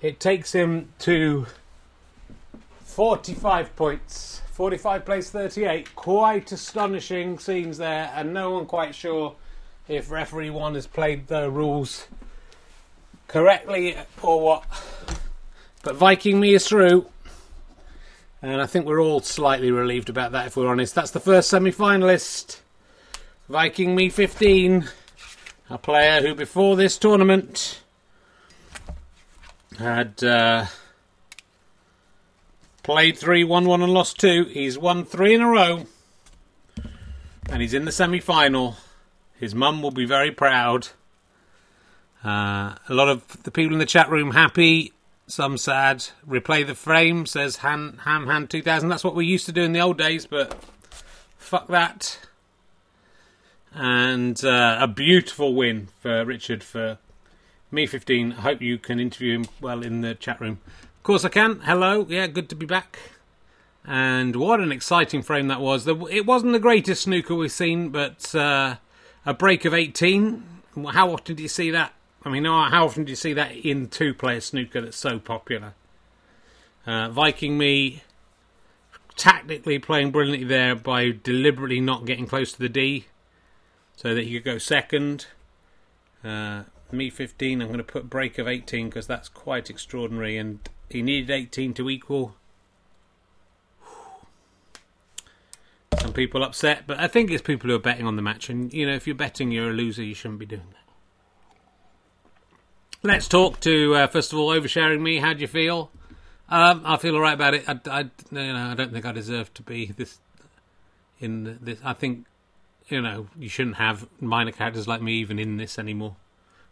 It 0.00 0.18
takes 0.18 0.52
him 0.52 0.88
to 1.00 1.46
45 2.84 3.76
points. 3.76 4.40
45 4.52 5.04
plays 5.04 5.30
38. 5.30 5.94
Quite 5.94 6.52
astonishing 6.52 7.38
scenes 7.38 7.78
there, 7.78 8.10
and 8.14 8.32
no 8.32 8.50
one 8.50 8.66
quite 8.66 8.94
sure 8.94 9.34
if 9.88 10.10
referee 10.10 10.50
one 10.50 10.74
has 10.74 10.86
played 10.86 11.26
the 11.26 11.50
rules 11.50 12.06
correctly 13.28 13.96
or 14.22 14.40
what. 14.40 14.64
But 15.82 15.96
Viking 15.96 16.40
me 16.40 16.54
is 16.54 16.66
through, 16.66 17.06
and 18.42 18.60
I 18.60 18.66
think 18.66 18.86
we're 18.86 19.00
all 19.00 19.20
slightly 19.20 19.70
relieved 19.70 20.10
about 20.10 20.32
that 20.32 20.48
if 20.48 20.56
we're 20.56 20.68
honest. 20.68 20.94
That's 20.94 21.12
the 21.12 21.20
first 21.20 21.48
semi 21.48 21.72
finalist. 21.72 22.60
Viking 23.48 23.94
me 23.94 24.08
15, 24.08 24.88
a 25.70 25.78
player 25.78 26.20
who 26.20 26.34
before 26.34 26.76
this 26.76 26.98
tournament 26.98 27.80
had. 29.78 30.22
Uh, 30.22 30.66
Played 32.82 33.16
three, 33.16 33.44
won 33.44 33.64
one, 33.66 33.80
and 33.80 33.92
lost 33.92 34.18
two. 34.18 34.44
He's 34.44 34.76
won 34.76 35.04
three 35.04 35.34
in 35.34 35.40
a 35.40 35.48
row. 35.48 35.86
And 37.48 37.62
he's 37.62 37.74
in 37.74 37.84
the 37.84 37.92
semi 37.92 38.18
final. 38.18 38.76
His 39.38 39.54
mum 39.54 39.82
will 39.82 39.92
be 39.92 40.04
very 40.04 40.32
proud. 40.32 40.88
Uh, 42.24 42.74
a 42.88 42.94
lot 42.94 43.08
of 43.08 43.44
the 43.44 43.52
people 43.52 43.72
in 43.72 43.78
the 43.78 43.86
chat 43.86 44.10
room 44.10 44.32
happy, 44.32 44.92
some 45.26 45.56
sad. 45.56 46.06
Replay 46.28 46.66
the 46.66 46.74
frame 46.74 47.26
says 47.26 47.56
Ham 47.58 48.00
Ham 48.04 48.26
Hand 48.26 48.50
2000. 48.50 48.88
That's 48.88 49.04
what 49.04 49.14
we 49.14 49.26
used 49.26 49.46
to 49.46 49.52
do 49.52 49.62
in 49.62 49.72
the 49.72 49.80
old 49.80 49.98
days, 49.98 50.26
but 50.26 50.56
fuck 51.38 51.68
that. 51.68 52.18
And 53.74 54.44
uh, 54.44 54.78
a 54.80 54.88
beautiful 54.88 55.54
win 55.54 55.88
for 56.00 56.24
Richard 56.24 56.62
for 56.62 56.98
me 57.70 57.86
15. 57.86 58.32
I 58.32 58.34
hope 58.36 58.60
you 58.60 58.78
can 58.78 59.00
interview 59.00 59.38
him 59.38 59.46
well 59.60 59.82
in 59.82 60.02
the 60.02 60.14
chat 60.14 60.40
room. 60.40 60.60
Of 60.66 61.02
course 61.02 61.24
I 61.24 61.30
can. 61.30 61.60
Hello. 61.60 62.06
Yeah, 62.08 62.26
good 62.26 62.48
to 62.50 62.54
be 62.54 62.66
back. 62.66 62.98
And 63.84 64.36
what 64.36 64.60
an 64.60 64.70
exciting 64.70 65.22
frame 65.22 65.48
that 65.48 65.60
was. 65.60 65.86
It 65.86 66.26
wasn't 66.26 66.52
the 66.52 66.60
greatest 66.60 67.02
snooker 67.02 67.34
we've 67.34 67.50
seen, 67.50 67.88
but 67.88 68.32
uh, 68.34 68.76
a 69.26 69.34
break 69.34 69.64
of 69.64 69.74
18. 69.74 70.44
How 70.92 71.12
often 71.12 71.34
do 71.34 71.42
you 71.42 71.48
see 71.48 71.70
that? 71.70 71.92
I 72.24 72.30
mean, 72.30 72.44
how 72.44 72.84
often 72.84 73.04
do 73.04 73.10
you 73.10 73.16
see 73.16 73.32
that 73.32 73.52
in 73.52 73.88
two 73.88 74.14
player 74.14 74.40
snooker 74.40 74.80
that's 74.80 74.96
so 74.96 75.18
popular? 75.18 75.74
Uh, 76.86 77.08
Viking 77.08 77.58
me 77.58 78.02
tactically 79.16 79.78
playing 79.78 80.10
brilliantly 80.10 80.46
there 80.46 80.74
by 80.74 81.10
deliberately 81.10 81.80
not 81.80 82.04
getting 82.04 82.26
close 82.26 82.52
to 82.52 82.58
the 82.58 82.68
D 82.68 83.06
so 83.96 84.14
that 84.14 84.24
he 84.24 84.34
could 84.34 84.44
go 84.44 84.58
second. 84.58 85.26
Uh, 86.24 86.64
me 86.92 87.10
15, 87.10 87.60
I'm 87.60 87.68
going 87.68 87.78
to 87.78 87.84
put 87.84 88.10
break 88.10 88.38
of 88.38 88.46
18 88.46 88.88
because 88.88 89.06
that's 89.06 89.28
quite 89.28 89.70
extraordinary 89.70 90.36
and 90.36 90.60
he 90.88 91.02
needed 91.02 91.30
18 91.30 91.74
to 91.74 91.88
equal. 91.88 92.36
Some 96.00 96.12
people 96.12 96.42
upset, 96.42 96.84
but 96.86 96.98
I 96.98 97.06
think 97.06 97.30
it's 97.30 97.42
people 97.42 97.70
who 97.70 97.76
are 97.76 97.80
betting 97.80 98.06
on 98.06 98.16
the 98.16 98.22
match. 98.22 98.50
And, 98.50 98.72
you 98.72 98.86
know, 98.86 98.94
if 98.94 99.06
you're 99.06 99.16
betting 99.16 99.50
you're 99.50 99.70
a 99.70 99.72
loser, 99.72 100.02
you 100.02 100.14
shouldn't 100.14 100.40
be 100.40 100.46
doing 100.46 100.66
that. 100.72 100.81
Let's 103.04 103.26
talk 103.26 103.58
to, 103.60 103.96
uh, 103.96 104.06
first 104.06 104.32
of 104.32 104.38
all, 104.38 104.50
oversharing 104.50 105.00
me. 105.00 105.18
How 105.18 105.32
do 105.32 105.40
you 105.40 105.48
feel? 105.48 105.90
Um, 106.48 106.82
I 106.84 106.96
feel 106.98 107.16
all 107.16 107.20
right 107.20 107.34
about 107.34 107.54
it. 107.54 107.68
I, 107.68 107.80
I, 107.90 108.00
you 108.02 108.08
know, 108.30 108.70
I 108.70 108.74
don't 108.74 108.92
think 108.92 109.04
I 109.04 109.10
deserve 109.10 109.52
to 109.54 109.62
be 109.62 109.86
this. 109.86 110.20
In 111.18 111.58
this, 111.60 111.80
I 111.84 111.94
think, 111.94 112.26
you 112.88 113.00
know, 113.00 113.26
you 113.36 113.48
shouldn't 113.48 113.76
have 113.76 114.08
minor 114.20 114.52
characters 114.52 114.86
like 114.86 115.02
me 115.02 115.14
even 115.14 115.40
in 115.40 115.56
this 115.56 115.80
anymore. 115.80 116.14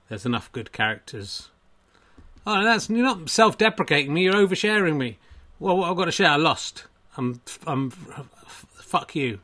There's 0.08 0.24
enough 0.24 0.52
good 0.52 0.70
characters. 0.70 1.48
Oh, 2.46 2.62
that's 2.62 2.88
you're 2.88 3.04
not 3.04 3.28
self-deprecating 3.28 4.14
me. 4.14 4.22
You're 4.22 4.34
oversharing 4.34 4.98
me. 4.98 5.18
Well, 5.58 5.82
I've 5.82 5.96
got 5.96 6.04
to 6.04 6.12
share, 6.12 6.30
I 6.30 6.36
lost. 6.36 6.84
I'm, 7.16 7.40
I'm, 7.66 7.90
fuck 7.90 9.16
you. 9.16 9.40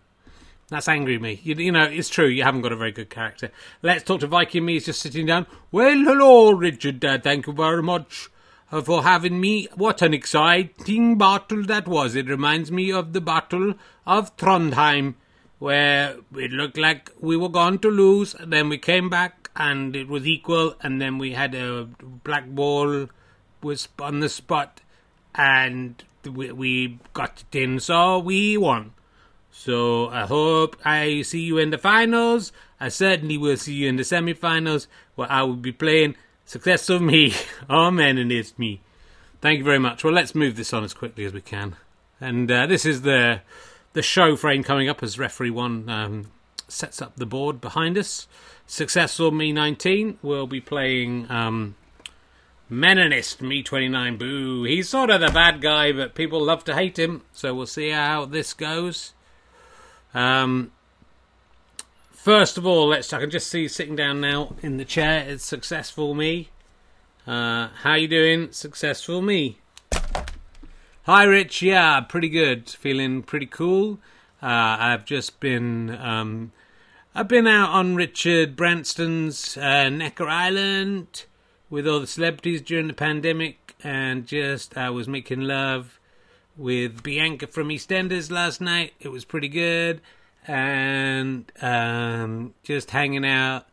That's 0.68 0.88
angry 0.88 1.18
me. 1.18 1.40
You, 1.44 1.54
you, 1.54 1.72
know, 1.72 1.84
it's 1.84 2.08
true. 2.08 2.26
You 2.26 2.42
haven't 2.42 2.62
got 2.62 2.72
a 2.72 2.76
very 2.76 2.92
good 2.92 3.08
character. 3.08 3.50
Let's 3.82 4.02
talk 4.02 4.20
to 4.20 4.26
Viking 4.26 4.64
me. 4.64 4.74
He's 4.74 4.86
just 4.86 5.00
sitting 5.00 5.26
down. 5.26 5.46
Well, 5.70 5.96
hello, 5.96 6.50
Richard. 6.50 7.04
Uh, 7.04 7.18
thank 7.18 7.46
you 7.46 7.52
very 7.52 7.82
much 7.82 8.28
uh, 8.72 8.82
for 8.82 9.04
having 9.04 9.40
me. 9.40 9.68
What 9.76 10.02
an 10.02 10.12
exciting 10.12 11.18
battle 11.18 11.62
that 11.66 11.86
was. 11.86 12.16
It 12.16 12.28
reminds 12.28 12.72
me 12.72 12.90
of 12.90 13.12
the 13.12 13.20
Battle 13.20 13.74
of 14.06 14.36
Trondheim, 14.36 15.14
where 15.60 16.16
it 16.34 16.50
looked 16.50 16.76
like 16.76 17.12
we 17.20 17.36
were 17.36 17.48
going 17.48 17.78
to 17.78 17.90
lose. 17.90 18.34
Then 18.44 18.68
we 18.68 18.78
came 18.78 19.08
back 19.08 19.50
and 19.54 19.94
it 19.94 20.08
was 20.08 20.26
equal. 20.26 20.74
And 20.82 21.00
then 21.00 21.18
we 21.18 21.34
had 21.34 21.54
a 21.54 21.84
black 22.24 22.48
ball 22.48 23.08
was 23.62 23.88
on 23.98 24.20
the 24.20 24.28
spot, 24.28 24.80
and 25.34 26.02
we, 26.24 26.52
we 26.52 26.98
got 27.12 27.42
it 27.42 27.56
in, 27.58 27.80
so 27.80 28.18
we 28.18 28.56
won. 28.56 28.92
So 29.58 30.08
I 30.10 30.26
hope 30.26 30.76
I 30.84 31.22
see 31.22 31.40
you 31.40 31.56
in 31.56 31.70
the 31.70 31.78
finals. 31.78 32.52
I 32.78 32.88
certainly 32.90 33.38
will 33.38 33.56
see 33.56 33.72
you 33.72 33.88
in 33.88 33.96
the 33.96 34.04
semi-finals 34.04 34.86
where 35.14 35.32
I 35.32 35.42
will 35.42 35.54
be 35.56 35.72
playing 35.72 36.14
Successful 36.44 37.00
Me. 37.00 37.34
Amen 37.70 38.18
and 38.18 38.30
it's 38.30 38.56
me. 38.58 38.82
Thank 39.40 39.58
you 39.58 39.64
very 39.64 39.78
much. 39.78 40.04
Well, 40.04 40.12
let's 40.12 40.34
move 40.34 40.56
this 40.56 40.74
on 40.74 40.84
as 40.84 40.92
quickly 40.92 41.24
as 41.24 41.32
we 41.32 41.40
can. 41.40 41.74
And 42.20 42.50
uh, 42.52 42.66
this 42.66 42.84
is 42.84 43.00
the 43.02 43.40
the 43.94 44.02
show 44.02 44.36
frame 44.36 44.62
coming 44.62 44.90
up 44.90 45.02
as 45.02 45.18
referee 45.18 45.50
one 45.50 45.88
um, 45.88 46.30
sets 46.68 47.00
up 47.00 47.16
the 47.16 47.26
board 47.26 47.60
behind 47.60 47.96
us. 47.96 48.28
Successful 48.66 49.30
Me 49.30 49.52
19 49.52 50.18
will 50.20 50.46
be 50.46 50.60
playing 50.60 51.30
um, 51.30 51.76
Meninist 52.70 53.40
Me 53.40 53.62
29. 53.62 54.18
Boo! 54.18 54.64
He's 54.64 54.90
sort 54.90 55.08
of 55.08 55.22
the 55.22 55.32
bad 55.32 55.62
guy, 55.62 55.92
but 55.92 56.14
people 56.14 56.44
love 56.44 56.62
to 56.64 56.74
hate 56.74 56.98
him. 56.98 57.22
So 57.32 57.54
we'll 57.54 57.66
see 57.66 57.90
how 57.90 58.26
this 58.26 58.52
goes. 58.52 59.14
Um, 60.16 60.72
first 62.10 62.56
of 62.56 62.66
all, 62.66 62.88
let's. 62.88 63.12
I 63.12 63.20
can 63.20 63.30
just 63.30 63.48
see 63.48 63.62
you 63.62 63.68
sitting 63.68 63.94
down 63.94 64.20
now 64.20 64.56
in 64.62 64.78
the 64.78 64.84
chair. 64.84 65.28
It's 65.28 65.44
successful 65.44 66.14
me. 66.14 66.48
Uh, 67.26 67.68
how 67.82 67.94
you 67.94 68.08
doing? 68.08 68.50
Successful 68.50 69.20
me. 69.20 69.58
Hi, 71.02 71.24
Rich. 71.24 71.60
Yeah, 71.60 72.00
pretty 72.00 72.30
good. 72.30 72.70
Feeling 72.70 73.22
pretty 73.22 73.44
cool. 73.46 73.98
Uh, 74.42 74.76
I've 74.80 75.04
just 75.04 75.38
been. 75.38 75.90
Um, 75.90 76.52
I've 77.14 77.28
been 77.28 77.46
out 77.46 77.68
on 77.70 77.94
Richard 77.94 78.56
Branson's 78.56 79.58
uh, 79.58 79.90
Necker 79.90 80.28
Island 80.28 81.26
with 81.68 81.86
all 81.86 82.00
the 82.00 82.06
celebrities 82.06 82.62
during 82.62 82.86
the 82.86 82.94
pandemic, 82.94 83.74
and 83.84 84.26
just 84.26 84.78
I 84.78 84.88
was 84.88 85.08
making 85.08 85.42
love 85.42 85.95
with 86.56 87.02
Bianca 87.02 87.46
from 87.46 87.68
EastEnders 87.68 88.30
last 88.30 88.60
night. 88.60 88.94
It 89.00 89.08
was 89.08 89.24
pretty 89.24 89.48
good. 89.48 90.00
And 90.46 91.50
um, 91.60 92.54
just 92.62 92.90
hanging 92.90 93.26
out 93.26 93.66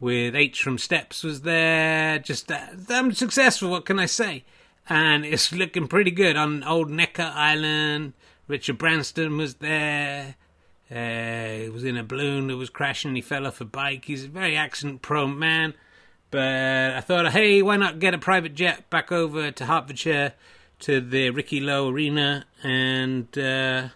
with 0.00 0.34
H 0.34 0.62
from 0.62 0.78
Steps 0.78 1.22
was 1.22 1.42
there. 1.42 2.18
Just 2.18 2.50
uh, 2.50 2.66
I'm 2.88 3.12
successful. 3.12 3.70
What 3.70 3.84
can 3.84 3.98
I 3.98 4.06
say? 4.06 4.44
And 4.88 5.24
it's 5.24 5.52
looking 5.52 5.88
pretty 5.88 6.10
good 6.10 6.36
on 6.36 6.62
Old 6.64 6.90
Necker 6.90 7.32
Island. 7.34 8.14
Richard 8.48 8.78
Branson 8.78 9.36
was 9.36 9.54
there. 9.54 10.36
Uh, 10.90 11.62
he 11.62 11.68
was 11.70 11.84
in 11.84 11.96
a 11.96 12.04
balloon 12.04 12.48
that 12.48 12.56
was 12.56 12.68
crashing. 12.70 13.14
He 13.14 13.22
fell 13.22 13.46
off 13.46 13.60
a 13.60 13.64
bike. 13.64 14.04
He's 14.04 14.24
a 14.24 14.28
very 14.28 14.56
accident 14.56 15.02
prone 15.02 15.38
man. 15.38 15.74
But 16.30 16.96
I 16.96 17.00
thought, 17.00 17.32
hey, 17.32 17.62
why 17.62 17.76
not 17.76 18.00
get 18.00 18.12
a 18.12 18.18
private 18.18 18.54
jet 18.54 18.90
back 18.90 19.10
over 19.10 19.50
to 19.50 19.66
Hertfordshire 19.66 20.34
to 20.80 21.00
the 21.00 21.30
Ricky 21.30 21.60
Lo 21.60 21.88
Arena 21.88 22.44
and 22.62 23.36
uh, 23.38 23.88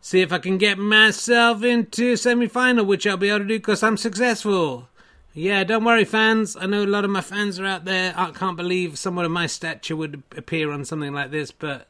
see 0.00 0.20
if 0.20 0.32
I 0.32 0.38
can 0.38 0.58
get 0.58 0.78
myself 0.78 1.62
into 1.62 2.16
semi 2.16 2.48
final, 2.48 2.84
which 2.84 3.06
I'll 3.06 3.16
be 3.16 3.28
able 3.28 3.40
to 3.40 3.44
do 3.44 3.58
because 3.58 3.82
I'm 3.82 3.96
successful. 3.96 4.88
Yeah, 5.34 5.64
don't 5.64 5.84
worry, 5.84 6.04
fans. 6.04 6.56
I 6.56 6.66
know 6.66 6.84
a 6.84 6.86
lot 6.86 7.04
of 7.04 7.10
my 7.10 7.22
fans 7.22 7.58
are 7.58 7.64
out 7.64 7.86
there. 7.86 8.12
I 8.16 8.30
can't 8.32 8.56
believe 8.56 8.98
someone 8.98 9.24
of 9.24 9.30
my 9.30 9.46
stature 9.46 9.96
would 9.96 10.22
appear 10.36 10.70
on 10.70 10.84
something 10.84 11.12
like 11.14 11.30
this, 11.30 11.50
but 11.50 11.86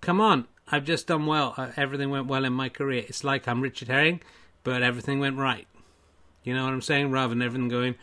come 0.00 0.20
on. 0.20 0.46
I've 0.70 0.84
just 0.84 1.06
done 1.06 1.26
well. 1.26 1.52
Uh, 1.58 1.70
everything 1.76 2.10
went 2.10 2.28
well 2.28 2.46
in 2.46 2.52
my 2.54 2.70
career. 2.70 3.04
It's 3.06 3.24
like 3.24 3.46
I'm 3.46 3.60
Richard 3.60 3.88
Herring, 3.88 4.22
but 4.64 4.82
everything 4.82 5.20
went 5.20 5.36
right. 5.36 5.66
You 6.44 6.54
know 6.54 6.64
what 6.64 6.72
I'm 6.72 6.80
saying? 6.80 7.10
Rather 7.10 7.30
than 7.30 7.42
everything 7.42 7.68
going 7.68 7.94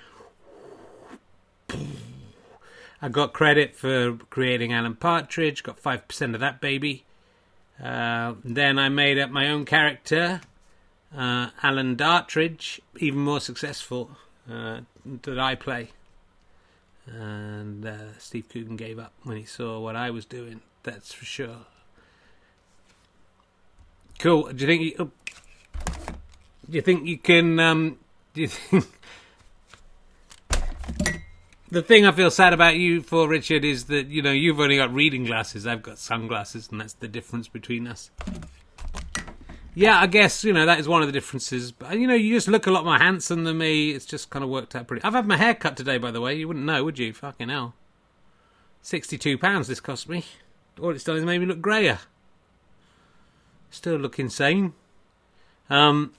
I 3.01 3.09
got 3.09 3.33
credit 3.33 3.75
for 3.75 4.17
creating 4.29 4.73
Alan 4.73 4.95
Partridge, 4.95 5.63
got 5.63 5.81
5% 5.81 6.33
of 6.33 6.39
that 6.41 6.59
baby. 6.59 7.05
Uh, 7.81 8.33
then 8.43 8.77
I 8.77 8.89
made 8.89 9.17
up 9.17 9.29
my 9.29 9.49
own 9.49 9.63
character, 9.63 10.41
uh, 11.15 11.49
Alan 11.63 11.95
Dartridge, 11.95 12.81
even 12.97 13.19
more 13.19 13.39
successful, 13.39 14.11
uh, 14.51 14.81
that 15.23 15.39
I 15.39 15.55
play. 15.55 15.91
And 17.05 17.85
uh, 17.85 18.17
Steve 18.17 18.49
Coogan 18.49 18.75
gave 18.75 18.99
up 18.99 19.13
when 19.23 19.37
he 19.37 19.45
saw 19.45 19.79
what 19.79 19.95
I 19.95 20.11
was 20.11 20.25
doing, 20.25 20.61
that's 20.83 21.13
for 21.13 21.25
sure. 21.25 21.65
Cool. 24.19 24.51
Do 24.51 24.65
you 24.65 24.67
think 24.67 24.81
you, 24.81 24.95
oh, 24.99 25.11
do 26.69 26.75
you 26.75 26.81
think 26.81 27.07
you 27.07 27.17
can? 27.17 27.57
Um, 27.57 27.97
do 28.33 28.41
you 28.41 28.47
think 28.49 28.85
the 31.71 31.81
thing 31.81 32.05
I 32.05 32.11
feel 32.11 32.31
sad 32.31 32.53
about 32.53 32.75
you 32.75 33.01
for 33.01 33.27
Richard 33.27 33.63
is 33.63 33.85
that 33.85 34.07
you 34.07 34.21
know 34.21 34.31
you've 34.31 34.59
only 34.59 34.77
got 34.77 34.93
reading 34.93 35.25
glasses. 35.25 35.67
I've 35.67 35.83
got 35.83 35.97
sunglasses, 35.97 36.69
and 36.71 36.81
that's 36.81 36.93
the 36.93 37.07
difference 37.07 37.47
between 37.47 37.87
us. 37.87 38.11
Yeah, 39.75 39.99
I 39.99 40.07
guess 40.07 40.43
you 40.43 40.51
know 40.51 40.65
that 40.65 40.79
is 40.79 40.87
one 40.87 41.01
of 41.01 41.07
the 41.07 41.13
differences. 41.13 41.71
But 41.71 41.99
you 41.99 42.07
know, 42.07 42.15
you 42.15 42.33
just 42.33 42.47
look 42.47 42.67
a 42.67 42.71
lot 42.71 42.85
more 42.85 42.97
handsome 42.97 43.43
than 43.43 43.57
me. 43.57 43.91
It's 43.91 44.05
just 44.05 44.29
kind 44.29 44.43
of 44.43 44.49
worked 44.49 44.75
out 44.75 44.87
pretty. 44.87 45.03
I've 45.03 45.13
had 45.13 45.27
my 45.27 45.37
hair 45.37 45.53
cut 45.53 45.77
today, 45.77 45.97
by 45.97 46.11
the 46.11 46.21
way. 46.21 46.35
You 46.35 46.47
wouldn't 46.47 46.65
know, 46.65 46.83
would 46.83 46.99
you? 46.99 47.13
Fucking 47.13 47.49
hell, 47.49 47.75
sixty-two 48.81 49.37
pounds 49.37 49.67
this 49.67 49.79
cost 49.79 50.09
me. 50.09 50.25
All 50.81 50.91
it's 50.91 51.03
done 51.03 51.17
is 51.17 51.23
made 51.23 51.39
me 51.39 51.45
look 51.45 51.61
greyer. 51.61 51.99
Still 53.69 53.97
look 53.97 54.17
insane. 54.17 54.73
Um, 55.69 56.13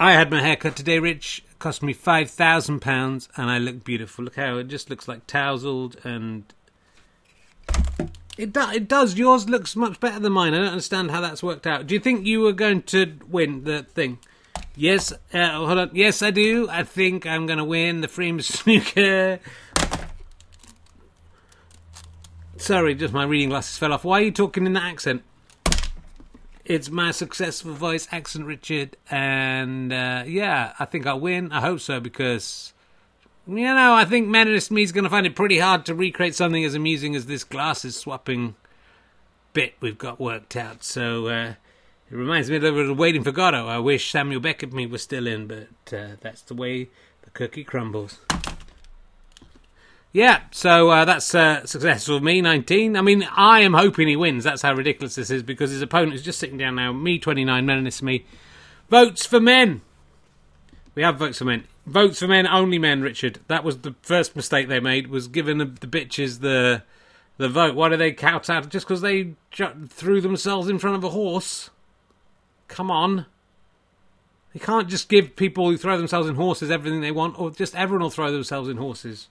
I 0.00 0.12
had 0.12 0.30
my 0.30 0.40
hair 0.40 0.56
cut 0.56 0.74
today, 0.74 0.98
Rich 0.98 1.44
cost 1.58 1.82
me 1.82 1.92
five 1.92 2.30
thousand 2.30 2.80
pounds, 2.80 3.28
and 3.36 3.50
I 3.50 3.58
look 3.58 3.84
beautiful. 3.84 4.24
Look 4.24 4.36
how 4.36 4.56
it 4.58 4.68
just 4.68 4.90
looks 4.90 5.08
like 5.08 5.26
tousled 5.26 5.96
and 6.04 6.44
It, 8.36 8.52
do, 8.52 8.60
it 8.70 8.86
does. 8.88 9.16
Yours 9.18 9.48
looks 9.48 9.74
much 9.74 9.98
better 10.00 10.20
than 10.20 10.32
mine. 10.32 10.54
I 10.54 10.58
don't 10.58 10.68
understand 10.68 11.10
how 11.10 11.20
that's 11.20 11.42
worked 11.42 11.66
out. 11.66 11.86
Do 11.86 11.94
you 11.94 12.00
think 12.00 12.24
you 12.26 12.40
were 12.40 12.52
going 12.52 12.82
to 12.84 13.18
win 13.28 13.64
the 13.64 13.82
thing? 13.82 14.18
Yes, 14.76 15.12
uh, 15.34 15.50
hold 15.50 15.76
on. 15.78 15.90
Yes, 15.92 16.22
I 16.22 16.30
do. 16.30 16.68
I 16.70 16.84
think 16.84 17.26
I'm 17.26 17.46
going 17.46 17.58
to 17.58 17.64
win 17.64 18.00
the 18.00 18.06
Freeman 18.08 18.42
snooker. 18.44 19.40
Sorry, 22.56 22.94
just 22.94 23.12
my 23.12 23.24
reading 23.24 23.48
glasses 23.48 23.76
fell 23.76 23.92
off. 23.92 24.04
Why 24.04 24.20
are 24.20 24.24
you 24.24 24.30
talking 24.30 24.66
in 24.66 24.72
that 24.74 24.84
accent? 24.84 25.22
It's 26.68 26.90
my 26.90 27.12
successful 27.12 27.72
voice 27.72 28.06
accent, 28.12 28.44
Richard, 28.44 28.98
and 29.10 29.90
uh, 29.90 30.24
yeah, 30.26 30.74
I 30.78 30.84
think 30.84 31.06
I'll 31.06 31.18
win. 31.18 31.50
I 31.50 31.62
hope 31.62 31.80
so 31.80 31.98
because 31.98 32.74
you 33.46 33.64
know 33.64 33.94
I 33.94 34.04
think 34.04 34.28
Menace 34.28 34.70
Me 34.70 34.82
is 34.82 34.92
going 34.92 35.04
to 35.04 35.10
find 35.10 35.24
it 35.24 35.34
pretty 35.34 35.60
hard 35.60 35.86
to 35.86 35.94
recreate 35.94 36.34
something 36.34 36.62
as 36.62 36.74
amusing 36.74 37.16
as 37.16 37.24
this 37.24 37.42
glasses 37.42 37.96
swapping 37.96 38.54
bit 39.54 39.76
we've 39.80 39.96
got 39.96 40.20
worked 40.20 40.56
out. 40.56 40.84
So 40.84 41.28
uh, 41.28 41.54
it 42.10 42.14
reminds 42.14 42.50
me 42.50 42.56
a 42.56 42.60
little 42.60 42.90
of 42.90 42.98
Waiting 42.98 43.24
for 43.24 43.32
Godot. 43.32 43.66
I 43.66 43.78
wish 43.78 44.10
Samuel 44.10 44.42
Beckett 44.42 44.74
me 44.74 44.84
was 44.84 45.02
still 45.02 45.26
in, 45.26 45.46
but 45.46 45.96
uh, 45.96 46.16
that's 46.20 46.42
the 46.42 46.54
way 46.54 46.90
the 47.22 47.30
cookie 47.30 47.64
crumbles. 47.64 48.18
Yeah, 50.12 50.40
so 50.50 50.88
uh, 50.88 51.04
that's 51.04 51.34
uh, 51.34 51.66
successful 51.66 52.16
of 52.16 52.22
me, 52.22 52.40
19. 52.40 52.96
I 52.96 53.02
mean, 53.02 53.28
I 53.30 53.60
am 53.60 53.74
hoping 53.74 54.08
he 54.08 54.16
wins. 54.16 54.42
That's 54.42 54.62
how 54.62 54.72
ridiculous 54.74 55.16
this 55.16 55.30
is 55.30 55.42
because 55.42 55.70
his 55.70 55.82
opponent 55.82 56.14
is 56.14 56.22
just 56.22 56.38
sitting 56.38 56.56
down 56.56 56.76
now. 56.76 56.92
Me, 56.92 57.18
29, 57.18 57.66
Menace 57.66 58.02
Me. 58.02 58.24
Votes 58.88 59.26
for 59.26 59.38
men. 59.38 59.82
We 60.94 61.02
have 61.02 61.18
votes 61.18 61.38
for 61.38 61.44
men. 61.44 61.64
Votes 61.86 62.18
for 62.18 62.26
men, 62.26 62.46
only 62.46 62.78
men, 62.78 63.02
Richard. 63.02 63.40
That 63.48 63.64
was 63.64 63.78
the 63.78 63.94
first 64.02 64.34
mistake 64.34 64.68
they 64.68 64.80
made, 64.80 65.08
was 65.08 65.28
giving 65.28 65.58
the, 65.58 65.66
the 65.66 65.86
bitches 65.86 66.40
the 66.40 66.82
the 67.36 67.48
vote. 67.48 67.74
Why 67.74 67.88
do 67.88 67.96
they 67.96 68.12
count 68.12 68.50
out? 68.50 68.68
Just 68.68 68.86
because 68.86 69.00
they 69.00 69.34
ju- 69.50 69.86
threw 69.88 70.20
themselves 70.20 70.68
in 70.68 70.78
front 70.78 70.96
of 70.96 71.04
a 71.04 71.10
horse? 71.10 71.70
Come 72.66 72.90
on. 72.90 73.26
You 74.52 74.60
can't 74.60 74.88
just 74.88 75.08
give 75.08 75.36
people 75.36 75.70
who 75.70 75.76
throw 75.76 75.96
themselves 75.96 76.28
in 76.28 76.34
horses 76.34 76.70
everything 76.70 77.00
they 77.00 77.12
want, 77.12 77.38
or 77.38 77.50
just 77.50 77.76
everyone 77.76 78.02
will 78.02 78.10
throw 78.10 78.32
themselves 78.32 78.68
in 78.68 78.76
horses. 78.76 79.28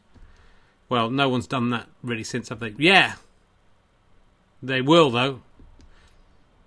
Well, 0.89 1.09
no 1.09 1.29
one's 1.29 1.47
done 1.47 1.69
that 1.71 1.87
really 2.01 2.23
since, 2.23 2.49
have 2.49 2.59
they? 2.59 2.73
Yeah. 2.77 3.15
They 4.63 4.81
will, 4.81 5.09
though. 5.09 5.41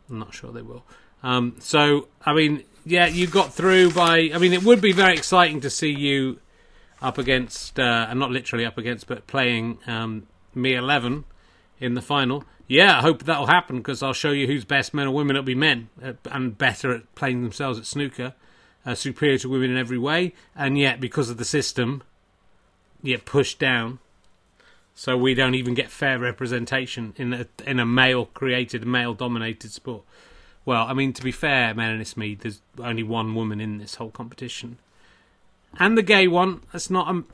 I'm 0.08 0.18
not 0.18 0.34
sure 0.34 0.52
they 0.52 0.62
will. 0.62 0.84
Um, 1.22 1.56
so, 1.58 2.08
I 2.24 2.34
mean, 2.34 2.64
yeah, 2.84 3.06
you 3.06 3.26
got 3.26 3.54
through 3.54 3.92
by. 3.92 4.30
I 4.34 4.38
mean, 4.38 4.52
it 4.52 4.62
would 4.62 4.80
be 4.80 4.92
very 4.92 5.14
exciting 5.14 5.60
to 5.62 5.70
see 5.70 5.90
you 5.90 6.38
up 7.00 7.18
against, 7.18 7.78
uh, 7.78 8.06
and 8.08 8.18
not 8.18 8.30
literally 8.30 8.66
up 8.66 8.78
against, 8.78 9.06
but 9.06 9.26
playing 9.26 9.78
um, 9.86 10.26
me 10.54 10.74
11 10.74 11.24
in 11.78 11.94
the 11.94 12.02
final. 12.02 12.44
Yeah, 12.66 12.98
I 12.98 13.00
hope 13.00 13.24
that'll 13.24 13.46
happen 13.46 13.78
because 13.78 14.02
I'll 14.02 14.12
show 14.12 14.30
you 14.30 14.46
who's 14.46 14.64
best, 14.64 14.94
men 14.94 15.06
or 15.06 15.14
women. 15.14 15.36
It'll 15.36 15.44
be 15.44 15.54
men 15.54 15.88
uh, 16.02 16.12
and 16.30 16.56
better 16.56 16.94
at 16.94 17.14
playing 17.14 17.42
themselves 17.42 17.78
at 17.78 17.86
snooker, 17.86 18.34
uh, 18.84 18.94
superior 18.94 19.38
to 19.38 19.48
women 19.48 19.70
in 19.70 19.76
every 19.76 19.98
way, 19.98 20.34
and 20.54 20.78
yet 20.78 21.00
because 21.00 21.30
of 21.30 21.36
the 21.36 21.44
system, 21.44 22.02
yet 23.02 23.24
pushed 23.24 23.58
down 23.58 23.98
so 25.00 25.16
we 25.16 25.32
don't 25.32 25.54
even 25.54 25.72
get 25.72 25.90
fair 25.90 26.18
representation 26.18 27.14
in 27.16 27.32
a 27.32 27.46
in 27.66 27.80
a 27.80 27.86
male 27.86 28.26
created, 28.26 28.86
male 28.86 29.14
dominated 29.14 29.72
sport. 29.72 30.02
Well, 30.66 30.84
I 30.86 30.92
mean, 30.92 31.14
to 31.14 31.22
be 31.22 31.32
fair, 31.32 31.72
Menace 31.72 32.18
Me, 32.18 32.34
there's 32.34 32.60
only 32.78 33.02
one 33.02 33.34
woman 33.34 33.62
in 33.62 33.78
this 33.78 33.94
whole 33.94 34.10
competition, 34.10 34.76
and 35.78 35.96
the 35.96 36.02
gay 36.02 36.28
one. 36.28 36.64
That's 36.70 36.90
not 36.90 37.08
a 37.08 37.24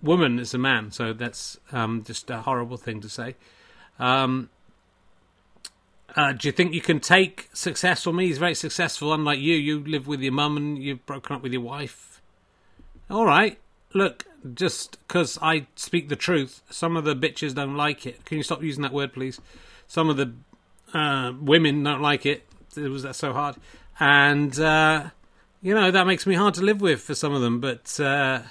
woman; 0.00 0.38
it's 0.38 0.54
a 0.54 0.58
man. 0.58 0.92
So 0.92 1.12
that's 1.12 1.58
um, 1.72 2.04
just 2.04 2.30
a 2.30 2.40
horrible 2.40 2.78
thing 2.78 3.02
to 3.02 3.10
say. 3.10 3.36
Um, 3.98 4.48
uh, 6.16 6.32
do 6.32 6.48
you 6.48 6.52
think 6.52 6.72
you 6.72 6.80
can 6.80 7.00
take 7.00 7.50
successful 7.52 8.14
me? 8.14 8.28
He's 8.28 8.38
very 8.38 8.54
successful, 8.54 9.12
unlike 9.12 9.40
you. 9.40 9.56
You 9.56 9.84
live 9.84 10.06
with 10.06 10.22
your 10.22 10.32
mum 10.32 10.56
and 10.56 10.82
you've 10.82 11.04
broken 11.04 11.36
up 11.36 11.42
with 11.42 11.52
your 11.52 11.60
wife. 11.60 12.22
All 13.10 13.26
right, 13.26 13.58
look, 13.92 14.24
just 14.52 14.98
because 15.06 15.38
I 15.40 15.66
speak 15.76 16.08
the 16.08 16.16
truth, 16.16 16.62
some 16.70 16.96
of 16.96 17.04
the 17.04 17.16
bitches 17.16 17.54
don't 17.54 17.76
like 17.76 18.06
it. 18.06 18.24
Can 18.24 18.36
you 18.36 18.42
stop 18.42 18.62
using 18.62 18.82
that 18.82 18.92
word, 18.92 19.12
please? 19.12 19.40
Some 19.86 20.10
of 20.10 20.16
the 20.16 20.32
uh, 20.92 21.32
women 21.40 21.82
don't 21.82 22.02
like 22.02 22.26
it. 22.26 22.44
It 22.76 22.88
was 22.88 23.04
that 23.04 23.14
so 23.14 23.32
hard, 23.32 23.56
and 24.00 24.58
uh, 24.58 25.10
you 25.62 25.74
know 25.74 25.90
that 25.90 26.06
makes 26.06 26.26
me 26.26 26.34
hard 26.34 26.54
to 26.54 26.62
live 26.62 26.80
with 26.80 27.00
for 27.00 27.14
some 27.14 27.32
of 27.32 27.40
them. 27.40 27.60
But 27.60 27.98
uh, 28.00 28.42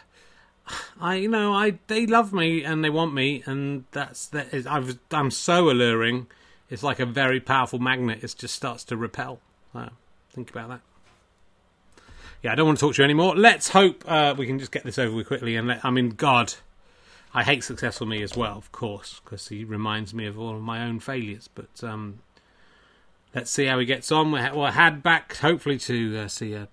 I, 1.02 1.16
you 1.16 1.28
know, 1.28 1.54
I 1.54 1.78
they 1.88 2.06
love 2.06 2.34
me 2.34 2.64
and 2.64 2.84
they 2.84 2.90
want 2.90 3.14
me, 3.14 3.44
and 3.46 3.84
that's 3.92 4.28
that. 4.28 4.54
Is, 4.54 4.66
I've, 4.66 4.98
I'm 5.12 5.32
so 5.32 5.70
alluring. 5.70 6.28
It's 6.70 6.84
like 6.84 7.00
a 7.00 7.06
very 7.06 7.40
powerful 7.40 7.80
magnet. 7.80 8.24
It 8.24 8.36
just 8.38 8.56
starts 8.56 8.84
to 8.86 8.98
repel. 8.98 9.40
Think 10.32 10.50
about 10.50 10.70
that 10.70 10.93
yeah, 12.44 12.52
I 12.52 12.56
don't 12.56 12.68
want 12.68 12.78
to 12.78 12.86
talk 12.86 12.96
to 12.96 13.02
you 13.02 13.06
anymore. 13.06 13.36
Let's 13.36 13.70
hope 13.70 14.04
uh, 14.06 14.36
we 14.38 14.46
can 14.46 14.60
just 14.60 14.72
get 14.72 14.84
this 14.84 15.00
over 15.00 15.16
with 15.16 15.28
quickly. 15.28 15.56
And 15.56 15.70
let, 15.70 15.84
I 15.84 15.90
mean, 15.90 16.10
God, 16.10 16.54
I 17.34 17.44
hate 17.44 17.64
successful 17.64 18.06
me 18.06 18.22
as 18.22 18.36
well, 18.36 18.58
of 18.58 18.72
course, 18.74 19.22
because 19.24 19.48
he 19.48 19.64
reminds 19.64 20.14
me 20.14 20.28
of 20.28 20.38
all 20.38 20.56
of 20.56 20.62
my 20.62 20.84
own 20.84 21.00
failures. 21.00 21.50
But 21.56 21.82
um, 21.82 22.20
let's 23.34 23.50
see 23.50 23.66
how 23.66 23.80
he 23.80 23.86
gets 23.86 24.12
on. 24.12 24.34
We're, 24.34 24.54
we're 24.54 24.72
had 24.72 25.02
back, 25.02 25.38
hopefully, 25.38 25.78
to 25.80 26.20
uh, 26.20 26.28
see 26.28 26.54
a 26.54 26.68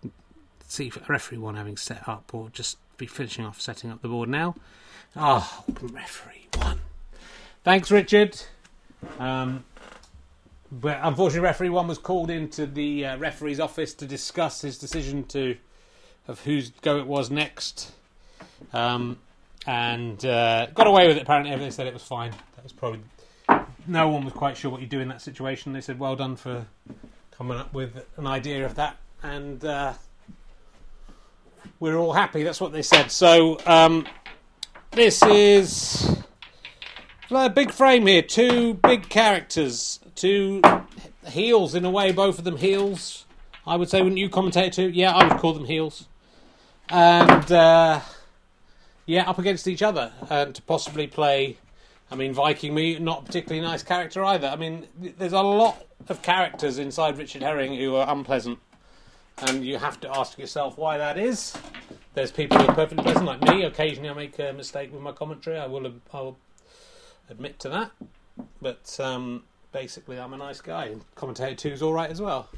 see 0.66 0.92
referee 1.08 1.38
one 1.38 1.54
having 1.54 1.76
set 1.76 2.08
up, 2.08 2.34
or 2.34 2.50
just 2.50 2.76
be 2.96 3.06
finishing 3.06 3.44
off 3.44 3.60
setting 3.60 3.90
up 3.92 4.02
the 4.02 4.08
board 4.08 4.28
now. 4.28 4.56
Oh, 5.14 5.64
referee 5.80 6.48
one. 6.56 6.80
Thanks, 7.62 7.92
Richard. 7.92 8.40
Um, 9.20 9.64
but 10.72 10.98
unfortunately, 11.02 11.40
referee 11.40 11.70
one 11.70 11.88
was 11.88 11.98
called 11.98 12.30
into 12.30 12.66
the 12.66 13.06
uh, 13.06 13.18
referee's 13.18 13.58
office 13.58 13.92
to 13.94 14.06
discuss 14.06 14.60
his 14.60 14.78
decision 14.78 15.24
to 15.24 15.56
of 16.28 16.40
whose 16.44 16.70
go 16.82 16.98
it 16.98 17.06
was 17.06 17.30
next, 17.30 17.92
um, 18.72 19.18
and 19.66 20.24
uh, 20.24 20.66
got 20.74 20.86
away 20.86 21.08
with 21.08 21.16
it. 21.16 21.22
Apparently, 21.22 21.54
they 21.56 21.70
said 21.70 21.86
it 21.86 21.92
was 21.92 22.04
fine. 22.04 22.30
That 22.54 22.62
was 22.62 22.72
probably 22.72 23.00
no 23.86 24.08
one 24.08 24.24
was 24.24 24.32
quite 24.32 24.56
sure 24.56 24.70
what 24.70 24.80
you 24.80 24.86
do 24.86 25.00
in 25.00 25.08
that 25.08 25.20
situation. 25.20 25.72
They 25.72 25.80
said, 25.80 25.98
"Well 25.98 26.14
done 26.14 26.36
for 26.36 26.66
coming 27.32 27.58
up 27.58 27.74
with 27.74 28.06
an 28.16 28.28
idea 28.28 28.64
of 28.64 28.76
that," 28.76 28.96
and 29.24 29.64
uh, 29.64 29.94
we're 31.80 31.96
all 31.96 32.12
happy. 32.12 32.44
That's 32.44 32.60
what 32.60 32.72
they 32.72 32.82
said. 32.82 33.10
So 33.10 33.58
um, 33.66 34.06
this 34.92 35.20
is 35.24 36.16
a 37.30 37.50
big 37.50 37.72
frame 37.72 38.06
here. 38.06 38.22
Two 38.22 38.74
big 38.74 39.08
characters 39.08 39.98
two 40.20 40.60
heels 41.26 41.74
in 41.74 41.84
a 41.84 41.90
way, 41.90 42.12
both 42.12 42.38
of 42.38 42.44
them 42.44 42.58
heels. 42.58 43.24
I 43.66 43.76
would 43.76 43.88
say, 43.88 44.02
wouldn't 44.02 44.18
you 44.18 44.28
commentate 44.28 44.72
too? 44.72 44.90
Yeah, 44.90 45.14
I 45.14 45.26
would 45.26 45.38
call 45.38 45.54
them 45.54 45.64
heels. 45.64 46.08
And 46.88 47.50
uh, 47.50 48.00
yeah, 49.06 49.28
up 49.28 49.38
against 49.38 49.66
each 49.66 49.82
other, 49.82 50.12
and 50.28 50.54
to 50.54 50.62
possibly 50.62 51.06
play. 51.06 51.58
I 52.12 52.16
mean, 52.16 52.32
Viking 52.32 52.74
me, 52.74 52.98
not 52.98 53.24
particularly 53.24 53.60
nice 53.64 53.84
character 53.84 54.24
either. 54.24 54.48
I 54.48 54.56
mean, 54.56 54.88
there's 54.98 55.32
a 55.32 55.40
lot 55.40 55.86
of 56.08 56.22
characters 56.22 56.78
inside 56.78 57.16
Richard 57.16 57.42
Herring 57.42 57.76
who 57.76 57.94
are 57.94 58.12
unpleasant, 58.12 58.58
and 59.38 59.64
you 59.64 59.78
have 59.78 60.00
to 60.00 60.18
ask 60.18 60.36
yourself 60.36 60.76
why 60.76 60.98
that 60.98 61.16
is. 61.16 61.54
There's 62.14 62.32
people 62.32 62.58
who 62.58 62.66
are 62.66 62.74
perfectly 62.74 63.04
pleasant, 63.04 63.26
like 63.26 63.40
me. 63.42 63.62
Occasionally, 63.62 64.10
I 64.10 64.14
make 64.14 64.38
a 64.40 64.52
mistake 64.52 64.92
with 64.92 65.00
my 65.00 65.12
commentary. 65.12 65.56
I 65.56 65.66
will, 65.66 65.86
I 66.12 66.20
will 66.20 66.36
admit 67.28 67.60
to 67.60 67.68
that. 67.68 67.92
But 68.60 68.98
um, 68.98 69.44
basically 69.72 70.18
I'm 70.18 70.32
a 70.32 70.36
nice 70.36 70.60
guy, 70.60 70.86
and 70.86 71.04
commentator 71.14 71.54
two's 71.54 71.82
all 71.82 71.92
right 71.92 72.10
as 72.10 72.20
well. 72.20 72.48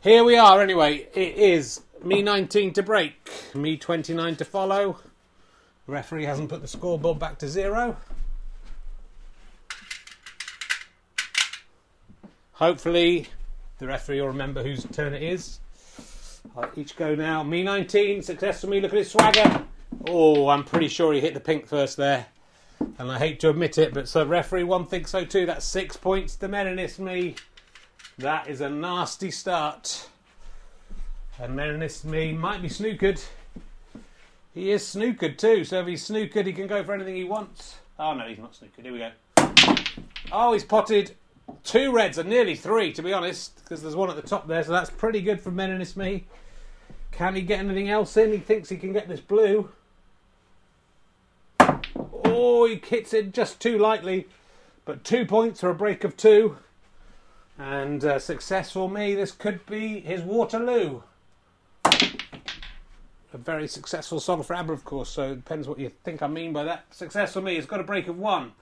Here 0.00 0.24
we 0.24 0.36
are, 0.36 0.60
anyway. 0.60 1.08
It 1.14 1.36
is 1.36 1.82
me 2.02 2.22
19 2.22 2.72
to 2.74 2.82
break, 2.82 3.30
me 3.54 3.76
29 3.76 4.36
to 4.36 4.44
follow. 4.44 4.98
Referee 5.86 6.24
hasn't 6.24 6.50
put 6.50 6.60
the 6.60 6.68
scoreboard 6.68 7.18
back 7.18 7.38
to 7.38 7.48
zero. 7.48 7.96
Hopefully, 12.52 13.28
the 13.78 13.86
referee 13.86 14.20
will 14.20 14.28
remember 14.28 14.62
whose 14.62 14.84
turn 14.84 15.14
it 15.14 15.22
is. 15.22 15.60
I'll 16.56 16.70
each 16.76 16.96
go 16.96 17.14
now. 17.14 17.42
Me 17.42 17.62
19, 17.62 18.22
success 18.22 18.60
for 18.60 18.66
me. 18.66 18.80
Look 18.80 18.92
at 18.92 18.98
his 18.98 19.10
swagger. 19.10 19.64
Oh, 20.08 20.48
I'm 20.48 20.64
pretty 20.64 20.88
sure 20.88 21.12
he 21.12 21.20
hit 21.20 21.34
the 21.34 21.40
pink 21.40 21.66
first 21.66 21.96
there 21.96 22.26
and 22.98 23.10
I 23.10 23.18
hate 23.18 23.40
to 23.40 23.50
admit 23.50 23.78
it, 23.78 23.94
but 23.94 24.08
so 24.08 24.26
referee 24.26 24.64
one 24.64 24.86
thinks 24.86 25.12
so 25.12 25.24
too. 25.24 25.46
That's 25.46 25.64
six 25.64 25.96
points 25.96 26.34
to 26.36 26.48
Menace 26.48 26.98
me. 26.98 27.36
That 28.18 28.48
is 28.48 28.60
a 28.60 28.68
nasty 28.68 29.30
start. 29.30 30.08
And 31.40 31.54
Menace 31.54 32.04
me 32.04 32.32
might 32.32 32.60
be 32.60 32.68
snookered. 32.68 33.24
He 34.52 34.72
is 34.72 34.82
snookered 34.82 35.38
too, 35.38 35.64
so 35.64 35.80
if 35.80 35.86
he's 35.86 36.08
snookered, 36.08 36.46
he 36.46 36.52
can 36.52 36.66
go 36.66 36.82
for 36.82 36.92
anything 36.92 37.14
he 37.14 37.22
wants. 37.22 37.76
Oh 37.98 38.14
no, 38.14 38.26
he's 38.26 38.38
not 38.38 38.54
snookered. 38.54 38.82
Here 38.82 38.92
we 38.92 38.98
go. 38.98 39.12
Oh, 40.32 40.52
he's 40.52 40.64
potted 40.64 41.14
two 41.62 41.92
reds 41.92 42.18
and 42.18 42.28
nearly 42.28 42.56
three, 42.56 42.92
to 42.92 43.02
be 43.02 43.12
honest, 43.12 43.62
because 43.62 43.80
there's 43.80 43.94
one 43.94 44.10
at 44.10 44.16
the 44.16 44.22
top 44.22 44.48
there, 44.48 44.64
so 44.64 44.72
that's 44.72 44.90
pretty 44.90 45.20
good 45.20 45.40
for 45.40 45.52
Menace 45.52 45.96
me. 45.96 46.26
Can 47.12 47.36
he 47.36 47.42
get 47.42 47.60
anything 47.60 47.88
else 47.88 48.16
in? 48.16 48.32
He 48.32 48.38
thinks 48.38 48.68
he 48.68 48.76
can 48.76 48.92
get 48.92 49.08
this 49.08 49.20
blue. 49.20 49.70
Oh, 52.40 52.66
he 52.66 52.76
hits 52.76 53.12
it 53.12 53.34
just 53.34 53.58
too 53.58 53.78
lightly. 53.78 54.28
But 54.84 55.02
two 55.02 55.26
points 55.26 55.60
for 55.60 55.70
a 55.70 55.74
break 55.74 56.04
of 56.04 56.16
two. 56.16 56.56
And 57.58 58.04
uh, 58.04 58.20
successful 58.20 58.88
me, 58.88 59.16
this 59.16 59.32
could 59.32 59.66
be 59.66 59.98
his 59.98 60.22
Waterloo. 60.22 61.02
A 61.84 63.38
very 63.38 63.66
successful 63.66 64.20
song 64.20 64.44
for 64.44 64.54
ABBA, 64.54 64.72
of 64.72 64.84
course, 64.84 65.10
so 65.10 65.32
it 65.32 65.36
depends 65.36 65.66
what 65.66 65.80
you 65.80 65.90
think 66.04 66.22
I 66.22 66.28
mean 66.28 66.52
by 66.52 66.62
that. 66.62 66.84
Successful 66.94 67.42
me, 67.42 67.50
he 67.52 67.56
has 67.56 67.66
got 67.66 67.80
a 67.80 67.84
break 67.84 68.06
of 68.06 68.16
one. 68.16 68.52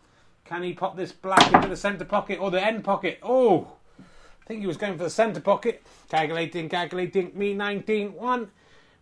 Can 0.47 0.63
he 0.63 0.73
pop 0.73 0.97
this 0.97 1.13
black 1.13 1.53
into 1.53 1.69
the 1.69 1.77
centre 1.77 2.07
pocket 2.07 2.41
or 2.41 2.51
the 2.51 2.65
end 2.65 2.83
pocket? 2.83 3.19
Oh, 3.23 3.73
I 4.01 4.47
think 4.47 4.61
he 4.61 4.67
was 4.67 4.79
going 4.79 4.97
for 4.97 5.05
the 5.05 5.11
centre 5.11 5.41
pocket. 5.41 5.85
Calculating, 6.09 6.71
calculating. 6.71 7.31
Me 7.35 7.53
19, 7.53 8.15
1. 8.15 8.51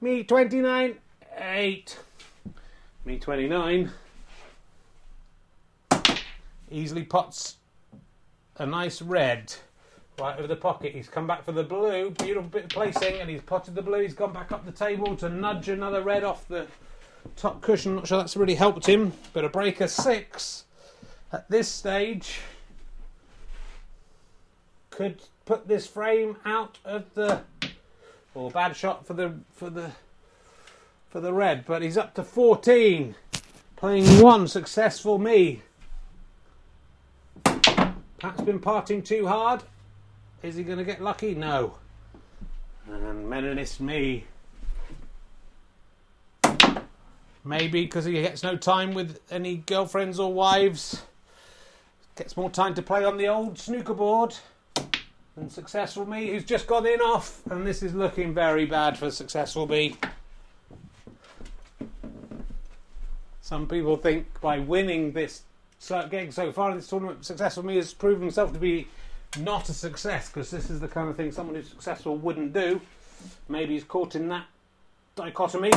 Me 0.00 0.24
29, 0.24 0.96
8. 1.38 1.98
Me 3.04 3.18
29. 3.18 3.92
Easily 6.74 7.04
pots 7.04 7.58
a 8.56 8.66
nice 8.66 9.00
red 9.00 9.54
right 10.18 10.36
over 10.36 10.48
the 10.48 10.56
pocket. 10.56 10.92
He's 10.92 11.08
come 11.08 11.24
back 11.24 11.44
for 11.44 11.52
the 11.52 11.62
blue. 11.62 12.10
Beautiful 12.10 12.48
bit 12.50 12.64
of 12.64 12.70
placing, 12.70 13.20
and 13.20 13.30
he's 13.30 13.42
potted 13.42 13.76
the 13.76 13.82
blue. 13.82 14.00
He's 14.00 14.12
gone 14.12 14.32
back 14.32 14.50
up 14.50 14.66
the 14.66 14.72
table 14.72 15.14
to 15.18 15.28
nudge 15.28 15.68
another 15.68 16.02
red 16.02 16.24
off 16.24 16.48
the 16.48 16.66
top 17.36 17.62
cushion. 17.62 17.94
Not 17.94 18.08
sure 18.08 18.18
that's 18.18 18.36
really 18.36 18.56
helped 18.56 18.86
him, 18.86 19.12
but 19.32 19.44
a 19.44 19.48
breaker 19.48 19.86
six 19.86 20.64
at 21.32 21.48
this 21.48 21.68
stage 21.68 22.40
could 24.90 25.20
put 25.44 25.68
this 25.68 25.86
frame 25.86 26.38
out 26.44 26.78
of 26.84 27.14
the 27.14 27.42
or 28.34 28.50
bad 28.50 28.76
shot 28.76 29.06
for 29.06 29.14
the 29.14 29.32
for 29.54 29.70
the 29.70 29.92
for 31.08 31.20
the 31.20 31.32
red, 31.32 31.64
but 31.66 31.82
he's 31.82 31.96
up 31.96 32.14
to 32.14 32.24
14, 32.24 33.14
playing 33.76 34.20
one 34.20 34.48
successful 34.48 35.18
me. 35.18 35.62
Pat's 38.24 38.40
been 38.40 38.58
parting 38.58 39.02
too 39.02 39.26
hard. 39.26 39.62
Is 40.42 40.54
he 40.54 40.62
going 40.62 40.78
to 40.78 40.84
get 40.84 41.02
lucky? 41.02 41.34
No. 41.34 41.74
And 42.90 43.26
Meninist 43.26 43.80
me. 43.80 44.24
Maybe 47.44 47.82
because 47.82 48.06
he 48.06 48.12
gets 48.12 48.42
no 48.42 48.56
time 48.56 48.94
with 48.94 49.20
any 49.30 49.58
girlfriends 49.58 50.18
or 50.18 50.32
wives. 50.32 51.02
Gets 52.16 52.34
more 52.34 52.48
time 52.48 52.72
to 52.76 52.80
play 52.80 53.04
on 53.04 53.18
the 53.18 53.28
old 53.28 53.58
snooker 53.58 53.92
board 53.92 54.34
than 55.36 55.50
Successful 55.50 56.06
Me, 56.06 56.28
who's 56.28 56.46
just 56.46 56.66
gone 56.66 56.86
in 56.86 57.02
off. 57.02 57.42
And 57.50 57.66
this 57.66 57.82
is 57.82 57.92
looking 57.92 58.32
very 58.32 58.64
bad 58.64 58.96
for 58.96 59.10
Successful 59.10 59.68
Me. 59.68 59.96
Some 63.42 63.68
people 63.68 63.98
think 63.98 64.40
by 64.40 64.60
winning 64.60 65.12
this, 65.12 65.42
getting 65.88 66.30
so 66.30 66.52
far 66.52 66.70
in 66.70 66.76
this 66.76 66.88
tournament, 66.88 67.24
Success 67.24 67.54
for 67.54 67.62
Me 67.62 67.76
has 67.76 67.92
proven 67.92 68.22
himself 68.22 68.52
to 68.52 68.58
be 68.58 68.88
not 69.38 69.68
a 69.68 69.74
success 69.74 70.28
because 70.28 70.50
this 70.50 70.70
is 70.70 70.80
the 70.80 70.88
kind 70.88 71.08
of 71.08 71.16
thing 71.16 71.32
someone 71.32 71.56
who's 71.56 71.68
successful 71.68 72.16
wouldn't 72.16 72.52
do. 72.52 72.80
Maybe 73.48 73.74
he's 73.74 73.84
caught 73.84 74.14
in 74.14 74.28
that 74.28 74.46
dichotomy. 75.16 75.72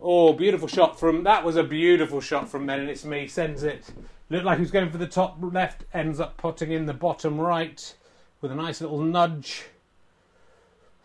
Oh, 0.00 0.32
beautiful 0.32 0.66
shot 0.66 0.98
from 0.98 1.22
that 1.24 1.44
was 1.44 1.56
a 1.56 1.62
beautiful 1.62 2.20
shot 2.20 2.48
from 2.48 2.66
Men, 2.66 2.80
and 2.80 2.90
it's 2.90 3.04
me 3.04 3.28
sends 3.28 3.62
it. 3.62 3.92
Looked 4.30 4.44
like 4.44 4.58
he 4.58 4.62
was 4.62 4.70
going 4.70 4.90
for 4.90 4.98
the 4.98 5.06
top 5.06 5.36
left, 5.40 5.84
ends 5.92 6.18
up 6.18 6.36
putting 6.36 6.72
in 6.72 6.86
the 6.86 6.94
bottom 6.94 7.40
right 7.40 7.94
with 8.40 8.50
a 8.50 8.54
nice 8.54 8.80
little 8.80 9.00
nudge 9.00 9.64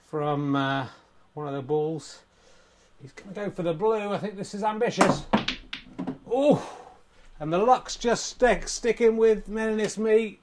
from 0.07 0.55
uh, 0.55 0.88
one 1.33 1.47
of 1.47 1.53
the 1.53 1.61
balls. 1.61 2.19
He's 3.01 3.11
going 3.11 3.29
to 3.29 3.35
go 3.35 3.51
for 3.51 3.63
the 3.63 3.73
blue. 3.73 4.11
I 4.11 4.17
think 4.17 4.38
this 4.38 4.55
is 4.55 4.63
ambitious. 4.63 5.25
Oh, 6.31 6.67
and 7.39 7.51
the 7.51 7.57
luck's 7.57 7.95
just 7.95 8.25
stick, 8.25 8.67
sticking 8.67 9.17
with 9.17 9.47
Menace 9.47 9.97
Me 9.97 10.39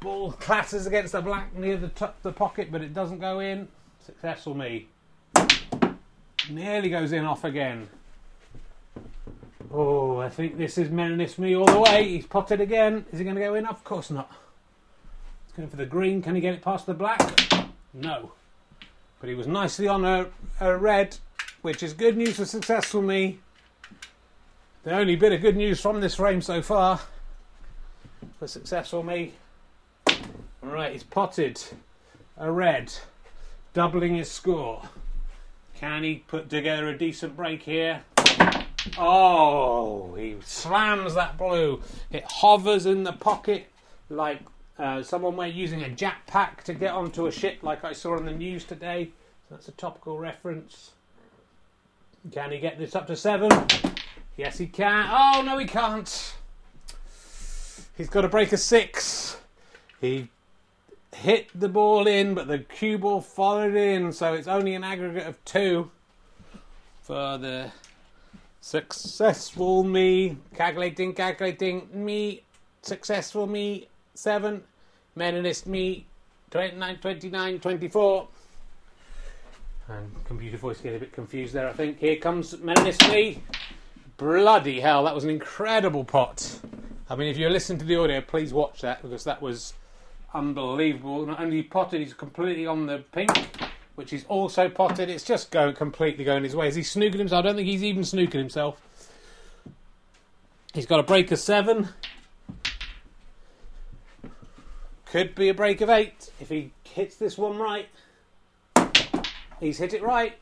ball 0.00 0.32
clatters 0.32 0.86
against 0.86 1.12
the 1.12 1.20
black 1.20 1.54
near 1.54 1.76
the 1.76 1.88
top 1.88 2.20
the 2.22 2.32
pocket, 2.32 2.72
but 2.72 2.80
it 2.80 2.94
doesn't 2.94 3.18
go 3.18 3.40
in. 3.40 3.68
Successful 4.04 4.54
me. 4.54 4.88
Nearly 6.48 6.88
goes 6.88 7.12
in 7.12 7.24
off 7.24 7.44
again. 7.44 7.88
Oh, 9.70 10.18
I 10.18 10.28
think 10.30 10.56
this 10.56 10.78
is 10.78 10.90
menace 10.90 11.38
me 11.38 11.54
all 11.54 11.66
the 11.66 11.78
way. 11.78 12.08
He's 12.08 12.26
potted 12.26 12.60
again. 12.60 13.04
Is 13.12 13.18
he 13.18 13.24
going 13.24 13.36
to 13.36 13.42
go 13.42 13.54
in? 13.54 13.66
Of 13.66 13.84
course 13.84 14.10
not. 14.10 14.32
He's 15.46 15.54
going 15.54 15.68
for 15.68 15.76
the 15.76 15.86
green. 15.86 16.22
Can 16.22 16.34
he 16.34 16.40
get 16.40 16.54
it 16.54 16.62
past 16.62 16.86
the 16.86 16.94
black? 16.94 17.20
No. 17.92 18.32
But 19.20 19.28
he 19.28 19.34
was 19.36 19.46
nicely 19.46 19.86
on 19.86 20.04
a, 20.04 20.26
a 20.60 20.76
red, 20.76 21.18
which 21.62 21.82
is 21.84 21.92
good 21.92 22.16
news 22.16 22.36
for 22.36 22.46
successful 22.46 23.02
me. 23.02 23.38
The 24.82 24.96
only 24.96 25.14
bit 25.14 25.32
of 25.32 25.42
good 25.42 25.56
news 25.56 25.78
from 25.78 26.00
this 26.00 26.14
frame 26.14 26.40
so 26.40 26.62
far 26.62 27.00
for 28.38 28.46
successful 28.46 29.02
me 29.02 29.34
All 30.06 30.70
right, 30.70 30.92
he's 30.92 31.02
potted 31.02 31.62
a 32.38 32.50
red, 32.50 32.90
doubling 33.74 34.14
his 34.14 34.30
score. 34.30 34.84
Can 35.76 36.02
he 36.02 36.24
put 36.26 36.48
together 36.48 36.88
a 36.88 36.96
decent 36.96 37.36
break 37.36 37.62
here? 37.62 38.00
Oh, 38.96 40.14
he 40.14 40.36
slams 40.42 41.12
that 41.12 41.36
blue. 41.36 41.82
It 42.10 42.24
hovers 42.24 42.86
in 42.86 43.04
the 43.04 43.12
pocket 43.12 43.66
like 44.08 44.40
uh, 44.78 45.02
someone 45.02 45.36
were 45.36 45.44
using 45.44 45.84
a 45.84 45.88
jetpack 45.90 46.62
to 46.64 46.72
get 46.72 46.94
onto 46.94 47.26
a 47.26 47.32
ship, 47.32 47.58
like 47.62 47.84
I 47.84 47.92
saw 47.92 48.16
on 48.16 48.24
the 48.24 48.32
news 48.32 48.64
today. 48.64 49.10
So 49.46 49.56
that's 49.56 49.68
a 49.68 49.72
topical 49.72 50.18
reference. 50.18 50.92
Can 52.32 52.52
he 52.52 52.58
get 52.58 52.78
this 52.78 52.96
up 52.96 53.06
to 53.08 53.16
seven? 53.16 53.50
Yes, 54.36 54.58
he 54.58 54.66
can. 54.66 55.08
Oh, 55.10 55.42
no, 55.42 55.58
he 55.58 55.66
can't. 55.66 56.34
He's 57.96 58.08
got 58.08 58.22
to 58.22 58.28
break 58.28 58.52
a 58.52 58.56
six. 58.56 59.36
He 60.00 60.28
hit 61.14 61.48
the 61.54 61.68
ball 61.68 62.06
in, 62.06 62.34
but 62.34 62.48
the 62.48 62.60
cue 62.60 62.98
ball 62.98 63.20
followed 63.20 63.74
in, 63.74 64.12
so 64.12 64.32
it's 64.34 64.48
only 64.48 64.74
an 64.74 64.84
aggregate 64.84 65.26
of 65.26 65.44
two 65.44 65.90
for 67.02 67.38
the 67.38 67.70
successful 68.60 69.84
me. 69.84 70.36
Calculating, 70.54 71.12
calculating 71.12 71.88
me, 71.92 72.42
successful 72.82 73.46
me, 73.46 73.88
seven, 74.14 74.62
meninist 75.16 75.66
me, 75.66 76.06
29, 76.50 76.98
29, 76.98 77.60
24. 77.60 78.28
And 79.88 80.24
computer 80.24 80.56
voice 80.56 80.80
getting 80.80 80.98
a 80.98 81.00
bit 81.00 81.12
confused 81.12 81.52
there, 81.52 81.68
I 81.68 81.72
think. 81.72 81.98
Here 81.98 82.16
comes 82.16 82.54
meninist 82.54 83.10
me. 83.10 83.42
Bloody 84.20 84.80
hell, 84.80 85.04
that 85.04 85.14
was 85.14 85.24
an 85.24 85.30
incredible 85.30 86.04
pot. 86.04 86.60
I 87.08 87.16
mean, 87.16 87.28
if 87.28 87.38
you 87.38 87.48
listen 87.48 87.78
to 87.78 87.86
the 87.86 87.96
audio, 87.96 88.20
please 88.20 88.52
watch 88.52 88.82
that 88.82 89.00
because 89.00 89.24
that 89.24 89.40
was 89.40 89.72
unbelievable. 90.34 91.24
Not 91.24 91.40
only 91.40 91.62
potted, 91.62 92.02
he's 92.02 92.12
completely 92.12 92.66
on 92.66 92.84
the 92.84 93.02
pink, 93.12 93.30
which 93.94 94.12
is 94.12 94.26
also 94.28 94.68
potted. 94.68 95.08
It's 95.08 95.24
just 95.24 95.50
going 95.50 95.74
completely 95.74 96.22
going 96.22 96.44
his 96.44 96.54
way. 96.54 96.68
Is 96.68 96.74
he 96.74 96.82
snooking 96.82 97.14
himself? 97.14 97.42
I 97.42 97.48
don't 97.48 97.56
think 97.56 97.66
he's 97.66 97.82
even 97.82 98.02
snooking 98.02 98.34
himself. 98.34 98.78
He's 100.74 100.84
got 100.84 101.00
a 101.00 101.02
break 101.02 101.32
of 101.32 101.38
seven. 101.38 101.88
Could 105.06 105.34
be 105.34 105.48
a 105.48 105.54
break 105.54 105.80
of 105.80 105.88
eight 105.88 106.30
if 106.38 106.50
he 106.50 106.72
hits 106.84 107.16
this 107.16 107.38
one 107.38 107.56
right. 107.56 107.88
He's 109.60 109.78
hit 109.78 109.94
it 109.94 110.02
right. 110.02 110.34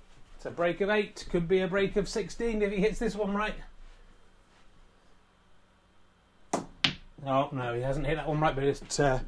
A 0.49 0.51
break 0.51 0.81
of 0.81 0.89
eight. 0.89 1.27
Could 1.31 1.47
be 1.47 1.61
a 1.61 1.69
break 1.69 1.97
of 1.97 2.09
16 2.09 2.63
if 2.63 2.73
he 2.73 2.79
hits 2.79 2.99
this 2.99 3.15
one 3.15 3.35
right. 3.35 3.55
Oh, 7.27 7.51
no, 7.53 7.75
he 7.75 7.83
hasn't 7.83 8.07
hit 8.07 8.17
that 8.17 8.27
one 8.27 8.41
right, 8.41 8.55
but 8.55 8.65
it's 8.65 8.99
uh, 8.99 9.21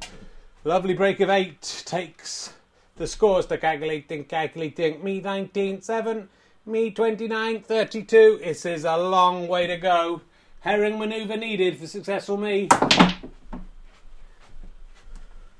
Lovely 0.63 0.95
break 0.95 1.19
of 1.19 1.29
eight 1.29 1.83
takes 1.85 2.53
the 2.97 3.05
scores 3.05 3.47
to 3.47 3.57
calculating, 3.57 4.25
calculating. 4.25 5.03
Me 5.03 5.19
19, 5.19 5.81
7, 5.81 6.29
me 6.65 6.91
29, 6.91 7.61
32. 7.61 8.39
This 8.43 8.65
is 8.65 8.83
a 8.83 8.97
long 8.97 9.47
way 9.47 9.67
to 9.67 9.77
go. 9.77 10.21
Herring 10.61 10.97
manoeuvre 10.97 11.37
needed 11.37 11.77
for 11.77 11.85
successful 11.85 12.37
me. 12.37 12.67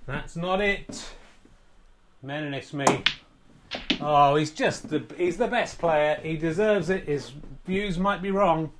That's 0.07 0.35
not 0.35 0.61
it. 0.61 1.13
Menace 2.23 2.73
me. 2.73 3.03
Oh, 4.01 4.35
he's 4.35 4.51
just 4.51 4.89
the 4.89 5.03
he's 5.15 5.37
the 5.37 5.47
best 5.47 5.77
player. 5.77 6.19
He 6.23 6.35
deserves 6.35 6.89
it. 6.89 7.05
His 7.05 7.31
views 7.65 7.99
might 7.99 8.21
be 8.21 8.31
wrong, 8.31 8.71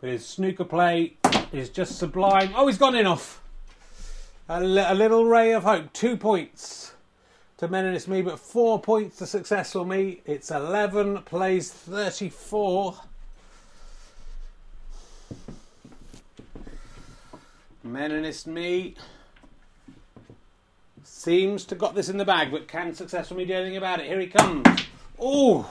but 0.00 0.10
his 0.10 0.26
snooker 0.26 0.64
play 0.64 1.14
is 1.52 1.70
just 1.70 1.98
sublime. 1.98 2.52
Oh, 2.56 2.66
he's 2.66 2.78
gone 2.78 2.96
in 2.96 3.06
off 3.06 3.40
a, 4.48 4.60
little 4.60 5.24
ray 5.24 5.52
of 5.52 5.64
hope. 5.64 5.92
Two 5.92 6.16
points 6.16 6.94
to 7.58 7.68
Menace 7.68 8.08
Me, 8.08 8.22
but 8.22 8.38
four 8.38 8.80
points 8.80 9.18
to 9.18 9.26
Successful 9.26 9.84
Me. 9.84 10.22
It's 10.24 10.50
11, 10.50 11.22
plays 11.22 11.70
34. 11.70 12.96
Meninist 17.86 18.46
Me 18.46 18.96
seems 21.28 21.64
to 21.66 21.74
got 21.74 21.94
this 21.94 22.08
in 22.08 22.16
the 22.16 22.24
bag, 22.24 22.50
but 22.50 22.68
can 22.68 22.94
Successful 22.94 23.36
Me 23.36 23.44
do 23.44 23.54
anything 23.54 23.76
about 23.76 24.00
it? 24.00 24.06
Here 24.06 24.20
he 24.20 24.28
comes. 24.28 24.66
Oh, 25.18 25.68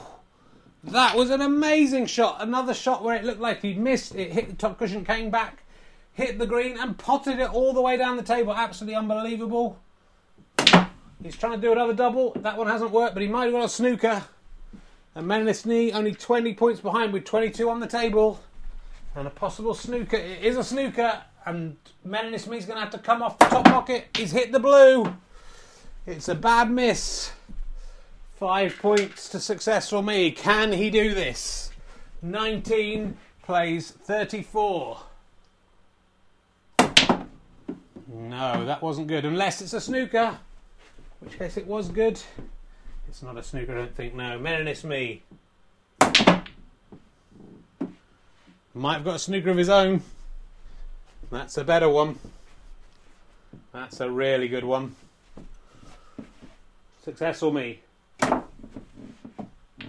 that 0.84 1.16
was 1.16 1.30
an 1.30 1.42
amazing 1.42 2.06
shot. 2.06 2.38
Another 2.42 2.74
shot 2.74 3.04
where 3.04 3.16
it 3.16 3.24
looked 3.24 3.42
like 3.42 3.62
he'd 3.62 3.80
missed. 3.80 4.16
It 4.16 4.32
hit 4.32 4.50
the 4.50 4.56
top 4.56 4.78
cushion, 4.78 5.04
came 5.04 5.30
back 5.30 5.64
hit 6.18 6.40
the 6.40 6.48
green 6.48 6.78
and 6.80 6.98
potted 6.98 7.40
it 7.40 7.54
all 7.54 7.74
the 7.74 7.82
way 7.82 7.96
down 7.96 8.18
the 8.18 8.24
table. 8.24 8.52
Absolutely 8.52 8.96
unbelievable. 8.96 9.78
He's 11.24 11.38
trying 11.38 11.54
to 11.54 11.62
do 11.62 11.72
another 11.72 11.94
double. 11.94 12.34
That 12.38 12.58
one 12.58 12.68
hasn't 12.68 12.90
worked, 12.90 13.14
but 13.14 13.22
he 13.22 13.30
might 13.30 13.46
have 13.46 13.54
got 13.54 13.66
a 13.66 13.70
snooker. 13.70 14.24
And 15.14 15.28
Meninist 15.28 15.68
Me 15.68 15.92
only 15.94 16.14
20 16.14 16.56
points 16.56 16.82
behind 16.82 17.14
with 17.14 17.24
22 17.24 17.70
on 17.70 17.80
the 17.80 17.88
table. 17.88 18.40
And 19.16 19.28
a 19.28 19.30
possible 19.30 19.76
snooker. 19.76 20.18
It 20.18 20.44
is 20.44 20.58
a 20.58 20.64
snooker. 20.64 21.22
And 21.46 21.78
Meninist 22.06 22.48
Me's 22.48 22.66
going 22.66 22.78
to 22.78 22.82
have 22.82 22.90
to 22.92 22.98
come 22.98 23.22
off 23.22 23.38
the 23.38 23.46
top 23.46 23.66
pocket. 23.66 24.08
He's 24.16 24.32
hit 24.32 24.52
the 24.52 24.60
blue. 24.60 25.16
It's 26.08 26.30
a 26.30 26.36
bad 26.36 26.72
miss. 26.72 27.34
Five 28.40 28.80
points 28.80 29.28
to 29.28 29.42
successful 29.42 30.02
me. 30.02 30.32
Can 30.32 30.72
he 30.72 30.90
do 30.90 31.14
this? 31.14 31.70
19 32.22 33.18
plays 33.44 33.92
34. 33.92 35.00
No, 38.08 38.66
that 38.66 38.82
wasn't 38.82 39.08
good. 39.08 39.26
Unless 39.26 39.62
it's 39.62 39.74
a 39.74 39.82
snooker. 39.82 40.38
Which 41.20 41.38
case 41.38 41.58
it 41.58 41.68
was 41.68 41.90
good. 41.90 42.22
It's 43.10 43.22
not 43.22 43.38
a 43.38 43.44
snooker, 43.44 43.74
I 43.74 43.76
don't 43.76 43.94
think. 43.94 44.16
No, 44.16 44.40
Meninist 44.40 44.86
Me. 44.86 45.24
Might 48.74 48.94
have 48.94 49.04
got 49.04 49.16
a 49.16 49.20
snooker 49.20 49.50
of 49.50 49.58
his 49.58 49.70
own. 49.70 50.02
That's 51.30 51.58
a 51.58 51.66
better 51.66 51.90
one. 51.90 52.18
That's 53.74 54.00
a 54.00 54.10
really 54.10 54.48
good 54.48 54.64
one. 54.64 54.96
Successful 57.08 57.54
me. 57.54 57.80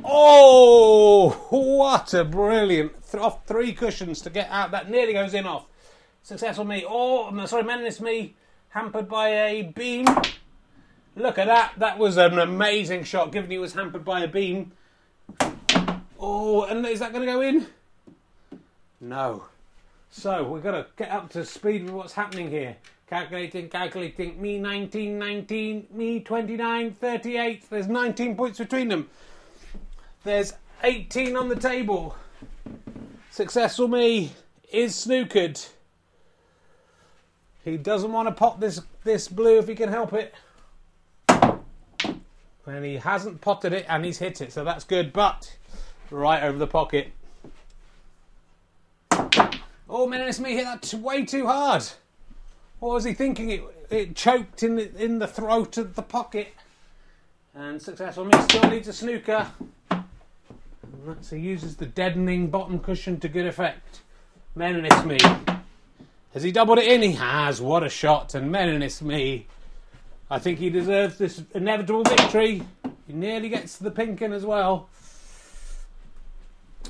Oh, 0.04 1.30
what 1.50 2.14
a 2.14 2.22
brilliant 2.22 2.92
th- 3.10 3.20
off 3.20 3.44
three 3.44 3.72
cushions 3.72 4.20
to 4.20 4.30
get 4.30 4.48
out. 4.50 4.70
That 4.70 4.88
nearly 4.88 5.14
goes 5.14 5.34
in 5.34 5.44
off. 5.44 5.66
Success 6.22 6.60
or 6.60 6.64
me. 6.64 6.84
Oh, 6.88 7.44
sorry, 7.46 7.64
me. 7.64 8.34
hampered 8.68 9.08
by 9.08 9.30
a 9.30 9.62
beam. 9.62 10.06
Look 11.16 11.38
at 11.38 11.48
that. 11.48 11.72
That 11.78 11.98
was 11.98 12.18
an 12.18 12.38
amazing 12.38 13.02
shot, 13.02 13.32
given 13.32 13.50
he 13.50 13.58
was 13.58 13.74
hampered 13.74 14.04
by 14.04 14.20
a 14.20 14.28
beam. 14.28 14.70
Oh, 16.20 16.66
and 16.66 16.86
is 16.86 17.00
that 17.00 17.12
going 17.12 17.26
to 17.26 17.32
go 17.32 17.40
in? 17.40 17.66
No. 19.00 19.46
So 20.08 20.44
we've 20.48 20.62
got 20.62 20.70
to 20.70 20.86
get 20.96 21.10
up 21.10 21.30
to 21.30 21.44
speed 21.44 21.82
with 21.82 21.94
what's 21.94 22.12
happening 22.12 22.48
here. 22.48 22.76
Calculating, 23.08 23.70
calculating. 23.70 24.40
Me 24.40 24.58
19, 24.58 25.18
19. 25.18 25.86
Me 25.92 26.20
29, 26.20 26.92
38. 26.92 27.70
There's 27.70 27.88
19 27.88 28.36
points 28.36 28.58
between 28.58 28.88
them. 28.88 29.08
There's 30.24 30.52
18 30.82 31.34
on 31.36 31.48
the 31.48 31.56
table. 31.56 32.16
Successful 33.30 33.88
me 33.88 34.32
is 34.70 34.94
snookered. 34.94 35.68
He 37.64 37.78
doesn't 37.78 38.12
want 38.12 38.28
to 38.28 38.34
pot 38.34 38.60
this 38.60 38.80
this 39.04 39.28
blue 39.28 39.58
if 39.58 39.68
he 39.68 39.74
can 39.74 39.88
help 39.88 40.12
it. 40.12 40.34
And 41.28 42.84
he 42.84 42.96
hasn't 42.96 43.40
potted 43.40 43.72
it 43.72 43.86
and 43.88 44.04
he's 44.04 44.18
hit 44.18 44.42
it, 44.42 44.52
so 44.52 44.62
that's 44.62 44.84
good, 44.84 45.14
but 45.14 45.56
right 46.10 46.42
over 46.42 46.58
the 46.58 46.66
pocket. 46.66 47.12
Oh, 49.90 50.06
Meninist 50.06 50.40
Me 50.40 50.52
hit 50.52 50.64
that 50.64 50.92
way 50.94 51.24
too 51.24 51.46
hard. 51.46 51.84
What 52.80 52.94
was 52.94 53.04
he 53.04 53.12
thinking? 53.12 53.50
It, 53.50 53.62
it 53.90 54.16
choked 54.16 54.62
in 54.62 54.76
the, 54.76 55.02
in 55.02 55.18
the 55.18 55.26
throat 55.26 55.76
of 55.78 55.96
the 55.96 56.02
pocket. 56.02 56.54
And 57.54 57.82
successful 57.82 58.24
me 58.24 58.38
still 58.42 58.70
needs 58.70 58.86
a 58.86 58.92
snooker. 58.92 59.50
And 59.90 60.04
that's, 61.06 61.30
he 61.30 61.38
uses 61.38 61.76
the 61.76 61.86
deadening 61.86 62.50
bottom 62.50 62.78
cushion 62.78 63.18
to 63.20 63.28
good 63.28 63.46
effect. 63.46 64.00
Meninist 64.56 65.04
Me. 65.04 65.18
Has 66.34 66.42
he 66.42 66.52
doubled 66.52 66.78
it 66.78 66.86
in? 66.86 67.02
He 67.02 67.12
has. 67.12 67.60
What 67.60 67.82
a 67.82 67.88
shot. 67.88 68.34
And 68.34 68.54
Meninist 68.54 69.02
Me. 69.02 69.46
I 70.30 70.38
think 70.38 70.58
he 70.58 70.70
deserves 70.70 71.18
this 71.18 71.42
inevitable 71.54 72.04
victory. 72.04 72.62
He 73.06 73.12
nearly 73.12 73.48
gets 73.48 73.78
to 73.78 73.84
the 73.84 73.90
pink 73.90 74.22
in 74.22 74.32
as 74.32 74.44
well. 74.44 74.88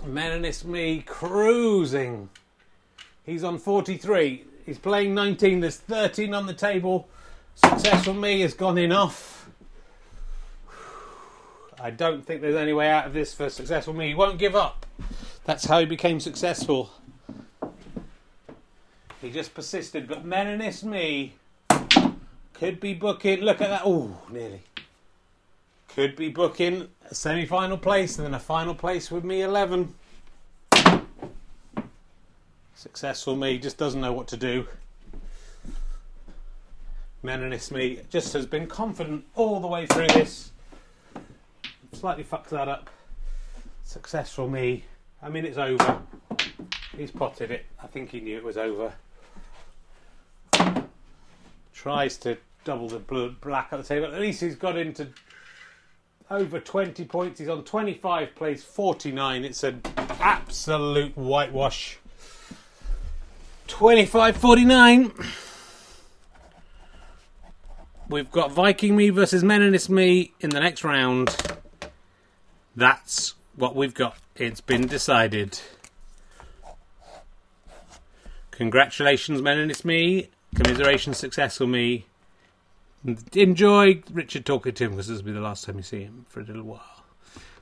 Meninist 0.04 0.64
Me 0.64 1.00
cruising. 1.00 2.28
He's 3.24 3.44
on 3.44 3.58
43. 3.58 4.44
He's 4.68 4.78
playing 4.78 5.14
19. 5.14 5.60
There's 5.60 5.78
13 5.78 6.34
on 6.34 6.44
the 6.44 6.52
table. 6.52 7.08
Successful 7.54 8.12
me 8.12 8.42
has 8.42 8.52
gone 8.52 8.92
off. 8.92 9.48
I 11.80 11.90
don't 11.90 12.26
think 12.26 12.42
there's 12.42 12.54
any 12.54 12.74
way 12.74 12.90
out 12.90 13.06
of 13.06 13.14
this 13.14 13.32
for 13.32 13.48
successful 13.48 13.94
me. 13.94 14.08
He 14.08 14.14
won't 14.14 14.38
give 14.38 14.54
up. 14.54 14.84
That's 15.46 15.64
how 15.64 15.80
he 15.80 15.86
became 15.86 16.20
successful. 16.20 16.90
He 19.22 19.30
just 19.30 19.54
persisted. 19.54 20.06
But 20.06 20.26
Meninist 20.26 20.84
Me 20.84 21.32
could 22.52 22.78
be 22.78 22.92
booking. 22.92 23.40
Look 23.40 23.62
at 23.62 23.70
that. 23.70 23.82
Oh, 23.86 24.18
nearly. 24.30 24.60
Could 25.94 26.14
be 26.14 26.28
booking 26.28 26.88
a 27.10 27.14
semi 27.14 27.46
final 27.46 27.78
place 27.78 28.18
and 28.18 28.26
then 28.26 28.34
a 28.34 28.38
final 28.38 28.74
place 28.74 29.10
with 29.10 29.24
me 29.24 29.40
11. 29.40 29.94
Successful 32.78 33.34
me 33.34 33.58
just 33.58 33.76
doesn't 33.76 34.00
know 34.00 34.12
what 34.12 34.28
to 34.28 34.36
do. 34.36 34.64
Meninist 37.24 37.72
Me 37.72 37.98
just 38.08 38.32
has 38.34 38.46
been 38.46 38.68
confident 38.68 39.24
all 39.34 39.58
the 39.58 39.66
way 39.66 39.84
through 39.84 40.06
this. 40.06 40.52
Slightly 41.92 42.22
fucked 42.22 42.50
that 42.50 42.68
up. 42.68 42.88
Successful 43.82 44.48
me. 44.48 44.84
I 45.20 45.28
mean, 45.28 45.44
it's 45.44 45.58
over. 45.58 46.00
He's 46.96 47.10
potted 47.10 47.50
it. 47.50 47.66
I 47.82 47.88
think 47.88 48.10
he 48.10 48.20
knew 48.20 48.36
it 48.36 48.44
was 48.44 48.56
over. 48.56 48.92
Tries 51.74 52.16
to 52.18 52.38
double 52.62 52.88
the 52.88 53.00
blue, 53.00 53.30
black 53.40 53.70
at 53.72 53.78
the 53.78 53.82
table. 53.82 54.06
At 54.06 54.20
least 54.20 54.40
he's 54.40 54.54
got 54.54 54.78
into 54.78 55.08
over 56.30 56.60
20 56.60 57.04
points. 57.06 57.40
He's 57.40 57.48
on 57.48 57.64
25, 57.64 58.36
plays 58.36 58.62
49. 58.62 59.44
It's 59.44 59.64
an 59.64 59.82
absolute 60.20 61.16
whitewash. 61.16 61.98
25 63.68 64.36
49. 64.36 65.12
We've 68.08 68.30
got 68.30 68.50
Viking 68.50 68.96
Me 68.96 69.10
versus 69.10 69.44
Meninist 69.44 69.88
Me 69.88 70.32
in 70.40 70.50
the 70.50 70.60
next 70.60 70.82
round. 70.82 71.36
That's 72.74 73.34
what 73.54 73.76
we've 73.76 73.94
got. 73.94 74.16
It's 74.34 74.60
been 74.60 74.86
decided. 74.86 75.60
Congratulations, 78.50 79.40
Meninist 79.40 79.84
Me. 79.84 80.30
Commiserations, 80.54 81.18
successful 81.18 81.66
me. 81.66 82.06
Enjoy 83.34 84.02
Richard 84.10 84.46
talking 84.46 84.72
to 84.74 84.84
him 84.84 84.90
because 84.92 85.08
this 85.08 85.18
will 85.18 85.26
be 85.26 85.32
the 85.32 85.40
last 85.40 85.64
time 85.64 85.76
you 85.76 85.82
see 85.82 86.02
him 86.02 86.26
for 86.28 86.40
a 86.40 86.44
little 86.44 86.62
while. 86.62 87.04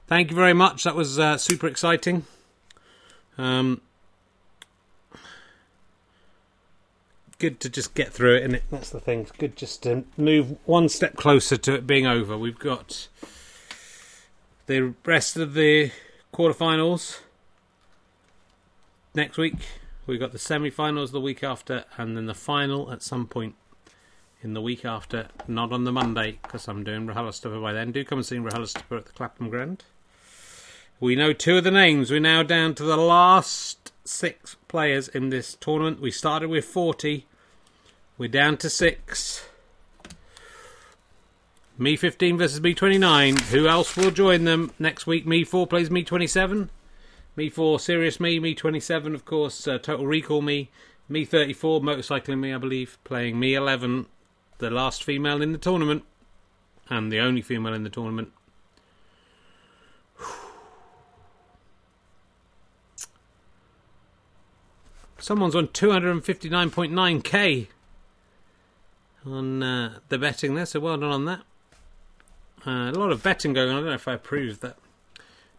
Thank 0.06 0.30
you 0.30 0.36
very 0.36 0.54
much. 0.54 0.84
That 0.84 0.94
was 0.94 1.18
uh, 1.18 1.36
super 1.36 1.66
exciting. 1.66 2.24
Um, 3.36 3.82
good 7.38 7.60
to 7.60 7.68
just 7.68 7.94
get 7.94 8.12
through 8.12 8.36
it, 8.36 8.42
and 8.42 8.60
that's 8.70 8.90
the 8.90 9.00
thing. 9.00 9.20
It's 9.20 9.32
good 9.32 9.56
just 9.56 9.82
to 9.84 10.04
move 10.16 10.56
one 10.64 10.88
step 10.88 11.16
closer 11.16 11.56
to 11.56 11.74
it 11.74 11.86
being 11.86 12.06
over. 12.06 12.36
We've 12.36 12.58
got 12.58 13.08
the 14.66 14.94
rest 15.04 15.36
of 15.36 15.54
the 15.54 15.92
quarterfinals 16.32 17.20
next 19.14 19.36
week. 19.36 19.56
We've 20.06 20.20
got 20.20 20.32
the 20.32 20.38
semi-finals 20.38 21.10
the 21.12 21.20
week 21.20 21.42
after, 21.42 21.84
and 21.96 22.16
then 22.16 22.26
the 22.26 22.34
final 22.34 22.92
at 22.92 23.02
some 23.02 23.26
point 23.26 23.54
in 24.42 24.54
the 24.54 24.62
week 24.62 24.84
after. 24.84 25.28
Not 25.48 25.72
on 25.72 25.84
the 25.84 25.92
Monday 25.92 26.38
because 26.42 26.68
I'm 26.68 26.84
doing 26.84 27.06
RHLSTP 27.06 27.60
by 27.60 27.72
then. 27.72 27.92
Do 27.92 28.04
come 28.04 28.18
and 28.18 28.26
see 28.26 28.36
RHLSTP 28.36 28.96
at 28.96 29.06
the 29.06 29.12
Clapham 29.12 29.50
Grand. 29.50 29.84
We 30.98 31.14
know 31.14 31.34
two 31.34 31.58
of 31.58 31.64
the 31.64 31.70
names. 31.70 32.10
We're 32.10 32.20
now 32.20 32.42
down 32.42 32.74
to 32.76 32.82
the 32.82 32.96
last 32.96 33.92
six 34.04 34.56
players 34.66 35.08
in 35.08 35.28
this 35.28 35.54
tournament. 35.54 36.00
We 36.00 36.10
started 36.10 36.48
with 36.48 36.64
40. 36.64 37.26
We're 38.16 38.30
down 38.30 38.56
to 38.58 38.70
six. 38.70 39.44
Me 41.76 41.96
15 41.96 42.38
versus 42.38 42.62
Me 42.62 42.72
29. 42.72 43.36
Who 43.36 43.68
else 43.68 43.94
will 43.94 44.10
join 44.10 44.44
them 44.44 44.72
next 44.78 45.06
week? 45.06 45.26
Me 45.26 45.44
4 45.44 45.66
plays 45.66 45.90
Me 45.90 46.02
27. 46.02 46.70
Me 47.36 47.50
4 47.50 47.78
Serious 47.78 48.18
Me. 48.18 48.38
Me 48.40 48.54
27, 48.54 49.14
of 49.14 49.26
course. 49.26 49.68
Uh, 49.68 49.76
Total 49.76 50.06
Recall 50.06 50.40
Me. 50.40 50.70
Me 51.10 51.26
34 51.26 51.82
Motorcycling 51.82 52.38
Me, 52.38 52.54
I 52.54 52.58
believe. 52.58 52.96
Playing 53.04 53.38
Me 53.38 53.52
11. 53.52 54.06
The 54.58 54.70
last 54.70 55.04
female 55.04 55.42
in 55.42 55.52
the 55.52 55.58
tournament. 55.58 56.04
And 56.88 57.12
the 57.12 57.18
only 57.18 57.42
female 57.42 57.74
in 57.74 57.82
the 57.82 57.90
tournament. 57.90 58.32
Someone's 65.26 65.56
on 65.56 65.66
259.9k 65.66 67.66
on 69.26 69.60
uh, 69.60 69.98
the 70.08 70.18
betting 70.18 70.54
there, 70.54 70.66
so 70.66 70.78
well 70.78 70.96
done 70.96 71.10
on 71.10 71.24
that. 71.24 71.40
Uh, 72.64 72.92
a 72.92 72.96
lot 72.96 73.10
of 73.10 73.24
betting 73.24 73.52
going 73.52 73.70
on. 73.70 73.74
I 73.74 73.78
don't 73.80 73.88
know 73.88 73.94
if 73.94 74.06
I 74.06 74.12
approved 74.12 74.60
that. 74.60 74.76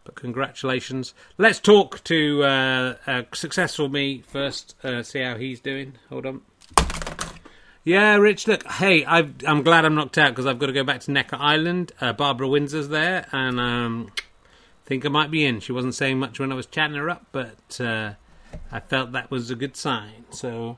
But 0.05 0.15
congratulations. 0.15 1.13
Let's 1.37 1.59
talk 1.59 2.01
to 2.05 2.45
uh, 2.45 3.23
successful 3.33 3.89
me 3.89 4.23
first. 4.25 4.73
Uh, 4.85 5.03
see 5.03 5.19
how 5.19 5.35
he's 5.35 5.59
doing. 5.59 5.95
Hold 6.07 6.27
on. 6.27 6.41
Yeah, 7.83 8.15
Rich. 8.15 8.47
Look, 8.47 8.65
hey, 8.65 9.03
i 9.03 9.29
am 9.43 9.63
glad 9.63 9.83
I'm 9.83 9.95
knocked 9.95 10.17
out 10.17 10.29
because 10.29 10.45
I've 10.45 10.59
got 10.59 10.67
to 10.67 10.71
go 10.71 10.85
back 10.85 11.01
to 11.01 11.11
Necker 11.11 11.35
Island. 11.37 11.91
Uh, 11.99 12.13
Barbara 12.13 12.47
Windsor's 12.47 12.87
there, 12.87 13.27
and 13.33 13.59
um, 13.59 14.13
think 14.85 15.05
I 15.05 15.09
might 15.09 15.29
be 15.29 15.45
in. 15.45 15.59
She 15.59 15.73
wasn't 15.73 15.95
saying 15.95 16.19
much 16.19 16.39
when 16.39 16.53
I 16.53 16.55
was 16.55 16.67
chatting 16.67 16.95
her 16.95 17.09
up, 17.09 17.25
but 17.33 17.81
uh, 17.81 18.13
I 18.71 18.79
felt 18.79 19.11
that 19.13 19.31
was 19.31 19.49
a 19.49 19.55
good 19.55 19.75
sign. 19.75 20.25
So 20.29 20.77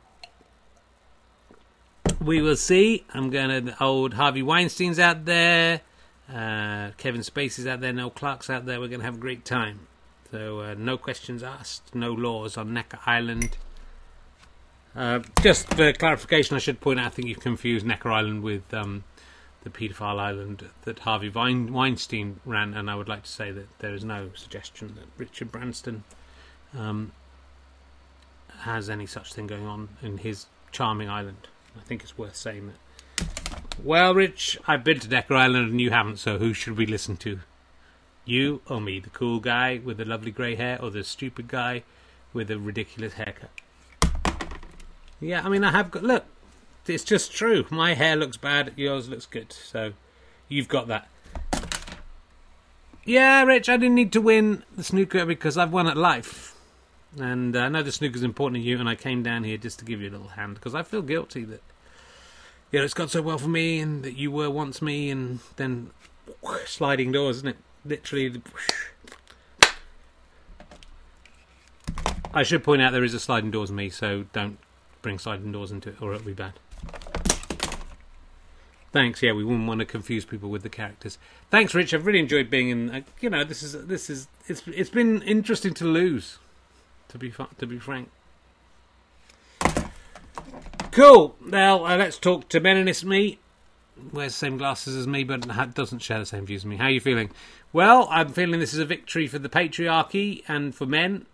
we 2.21 2.41
will 2.41 2.55
see. 2.55 3.05
I'm 3.13 3.29
going 3.29 3.65
to. 3.65 3.83
Old 3.83 4.15
Harvey 4.15 4.43
Weinstein's 4.43 4.99
out 4.99 5.25
there. 5.25 5.81
Uh, 6.29 6.91
Kevin 6.97 7.21
Spacey's 7.21 7.65
out 7.65 7.81
there, 7.81 7.91
Noel 7.91 8.11
Clarke's 8.11 8.49
out 8.49 8.65
there. 8.65 8.79
We're 8.79 8.87
going 8.87 8.99
to 8.99 9.05
have 9.05 9.15
a 9.15 9.19
great 9.19 9.45
time. 9.45 9.87
So, 10.29 10.59
uh, 10.59 10.75
no 10.77 10.95
questions 10.95 11.41
asked, 11.41 11.95
no 11.95 12.11
laws 12.11 12.55
on 12.55 12.71
Necker 12.71 12.99
Island. 13.07 13.57
Uh, 14.95 15.21
just 15.41 15.73
for 15.73 15.91
clarification, 15.91 16.55
I 16.55 16.59
should 16.59 16.81
point 16.81 16.99
out 16.99 17.07
I 17.07 17.09
think 17.09 17.27
you've 17.27 17.39
confused 17.39 17.83
Necker 17.83 18.11
Island 18.11 18.43
with 18.43 18.71
um, 18.73 19.05
the 19.63 19.71
paedophile 19.71 20.19
island 20.19 20.69
that 20.83 20.99
Harvey 20.99 21.29
Weinstein 21.29 22.39
ran, 22.45 22.75
and 22.75 22.91
I 22.91 22.95
would 22.95 23.09
like 23.09 23.23
to 23.23 23.31
say 23.31 23.51
that 23.51 23.79
there 23.79 23.95
is 23.95 24.03
no 24.03 24.29
suggestion 24.35 24.93
that 24.95 25.05
Richard 25.17 25.51
Branson 25.51 26.03
um, 26.77 27.11
has 28.60 28.89
any 28.89 29.05
such 29.05 29.34
thing 29.34 29.47
going 29.47 29.66
on 29.66 29.89
in 30.01 30.20
his 30.20 30.47
charming 30.72 31.10
island. 31.10 31.47
I 31.78 31.82
think 31.82 32.03
it's 32.03 32.18
worth 32.18 32.36
saying 32.36 32.68
that 32.68 32.76
well, 33.84 34.14
Rich, 34.14 34.57
I've 34.68 34.84
been 34.84 34.99
to 34.99 35.07
Necker 35.07 35.36
Island 35.36 35.72
and 35.72 35.82
you 35.82 35.91
haven't, 35.91 36.18
so 36.18 36.38
who 36.38 36.53
should 36.53 36.78
we 36.78 36.86
listen 36.86 37.18
to? 37.18 37.39
You 38.26 38.62
or 38.68 38.82
me, 38.82 38.99
the 38.99 39.10
cool 39.10 39.39
guy 39.39 39.80
with 39.84 39.97
the 39.97 40.05
lovely 40.05 40.32
grey 40.32 40.55
hair, 40.55 40.80
or 40.82 40.91
the 40.91 41.03
stupid 41.03 41.47
guy 41.47 41.84
with 42.34 42.51
a 42.51 42.60
ridiculous 42.60 43.14
haircut? 43.14 43.49
Yeah, 45.20 45.41
I 45.43 45.49
mean, 45.49 45.64
I 45.64 45.72
have 45.72 45.91
got. 45.91 46.03
Look, 46.03 46.26
it's 46.86 47.03
just 47.03 47.32
true. 47.32 47.66
My 47.70 47.93
hair 47.93 48.16
looks 48.16 48.38
bad, 48.38 48.74
yours 48.76 49.10
looks 49.10 49.26
good, 49.26 49.51
so 49.51 49.93
you've 50.47 50.68
got 50.68 50.88
that. 50.88 51.07
Yeah, 53.05 53.43
Rich, 53.43 53.70
I 53.70 53.78
didn't 53.78 53.95
need 53.95 54.12
to 54.14 54.22
win 54.22 54.64
the 54.76 54.84
snooker 54.84 55.26
because 55.26 55.57
I've 55.57 55.72
won 55.72 55.88
at 55.88 55.97
life. 55.97 56.55
And 57.18 57.55
uh, 57.55 57.62
I 57.62 57.70
know 57.70 57.82
the 57.82 57.91
snooker's 57.91 58.24
important 58.24 58.62
to 58.62 58.68
you, 58.68 58.80
and 58.80 58.88
I 58.88 58.95
came 58.95 59.24
down 59.24 59.43
here 59.43 59.57
just 59.57 59.80
to 59.80 59.86
give 59.86 60.01
you 60.01 60.10
a 60.10 60.12
little 60.12 60.28
hand 60.28 60.55
because 60.55 60.76
I 60.76 60.84
feel 60.84 61.01
guilty 61.01 61.43
that 61.45 61.62
you 62.72 62.80
know, 62.80 62.86
it's 62.86 62.93
gone 62.93 63.10
so 63.10 63.22
well 63.22 63.39
for 63.39 63.47
me, 63.47 63.80
and 63.80 64.03
that 64.03 64.16
you 64.16 64.32
were 64.32 64.49
once 64.49 64.82
me, 64.82 65.10
and 65.10 65.39
then 65.55 65.89
whoosh, 66.41 66.70
sliding 66.70 67.12
doors, 67.12 67.38
isn't 67.38 67.49
it? 67.49 67.57
Literally. 67.84 68.30
Whoosh. 68.30 69.72
I 72.32 72.43
should 72.43 72.64
point 72.64 72.82
out 72.82 72.91
there 72.91 73.03
is 73.03 73.16
a 73.16 73.20
sliding 73.20 73.49
doors 73.49 73.72
me, 73.72 73.89
so 73.89 74.26
don't 74.34 74.60
bring 75.01 75.18
sliding 75.18 75.51
doors 75.51 75.72
into 75.72 75.89
it, 75.89 76.01
or 76.01 76.14
it'll 76.14 76.26
be 76.26 76.34
bad. 76.34 76.53
Thanks. 78.91 79.22
Yeah, 79.24 79.34
we 79.34 79.43
wouldn't 79.43 79.68
want 79.68 79.80
to 79.80 79.86
confuse 79.86 80.26
people 80.26 80.49
with 80.49 80.62
the 80.62 80.70
characters. 80.70 81.18
Thanks, 81.49 81.74
Rich. 81.74 81.93
I've 81.93 82.05
really 82.05 82.20
enjoyed 82.20 82.49
being 82.49 82.70
in. 82.70 82.89
Uh, 82.89 83.01
you 83.20 83.30
know, 83.30 83.43
this 83.43 83.64
is 83.64 83.88
this 83.88 84.10
is 84.10 84.28
it's 84.47 84.64
it's 84.68 84.89
been 84.89 85.22
interesting 85.24 85.74
to 85.76 85.86
lose. 85.86 86.38
To 87.10 87.18
be 87.18 87.34
to 87.57 87.68
be 87.68 87.80
frank. 87.80 88.10
Cool. 90.91 91.36
Now 91.43 91.86
uh, 91.86 91.97
let's 91.97 92.18
talk 92.18 92.49
to 92.49 92.62
Meninist 92.62 93.03
me. 93.03 93.39
Wears 94.14 94.34
the 94.34 94.38
same 94.38 94.57
glasses 94.57 94.95
as 94.95 95.07
me, 95.07 95.24
but 95.24 95.74
doesn't 95.74 95.99
share 95.99 96.20
the 96.20 96.26
same 96.26 96.45
views 96.45 96.62
as 96.62 96.66
me. 96.66 96.78
How 96.78 96.86
are 96.86 96.91
you 96.91 97.01
feeling? 97.01 97.32
Well, 97.74 98.07
I'm 98.10 98.30
feeling 98.30 98.60
this 98.60 98.74
is 98.74 98.80
a 98.80 98.86
victory 98.86 99.28
for 99.28 99.39
the 99.39 99.49
patriarchy 99.49 100.43
and 100.47 100.74
for 100.74 100.86
men. 100.86 101.26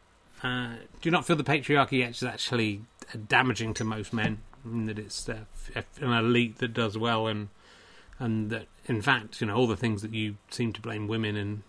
Uh, 0.42 0.76
do 1.02 1.08
you 1.08 1.12
not 1.12 1.26
feel 1.26 1.36
the 1.36 1.44
patriarchy 1.44 2.08
is 2.08 2.24
actually 2.24 2.82
damaging 3.28 3.74
to 3.76 3.84
most 3.84 4.14
men? 4.14 4.40
that 4.66 4.98
it's 4.98 5.30
uh, 5.30 5.46
an 6.02 6.12
elite 6.12 6.58
that 6.58 6.74
does 6.74 6.98
well, 6.98 7.28
and 7.28 7.50
and 8.20 8.50
that 8.50 8.68
in 8.86 9.02
fact, 9.02 9.42
you 9.42 9.48
know, 9.48 9.56
all 9.56 9.68
the 9.68 9.78
things 9.78 10.02
that 10.02 10.14
you 10.14 10.38
seem 10.50 10.74
to 10.74 10.82
blame 10.82 11.08
women 11.08 11.36
and 11.36 11.64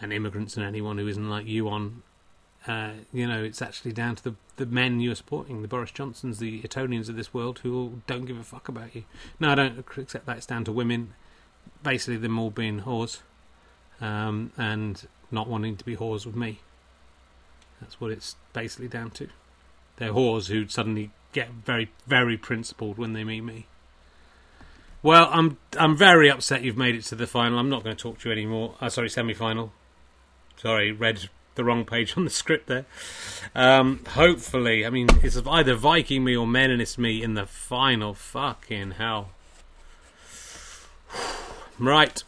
and 0.00 0.12
immigrants 0.12 0.56
and 0.56 0.64
anyone 0.64 0.98
who 0.98 1.08
isn't 1.08 1.28
like 1.28 1.46
you 1.46 1.68
on 1.68 2.02
uh, 2.68 2.90
you 3.14 3.26
know, 3.26 3.42
it's 3.42 3.62
actually 3.62 3.92
down 3.92 4.14
to 4.14 4.22
the, 4.22 4.34
the 4.56 4.66
men 4.66 5.00
you're 5.00 5.14
supporting, 5.14 5.62
the 5.62 5.68
Boris 5.68 5.90
Johnsons, 5.90 6.38
the 6.38 6.60
Etonians 6.62 7.08
of 7.08 7.16
this 7.16 7.32
world, 7.32 7.60
who 7.60 8.02
don't 8.06 8.26
give 8.26 8.38
a 8.38 8.44
fuck 8.44 8.68
about 8.68 8.94
you. 8.94 9.04
No, 9.40 9.50
I 9.52 9.54
don't 9.54 9.78
accept 9.96 10.26
that. 10.26 10.36
It's 10.36 10.46
down 10.46 10.64
to 10.64 10.72
women, 10.72 11.14
basically 11.82 12.18
them 12.18 12.38
all 12.38 12.50
being 12.50 12.82
whores, 12.82 13.20
um, 14.02 14.52
and 14.58 15.08
not 15.30 15.48
wanting 15.48 15.78
to 15.78 15.84
be 15.84 15.96
whores 15.96 16.26
with 16.26 16.36
me. 16.36 16.60
That's 17.80 17.98
what 18.00 18.10
it's 18.10 18.36
basically 18.52 18.88
down 18.88 19.12
to. 19.12 19.28
They're 19.96 20.12
whores 20.12 20.48
who 20.48 20.68
suddenly 20.68 21.10
get 21.32 21.48
very, 21.50 21.90
very 22.06 22.36
principled 22.36 22.98
when 22.98 23.14
they 23.14 23.24
meet 23.24 23.42
me. 23.42 23.66
Well, 25.02 25.30
I'm 25.32 25.56
I'm 25.78 25.96
very 25.96 26.30
upset 26.30 26.64
you've 26.64 26.76
made 26.76 26.96
it 26.96 27.04
to 27.04 27.14
the 27.14 27.26
final. 27.26 27.58
I'm 27.58 27.70
not 27.70 27.84
going 27.84 27.96
to 27.96 28.02
talk 28.02 28.18
to 28.20 28.28
you 28.28 28.32
anymore. 28.32 28.74
Uh, 28.80 28.88
sorry, 28.88 29.08
semi-final. 29.08 29.72
Sorry, 30.56 30.90
red 30.90 31.28
the 31.58 31.64
wrong 31.64 31.84
page 31.84 32.16
on 32.16 32.24
the 32.24 32.30
script 32.30 32.68
there. 32.68 32.86
Um, 33.54 34.02
hopefully, 34.10 34.86
I 34.86 34.90
mean, 34.90 35.08
it's 35.22 35.36
either 35.36 35.74
Viking 35.74 36.24
me 36.24 36.34
or 36.34 36.46
Meninist 36.46 36.96
me 36.96 37.22
in 37.22 37.34
the 37.34 37.44
final. 37.44 38.14
Fucking 38.14 38.92
hell. 38.92 39.30
Right. 41.80 42.24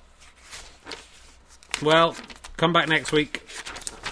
Well, 1.83 2.14
come 2.57 2.72
back 2.72 2.87
next 2.87 3.11
week. 3.11 3.43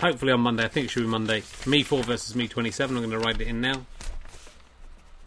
Hopefully 0.01 0.33
on 0.33 0.41
Monday. 0.41 0.65
I 0.65 0.69
think 0.69 0.87
it 0.87 0.89
should 0.89 1.05
be 1.05 1.09
Monday. 1.09 1.45
Me 1.65 1.85
4 1.85 2.03
versus 2.03 2.35
Me 2.35 2.49
27. 2.49 2.97
I'm 2.97 3.09
going 3.09 3.13
to 3.13 3.25
write 3.25 3.41
it 3.41 3.47
in 3.47 3.61
now. 3.61 3.87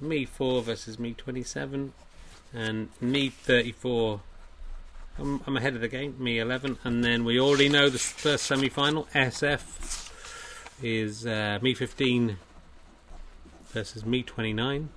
Me 0.01 0.25
4 0.25 0.63
versus 0.63 0.99
Me 0.99 1.13
27. 1.13 1.93
And 2.53 2.89
Me 2.99 3.29
34 3.29 4.19
I'm, 5.17 5.41
I'm 5.45 5.57
ahead 5.57 5.75
of 5.75 5.81
the 5.81 5.87
game, 5.87 6.15
me 6.17 6.39
11. 6.39 6.77
And 6.83 7.03
then 7.03 7.23
we 7.23 7.39
already 7.39 7.69
know 7.69 7.89
the 7.89 7.99
first 7.99 8.45
semi 8.45 8.69
final, 8.69 9.07
SF, 9.13 10.11
is 10.81 11.25
uh, 11.25 11.59
me 11.61 11.73
15 11.73 12.37
versus 13.69 14.05
me 14.05 14.23
29. 14.23 14.89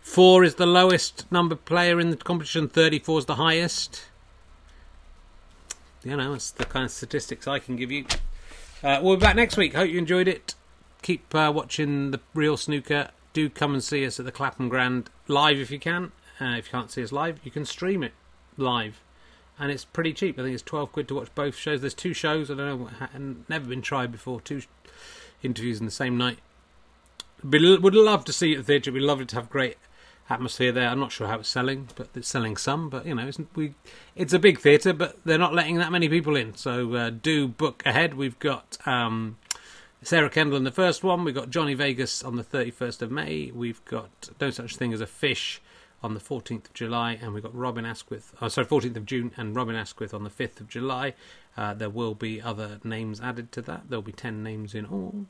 Four 0.00 0.44
is 0.44 0.56
the 0.56 0.66
lowest 0.66 1.30
number 1.32 1.56
player 1.56 1.98
in 1.98 2.10
the 2.10 2.16
competition, 2.16 2.68
34 2.68 3.20
is 3.20 3.24
the 3.26 3.34
highest. 3.34 4.04
You 6.04 6.16
know, 6.16 6.32
that's 6.32 6.50
the 6.50 6.64
kind 6.64 6.84
of 6.84 6.90
statistics 6.90 7.48
I 7.48 7.58
can 7.58 7.76
give 7.76 7.90
you. 7.90 8.04
Uh, 8.82 9.00
we'll 9.02 9.16
be 9.16 9.20
back 9.20 9.36
next 9.36 9.56
week. 9.56 9.74
Hope 9.74 9.88
you 9.88 9.98
enjoyed 9.98 10.28
it. 10.28 10.54
Keep 11.02 11.34
uh, 11.34 11.50
watching 11.54 12.10
the 12.10 12.20
real 12.34 12.56
snooker. 12.56 13.10
Do 13.32 13.48
come 13.48 13.72
and 13.72 13.82
see 13.82 14.06
us 14.06 14.20
at 14.20 14.26
the 14.26 14.32
Clapham 14.32 14.68
Grand 14.68 15.10
live 15.26 15.58
if 15.58 15.70
you 15.70 15.78
can. 15.78 16.12
Uh, 16.40 16.56
if 16.58 16.66
you 16.66 16.72
can't 16.72 16.90
see 16.90 17.02
us 17.02 17.12
live, 17.12 17.38
you 17.44 17.50
can 17.50 17.64
stream 17.64 18.02
it 18.02 18.12
live, 18.56 19.00
and 19.58 19.70
it's 19.70 19.84
pretty 19.84 20.12
cheap. 20.12 20.38
I 20.38 20.42
think 20.42 20.54
it's 20.54 20.62
twelve 20.62 20.92
quid 20.92 21.08
to 21.08 21.14
watch 21.14 21.34
both 21.34 21.56
shows. 21.56 21.80
There's 21.80 21.94
two 21.94 22.14
shows. 22.14 22.50
I 22.50 22.54
don't 22.54 22.80
know, 22.80 23.36
never 23.48 23.66
been 23.66 23.82
tried 23.82 24.12
before. 24.12 24.40
Two 24.40 24.62
interviews 25.42 25.78
in 25.78 25.86
the 25.86 25.92
same 25.92 26.16
night. 26.16 26.38
Be, 27.48 27.76
would 27.76 27.94
love 27.94 28.24
to 28.24 28.32
see 28.32 28.52
it 28.52 28.58
at 28.58 28.66
the 28.66 28.72
theatre. 28.72 28.92
We'd 28.92 29.00
love 29.00 29.24
to 29.24 29.36
have 29.36 29.50
great 29.50 29.76
atmosphere 30.30 30.72
there. 30.72 30.88
I'm 30.88 30.98
not 30.98 31.12
sure 31.12 31.26
how 31.26 31.38
it's 31.38 31.48
selling, 31.48 31.88
but 31.94 32.08
it's 32.14 32.28
selling 32.28 32.56
some. 32.56 32.88
But 32.88 33.06
you 33.06 33.14
know, 33.14 33.26
it's, 33.26 33.38
we 33.54 33.74
it's 34.16 34.32
a 34.32 34.38
big 34.38 34.60
theatre, 34.60 34.92
but 34.92 35.18
they're 35.24 35.38
not 35.38 35.54
letting 35.54 35.76
that 35.76 35.92
many 35.92 36.08
people 36.08 36.36
in. 36.36 36.54
So 36.54 36.94
uh, 36.94 37.10
do 37.10 37.48
book 37.48 37.82
ahead. 37.84 38.14
We've 38.14 38.38
got 38.38 38.78
um, 38.86 39.38
Sarah 40.02 40.30
Kendall 40.30 40.56
in 40.56 40.64
the 40.64 40.72
first 40.72 41.02
one. 41.02 41.24
We've 41.24 41.34
got 41.34 41.50
Johnny 41.50 41.74
Vegas 41.74 42.22
on 42.22 42.36
the 42.36 42.44
31st 42.44 43.02
of 43.02 43.10
May. 43.10 43.50
We've 43.54 43.84
got 43.84 44.30
no 44.40 44.50
such 44.50 44.76
thing 44.76 44.92
as 44.92 45.00
a 45.00 45.06
fish 45.06 45.60
on 46.04 46.12
the 46.12 46.20
14th 46.20 46.66
of 46.66 46.74
July, 46.74 47.18
and 47.20 47.32
we've 47.32 47.42
got 47.42 47.54
Robin 47.56 47.86
Asquith, 47.86 48.34
oh, 48.42 48.48
sorry, 48.48 48.66
14th 48.66 48.96
of 48.96 49.06
June, 49.06 49.32
and 49.38 49.56
Robin 49.56 49.74
Asquith 49.74 50.12
on 50.12 50.22
the 50.22 50.28
5th 50.28 50.60
of 50.60 50.68
July. 50.68 51.14
Uh, 51.56 51.72
there 51.72 51.88
will 51.88 52.14
be 52.14 52.42
other 52.42 52.78
names 52.84 53.22
added 53.22 53.50
to 53.52 53.62
that. 53.62 53.84
There'll 53.88 54.02
be 54.02 54.12
10 54.12 54.42
names 54.42 54.74
in 54.74 54.84
all. 54.84 55.24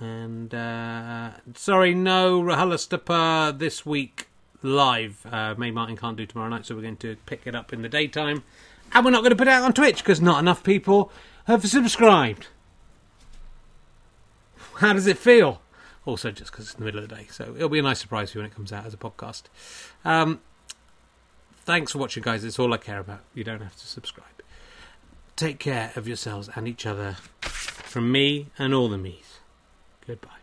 And, 0.00 0.52
uh, 0.52 1.30
sorry, 1.54 1.94
no 1.94 2.42
RHLSTP 2.42 3.56
this 3.60 3.86
week 3.86 4.26
live. 4.62 5.24
Uh, 5.30 5.54
Mae 5.56 5.70
Martin 5.70 5.96
can't 5.96 6.16
do 6.16 6.26
tomorrow 6.26 6.50
night, 6.50 6.66
so 6.66 6.74
we're 6.74 6.82
going 6.82 6.96
to 6.96 7.14
pick 7.26 7.46
it 7.46 7.54
up 7.54 7.72
in 7.72 7.82
the 7.82 7.88
daytime. 7.88 8.42
And 8.92 9.04
we're 9.04 9.12
not 9.12 9.20
going 9.20 9.30
to 9.30 9.36
put 9.36 9.46
it 9.46 9.52
out 9.52 9.62
on 9.62 9.72
Twitch 9.72 9.98
because 9.98 10.20
not 10.20 10.40
enough 10.40 10.64
people 10.64 11.12
have 11.44 11.64
subscribed. 11.64 12.48
How 14.78 14.92
does 14.92 15.06
it 15.06 15.18
feel? 15.18 15.60
Also, 16.06 16.30
just 16.30 16.50
because 16.50 16.66
it's 16.66 16.74
in 16.74 16.80
the 16.80 16.86
middle 16.86 17.02
of 17.02 17.08
the 17.08 17.14
day. 17.14 17.26
So 17.30 17.54
it'll 17.54 17.68
be 17.68 17.78
a 17.78 17.82
nice 17.82 18.00
surprise 18.00 18.32
for 18.32 18.38
you 18.38 18.42
when 18.42 18.50
it 18.50 18.54
comes 18.54 18.72
out 18.72 18.86
as 18.86 18.94
a 18.94 18.96
podcast. 18.96 19.42
Um, 20.04 20.40
thanks 21.64 21.92
for 21.92 21.98
watching, 21.98 22.22
guys. 22.22 22.44
It's 22.44 22.58
all 22.58 22.72
I 22.72 22.78
care 22.78 22.98
about. 22.98 23.20
You 23.34 23.44
don't 23.44 23.60
have 23.62 23.76
to 23.76 23.86
subscribe. 23.86 24.26
Take 25.36 25.58
care 25.58 25.92
of 25.96 26.06
yourselves 26.06 26.50
and 26.54 26.68
each 26.68 26.86
other 26.86 27.16
from 27.40 28.12
me 28.12 28.48
and 28.58 28.74
all 28.74 28.88
the 28.88 28.98
me's. 28.98 29.40
Goodbye. 30.06 30.39